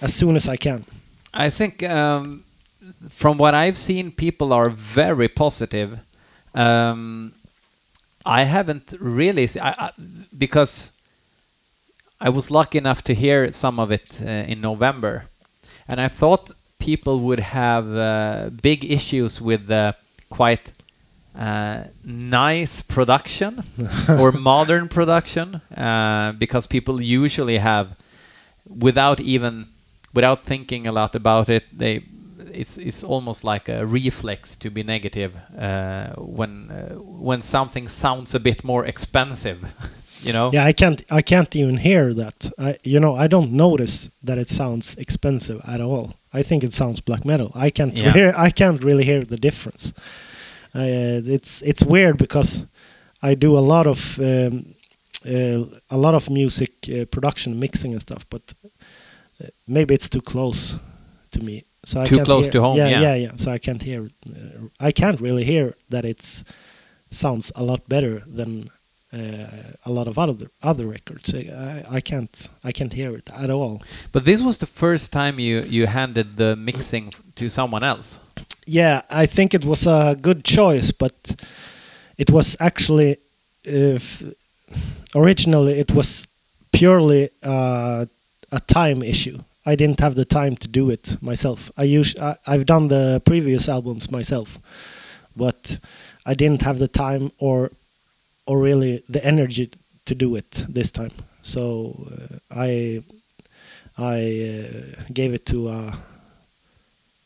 as 0.02 0.14
soon 0.14 0.36
as 0.36 0.48
I 0.48 0.56
can. 0.56 0.84
I 1.34 1.50
think 1.50 1.82
um, 1.82 2.44
from 3.08 3.38
what 3.38 3.54
I've 3.54 3.78
seen, 3.78 4.10
people 4.10 4.52
are 4.52 4.70
very 4.70 5.28
positive. 5.28 5.98
Um, 6.54 7.32
I 8.24 8.42
haven't 8.42 8.94
really 9.00 9.48
I, 9.60 9.74
I, 9.78 9.90
because 10.36 10.92
I 12.20 12.30
was 12.30 12.50
lucky 12.50 12.78
enough 12.78 13.02
to 13.04 13.14
hear 13.14 13.52
some 13.52 13.78
of 13.78 13.92
it 13.92 14.20
uh, 14.22 14.28
in 14.28 14.60
November, 14.60 15.26
and 15.86 16.00
I 16.00 16.08
thought 16.08 16.50
people 16.78 17.20
would 17.20 17.40
have 17.40 17.94
uh, 17.94 18.50
big 18.62 18.84
issues 18.84 19.40
with 19.40 19.66
the 19.66 19.94
quite 20.30 20.72
uh, 21.38 21.84
nice 22.04 22.82
production 22.82 23.62
or 24.18 24.32
modern 24.32 24.88
production 24.88 25.60
uh, 25.76 26.32
because 26.32 26.66
people 26.66 27.00
usually 27.00 27.58
have 27.58 27.94
without 28.66 29.20
even 29.20 29.66
without 30.14 30.42
thinking 30.42 30.86
a 30.86 30.92
lot 30.92 31.14
about 31.14 31.48
it 31.48 31.64
they 31.72 32.02
it's 32.52 32.78
it's 32.78 33.04
almost 33.04 33.44
like 33.44 33.68
a 33.72 33.84
reflex 33.86 34.56
to 34.56 34.70
be 34.70 34.82
negative 34.82 35.32
uh, 35.58 36.06
when 36.16 36.70
uh, 36.70 36.94
when 37.22 37.42
something 37.42 37.88
sounds 37.88 38.34
a 38.34 38.40
bit 38.40 38.64
more 38.64 38.86
expensive 38.88 39.58
you 40.26 40.32
know 40.32 40.50
Yeah, 40.52 40.68
I 40.68 40.72
can't 40.72 41.02
I 41.10 41.22
can't 41.22 41.54
even 41.56 41.76
hear 41.78 42.14
that. 42.14 42.50
I 42.58 42.76
you 42.84 43.00
know 43.00 43.24
I 43.24 43.28
don't 43.28 43.50
notice 43.52 44.10
that 44.24 44.38
it 44.38 44.48
sounds 44.48 44.96
expensive 44.98 45.60
at 45.66 45.80
all. 45.80 46.08
I 46.38 46.42
think 46.42 46.62
it 46.64 46.72
sounds 46.72 47.00
black 47.02 47.24
metal. 47.24 47.50
I 47.66 47.70
can't 47.70 47.96
Yeah. 47.96 48.12
hear, 48.12 48.32
I 48.48 48.50
can't 48.50 48.84
really 48.84 49.04
hear 49.04 49.24
the 49.24 49.36
difference. 49.38 49.92
Uh, 50.74 51.22
it's 51.36 51.62
it's 51.62 51.84
weird 51.84 52.16
because 52.18 52.66
I 53.22 53.34
do 53.36 53.56
a 53.58 53.64
lot 53.74 53.86
of 53.86 54.18
um, 54.18 54.64
uh, 55.24 55.64
a 55.90 55.96
lot 55.96 56.14
of 56.14 56.28
music 56.30 56.70
uh, 56.88 57.04
production, 57.10 57.58
mixing 57.58 57.92
and 57.92 58.00
stuff, 58.00 58.24
but 58.30 58.54
uh, 59.42 59.46
maybe 59.66 59.94
it's 59.94 60.08
too 60.08 60.20
close 60.22 60.76
to 61.30 61.40
me. 61.44 61.62
So 61.86 62.02
I 62.02 62.06
Too 62.06 62.24
close 62.24 62.44
hear- 62.46 62.52
to 62.52 62.60
home, 62.60 62.76
Yeah, 62.78 62.90
yeah. 62.90 63.02
yeah, 63.06 63.14
yeah. 63.24 63.36
So 63.36 63.50
I 63.54 63.58
can't 63.58 63.82
hear. 63.82 64.00
Uh, 64.02 64.88
I 64.88 64.92
can't 64.92 65.20
really 65.20 65.44
hear 65.44 65.66
that 65.90 66.04
it's 66.04 66.44
sounds 67.10 67.52
a 67.54 67.62
lot 67.62 67.80
better 67.88 68.14
than 68.36 68.50
uh, 69.12 69.18
a 69.84 69.90
lot 69.98 70.06
of 70.08 70.18
other 70.18 70.48
other 70.62 70.86
records. 70.86 71.34
I, 71.34 71.84
I 71.98 72.00
can't 72.00 72.50
I 72.68 72.72
can't 72.72 72.92
hear 72.92 73.16
it 73.16 73.30
at 73.42 73.50
all. 73.50 73.80
but 74.12 74.24
this 74.24 74.40
was 74.42 74.56
the 74.58 74.66
first 74.66 75.12
time 75.12 75.34
you 75.38 75.64
you 75.76 75.86
handed 75.86 76.26
the 76.36 76.56
mixing 76.56 77.12
to 77.34 77.48
someone 77.48 77.84
else 77.86 78.18
Yeah, 78.66 79.00
I 79.22 79.26
think 79.26 79.54
it 79.54 79.64
was 79.64 79.86
a 79.86 80.16
good 80.20 80.42
choice, 80.44 80.92
but 80.98 81.12
it 82.18 82.30
was 82.30 82.56
actually 82.58 83.16
if 83.64 84.22
originally 85.14 85.78
it 85.78 85.90
was 85.92 86.26
purely 86.72 87.28
uh, 87.42 88.06
a 88.50 88.60
time 88.66 89.02
issue. 89.06 89.38
I 89.66 89.74
didn't 89.74 90.00
have 90.00 90.14
the 90.14 90.24
time 90.24 90.56
to 90.56 90.68
do 90.68 90.90
it 90.90 91.16
myself. 91.20 91.70
I 91.76 91.84
use 91.84 92.14
I, 92.18 92.36
I've 92.46 92.66
done 92.66 92.88
the 92.88 93.20
previous 93.24 93.68
albums 93.68 94.10
myself, 94.10 94.58
but 95.36 95.78
I 96.24 96.34
didn't 96.34 96.62
have 96.62 96.78
the 96.78 96.88
time 96.88 97.30
or 97.38 97.70
or 98.46 98.60
really 98.60 99.02
the 99.08 99.24
energy 99.24 99.70
to 100.04 100.14
do 100.14 100.36
it 100.36 100.64
this 100.68 100.90
time. 100.92 101.10
So 101.42 101.94
uh, 102.12 102.38
I 102.50 103.02
I 103.98 104.16
uh, 104.18 105.02
gave 105.12 105.34
it 105.34 105.46
to 105.46 105.68
a, 105.68 105.94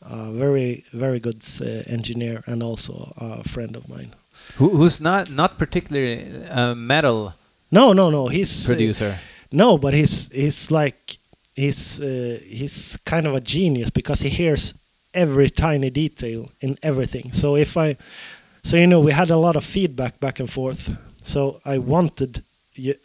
a 0.01 0.31
very 0.31 0.83
very 0.93 1.19
good 1.19 1.45
uh, 1.61 1.83
engineer 1.87 2.43
and 2.47 2.63
also 2.63 3.13
a 3.17 3.43
friend 3.47 3.75
of 3.75 3.87
mine. 3.87 4.11
Who, 4.57 4.69
who's 4.69 4.99
not 4.99 5.29
not 5.29 5.57
particularly 5.57 6.43
a 6.49 6.75
metal 6.75 7.33
No, 7.71 7.93
no, 7.93 8.09
no. 8.09 8.27
He's 8.27 8.69
uh, 8.69 8.73
producer 8.73 9.15
no, 9.51 9.77
but 9.77 9.93
he's 9.93 10.29
he's 10.31 10.71
like 10.71 11.17
he's 11.55 11.99
uh, 12.01 12.39
he's 12.43 12.97
kind 13.05 13.27
of 13.27 13.33
a 13.33 13.41
genius 13.41 13.89
because 13.89 14.21
he 14.21 14.29
hears 14.29 14.75
every 15.13 15.49
tiny 15.49 15.89
detail 15.89 16.49
in 16.61 16.77
everything. 16.83 17.31
So 17.31 17.55
if 17.55 17.77
I, 17.77 17.97
so 18.63 18.77
you 18.77 18.87
know, 18.87 18.99
we 18.99 19.11
had 19.11 19.29
a 19.29 19.37
lot 19.37 19.55
of 19.55 19.63
feedback 19.63 20.19
back 20.19 20.39
and 20.39 20.49
forth. 20.49 20.89
So 21.21 21.61
I 21.65 21.77
wanted, 21.77 22.43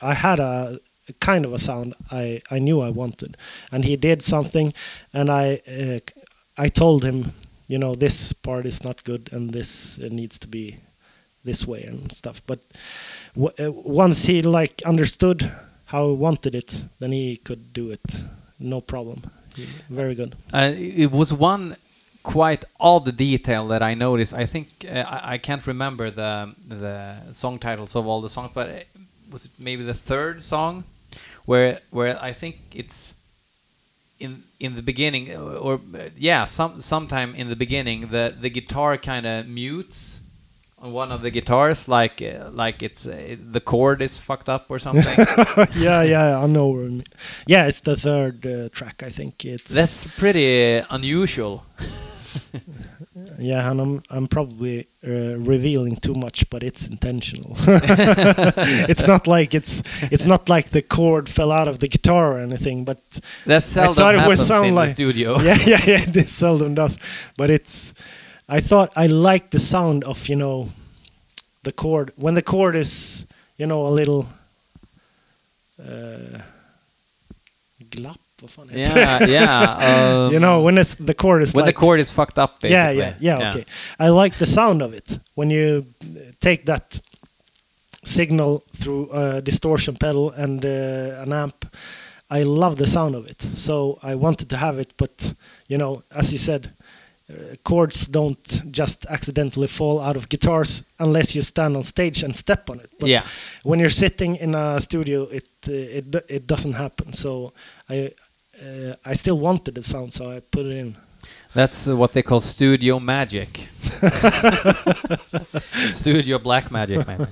I 0.00 0.14
had 0.14 0.40
a, 0.40 0.78
a 1.08 1.12
kind 1.14 1.44
of 1.44 1.52
a 1.52 1.58
sound 1.58 1.94
I 2.10 2.42
I 2.50 2.58
knew 2.58 2.80
I 2.80 2.90
wanted, 2.90 3.36
and 3.72 3.84
he 3.84 3.96
did 3.96 4.22
something, 4.22 4.72
and 5.12 5.30
I 5.30 5.60
uh, 5.68 5.98
I 6.58 6.68
told 6.68 7.04
him, 7.04 7.32
you 7.68 7.78
know, 7.78 7.94
this 7.94 8.32
part 8.32 8.66
is 8.66 8.84
not 8.84 9.04
good 9.04 9.28
and 9.32 9.50
this 9.50 9.98
needs 9.98 10.38
to 10.38 10.48
be 10.48 10.76
this 11.44 11.66
way 11.66 11.82
and 11.84 12.10
stuff. 12.10 12.40
But 12.46 12.64
uh, 13.36 13.72
once 13.72 14.24
he 14.24 14.42
like 14.42 14.82
understood 14.86 15.52
how 15.86 16.08
he 16.08 16.14
wanted 16.14 16.54
it, 16.54 16.84
then 16.98 17.12
he 17.12 17.36
could 17.36 17.72
do 17.72 17.90
it, 17.90 18.24
no 18.58 18.80
problem. 18.80 19.22
Very 19.88 20.14
good. 20.14 20.34
Uh, 20.52 20.72
it 20.74 21.10
was 21.10 21.32
one 21.32 21.76
quite 22.22 22.64
odd 22.80 23.16
detail 23.16 23.68
that 23.68 23.82
I 23.82 23.94
noticed. 23.94 24.34
I 24.34 24.44
think 24.44 24.66
uh, 24.90 25.04
I, 25.08 25.38
can't 25.38 25.66
remember 25.66 26.10
the 26.10 26.54
the 26.66 27.32
song 27.32 27.58
titles 27.58 27.96
of 27.96 28.06
all 28.06 28.20
the 28.20 28.28
songs, 28.28 28.50
but 28.52 28.68
it 28.68 28.88
was 29.30 29.46
it 29.46 29.52
maybe 29.58 29.82
the 29.82 29.94
third 29.94 30.42
song 30.42 30.84
where 31.46 31.78
where 31.90 32.18
I 32.20 32.32
think 32.32 32.56
it's 32.74 33.14
in 34.18 34.42
in 34.58 34.74
the 34.74 34.82
beginning 34.82 35.34
or, 35.34 35.56
or 35.66 35.74
uh, 35.74 36.08
yeah 36.16 36.44
some 36.44 36.80
sometime 36.80 37.34
in 37.34 37.48
the 37.48 37.56
beginning 37.56 38.08
the 38.08 38.34
the 38.40 38.50
guitar 38.50 38.96
kind 38.96 39.26
of 39.26 39.46
mutes 39.48 40.25
on 40.86 40.92
one 40.92 41.12
of 41.12 41.20
the 41.22 41.30
guitars 41.30 41.88
like 41.88 42.22
uh, 42.22 42.50
like 42.52 42.82
it's 42.82 43.06
uh, 43.06 43.36
the 43.52 43.60
chord 43.60 44.00
is 44.02 44.18
fucked 44.18 44.48
up 44.48 44.66
or 44.70 44.78
something. 44.78 45.26
yeah, 45.76 46.02
yeah, 46.02 46.38
I 46.38 46.46
know. 46.46 46.68
what 46.68 46.78
you 46.82 46.88
mean. 46.90 47.02
Yeah, 47.46 47.66
it's 47.66 47.80
the 47.80 47.96
third 47.96 48.46
uh, 48.46 48.68
track. 48.70 49.02
I 49.02 49.10
think 49.10 49.44
it's. 49.44 49.74
That's 49.74 50.06
pretty 50.18 50.82
unusual. 50.90 51.64
Yeah, 53.38 53.70
and 53.70 53.80
I'm 53.80 54.02
I'm 54.10 54.26
probably 54.28 54.86
uh, 55.06 55.36
revealing 55.38 55.96
too 55.96 56.14
much, 56.14 56.48
but 56.50 56.62
it's 56.62 56.88
intentional. 56.88 57.54
it's 58.88 59.06
not 59.06 59.26
like 59.26 59.54
it's 59.54 59.82
it's 60.12 60.26
not 60.26 60.48
like 60.48 60.70
the 60.70 60.82
chord 60.82 61.28
fell 61.28 61.50
out 61.52 61.68
of 61.68 61.78
the 61.78 61.88
guitar 61.88 62.36
or 62.36 62.38
anything, 62.40 62.84
but 62.84 62.98
That 63.46 63.62
seldom 63.62 63.94
thought 63.94 64.14
it 64.14 64.26
would 64.26 64.38
sound 64.38 64.66
in 64.66 64.74
like- 64.74 64.88
the 64.88 64.92
studio. 64.94 65.40
yeah, 65.40 65.56
yeah, 65.66 65.80
yeah, 65.86 66.04
this 66.06 66.30
seldom 66.32 66.74
does. 66.74 66.98
But 67.36 67.50
it's 67.50 67.94
I 68.48 68.60
thought 68.60 68.92
I 68.96 69.06
liked 69.06 69.50
the 69.50 69.58
sound 69.58 70.04
of 70.04 70.28
you 70.28 70.36
know 70.36 70.68
the 71.62 71.72
chord 71.72 72.12
when 72.16 72.34
the 72.34 72.42
chord 72.42 72.76
is 72.76 73.26
you 73.56 73.66
know 73.66 73.86
a 73.86 73.90
little 73.90 74.26
uh, 75.78 76.38
glapp. 77.90 78.18
Vad 78.40 78.50
fan 78.50 78.68
heter 78.68 78.94
det? 78.94 79.00
yeah, 79.00 79.30
yeah. 79.30 80.26
um, 80.26 80.32
you 80.34 80.38
know 80.38 80.62
when 80.62 80.78
it's 80.78 80.94
the 80.94 81.14
chord 81.14 81.42
is 81.42 81.54
when 81.54 81.64
like 81.64 81.74
the 81.74 81.80
chord 81.80 82.00
is 82.00 82.10
fucked 82.10 82.38
up, 82.38 82.60
basically. 82.60 82.98
yeah, 82.98 83.14
yeah, 83.20 83.38
yeah, 83.38 83.50
okay. 83.50 83.64
I 83.98 84.08
like 84.08 84.36
the 84.36 84.46
sound 84.46 84.82
of 84.82 84.94
it 84.94 85.18
when 85.34 85.50
you 85.50 85.84
take 86.38 86.64
that 86.66 87.00
signal 88.04 88.62
through 88.74 89.10
a 89.12 89.40
distortion 89.40 89.96
pedal 89.96 90.30
and 90.30 90.64
uh, 90.64 91.22
an 91.22 91.32
amp. 91.32 91.64
I 92.30 92.42
love 92.42 92.76
the 92.76 92.86
sound 92.86 93.14
of 93.14 93.26
it, 93.26 93.40
so 93.40 93.98
I 94.02 94.14
wanted 94.16 94.48
to 94.50 94.56
have 94.56 94.78
it. 94.80 94.92
But 94.96 95.34
you 95.68 95.78
know, 95.78 96.02
as 96.10 96.30
you 96.32 96.38
said, 96.38 96.70
chords 97.64 98.06
don't 98.06 98.62
just 98.72 99.06
accidentally 99.06 99.66
fall 99.68 100.00
out 100.00 100.16
of 100.16 100.28
guitars 100.28 100.82
unless 101.00 101.34
you 101.34 101.42
stand 101.42 101.76
on 101.76 101.82
stage 101.82 102.22
and 102.24 102.34
step 102.36 102.70
on 102.70 102.78
it. 102.80 102.90
But 103.00 103.08
Yeah. 103.08 103.22
when 103.64 103.80
you're 103.80 103.88
sitting 104.04 104.36
in 104.36 104.54
a 104.54 104.78
studio, 104.80 105.24
it 105.30 105.48
uh, 105.68 105.72
it 105.98 106.04
it 106.28 106.46
doesn't 106.46 106.74
happen. 106.74 107.12
So 107.12 107.52
I. 107.90 108.10
Uh, 108.58 108.94
I 109.04 109.14
still 109.14 109.38
wanted 109.38 109.74
the 109.74 109.82
sound, 109.82 110.12
so 110.14 110.30
I 110.36 110.40
put 110.40 110.64
it 110.64 110.76
in. 110.78 110.96
That's 111.54 111.86
uh, 111.88 111.94
what 111.94 112.12
they 112.12 112.22
call 112.22 112.40
studio 112.40 112.98
magic. 112.98 113.68
studio 115.92 116.38
black 116.38 116.70
magic, 116.70 117.06
maybe. 117.06 117.24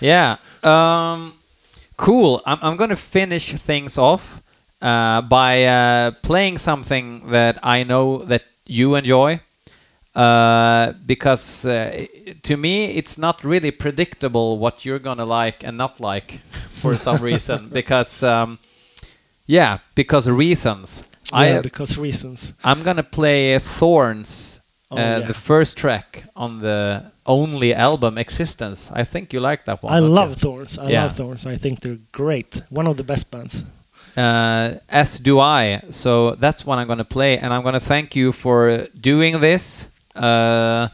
yeah. 0.00 0.36
Um, 0.62 1.32
cool. 1.96 2.42
I'm, 2.46 2.58
I'm 2.62 2.76
going 2.76 2.90
to 2.90 2.96
finish 2.96 3.52
things 3.54 3.98
off 3.98 4.42
uh, 4.82 5.22
by 5.22 5.64
uh, 5.64 6.10
playing 6.22 6.58
something 6.58 7.30
that 7.30 7.58
I 7.62 7.82
know 7.84 8.18
that 8.24 8.42
you 8.70 8.94
enjoy. 8.96 9.40
Uh, 10.14 10.92
because 11.06 11.64
uh, 11.66 12.04
to 12.42 12.56
me, 12.56 12.96
it's 12.98 13.16
not 13.16 13.44
really 13.44 13.70
predictable 13.70 14.58
what 14.58 14.84
you're 14.84 14.98
gonna 14.98 15.24
like 15.24 15.62
and 15.68 15.76
not 15.76 16.00
like 16.00 16.32
for 16.82 16.96
some 16.96 17.22
reason. 17.30 17.68
Because, 17.72 18.22
um, 18.22 18.58
yeah, 19.46 19.78
because 19.94 20.28
reasons. 20.28 21.04
Yeah, 21.32 21.58
I 21.58 21.60
because 21.62 21.96
reasons. 21.98 22.54
I'm 22.64 22.82
gonna 22.82 23.04
play 23.04 23.58
Thorns, 23.60 24.60
Oh, 24.92 24.96
uh, 24.96 25.00
yeah. 25.00 25.18
the 25.28 25.34
first 25.34 25.76
track 25.78 26.24
on 26.34 26.58
the 26.60 27.04
only 27.24 27.72
album 27.72 28.18
Existence. 28.18 28.90
I 28.92 29.04
think 29.04 29.32
you 29.32 29.38
like 29.40 29.64
that 29.66 29.82
one. 29.84 29.92
I 29.94 30.00
love 30.00 30.30
you? 30.30 30.34
Thorns. 30.34 30.78
I 30.78 30.90
Yeah. 30.90 31.02
love 31.04 31.12
Thorns. 31.16 31.46
I 31.46 31.56
think 31.58 31.78
they're 31.80 31.98
great. 32.10 32.60
One 32.70 32.88
of 32.90 32.96
the 32.96 33.04
best 33.04 33.30
bands. 33.30 33.64
Uh, 34.20 34.78
as 34.88 35.18
do 35.18 35.40
I. 35.40 35.80
So 35.90 36.32
that's 36.32 36.66
what 36.66 36.78
I'm 36.78 36.86
gonna 36.86 37.04
play, 37.04 37.38
and 37.38 37.52
I'm 37.54 37.62
gonna 37.62 37.80
thank 37.80 38.14
you 38.14 38.32
for 38.32 38.86
doing 39.00 39.40
this. 39.40 39.88
Uh, 40.14 40.88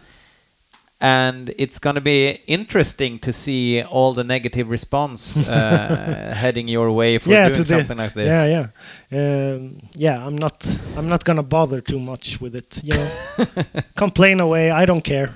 and 1.01 1.53
it's 1.59 1.79
gonna 1.79 2.01
be 2.01 2.41
interesting 2.47 3.19
to 3.19 3.33
see 3.33 3.83
all 3.83 4.15
the 4.15 4.25
negative 4.25 4.71
response 4.71 5.49
uh, 5.49 6.35
heading 6.43 6.69
your 6.69 6.91
way 6.93 7.19
for 7.19 7.31
yeah, 7.31 7.49
doing 7.49 7.65
to 7.65 7.67
something 7.67 7.99
like 7.99 8.15
this. 8.15 8.29
Yeah, 8.29 8.69
yeah, 9.11 9.55
um, 9.55 9.79
yeah. 9.95 10.27
I'm 10.27 10.37
not. 10.37 10.57
I'm 10.97 11.09
not 11.09 11.25
gonna 11.25 11.43
bother 11.43 11.81
too 11.81 11.99
much 11.99 12.41
with 12.41 12.55
it. 12.55 12.81
You 12.85 12.95
know, 12.95 13.11
complain 13.97 14.41
away. 14.41 14.71
I 14.71 14.87
don't 14.87 15.05
care. 15.05 15.35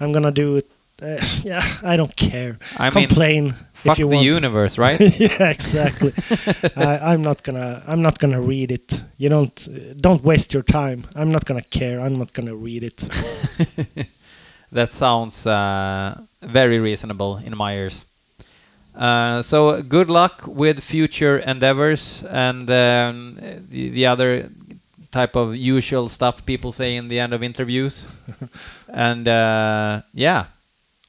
I'm 0.00 0.12
gonna 0.12 0.32
do 0.32 0.56
it. 0.56 0.66
Uh, 1.02 1.16
yeah, 1.42 1.62
I 1.82 1.96
don't 1.96 2.14
care. 2.16 2.58
I 2.78 2.90
mean, 2.90 3.06
complain 3.06 3.54
Fuck 3.84 3.98
the 3.98 4.04
want. 4.04 4.24
universe, 4.24 4.78
right? 4.78 4.98
yeah, 5.20 5.50
exactly. 5.50 6.12
I, 6.76 7.12
I'm 7.12 7.22
not 7.22 7.42
gonna. 7.42 7.82
I'm 7.86 8.00
not 8.00 8.18
gonna 8.18 8.40
read 8.40 8.70
it. 8.72 9.04
You 9.18 9.28
don't. 9.28 9.68
Don't 10.00 10.22
waste 10.24 10.54
your 10.54 10.62
time. 10.62 11.04
I'm 11.14 11.30
not 11.30 11.44
gonna 11.44 11.62
care. 11.62 12.00
I'm 12.00 12.18
not 12.18 12.32
gonna 12.32 12.56
read 12.56 12.82
it. 12.82 14.08
That 14.74 14.90
sounds 14.90 15.46
uh, 15.46 16.20
very 16.42 16.80
reasonable 16.80 17.36
in 17.36 17.56
my 17.56 17.76
ears. 17.76 18.06
Uh, 18.96 19.40
so 19.40 19.80
good 19.82 20.10
luck 20.10 20.42
with 20.48 20.82
future 20.82 21.38
endeavors 21.38 22.24
and 22.24 22.68
um, 22.68 23.36
the, 23.70 23.90
the 23.90 24.06
other 24.06 24.50
type 25.12 25.36
of 25.36 25.54
usual 25.54 26.08
stuff 26.08 26.44
people 26.44 26.72
say 26.72 26.96
in 26.96 27.06
the 27.06 27.20
end 27.20 27.32
of 27.32 27.40
interviews. 27.44 28.20
and 28.88 29.28
uh, 29.28 30.02
yeah, 30.12 30.46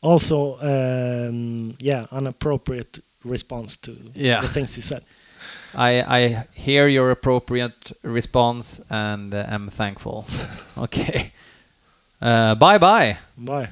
Also, 0.06 0.58
um, 0.62 1.74
yeah, 1.80 2.06
inappropriate 2.12 2.99
response 3.24 3.78
to 3.78 3.91
Yeah. 4.14 4.41
the 4.41 4.47
things 4.47 4.76
you 4.78 4.84
said. 4.84 5.01
I, 5.74 6.01
I 6.20 6.45
hear 6.53 6.88
your 6.88 7.12
appropriate 7.12 7.91
response 8.03 8.82
and 8.89 9.34
uh, 9.34 9.45
am 9.56 9.70
thankful. 9.70 10.26
okay. 10.78 11.32
Uh, 12.22 12.56
bye 12.56 12.78
bye. 12.78 13.18
Bye. 13.38 13.70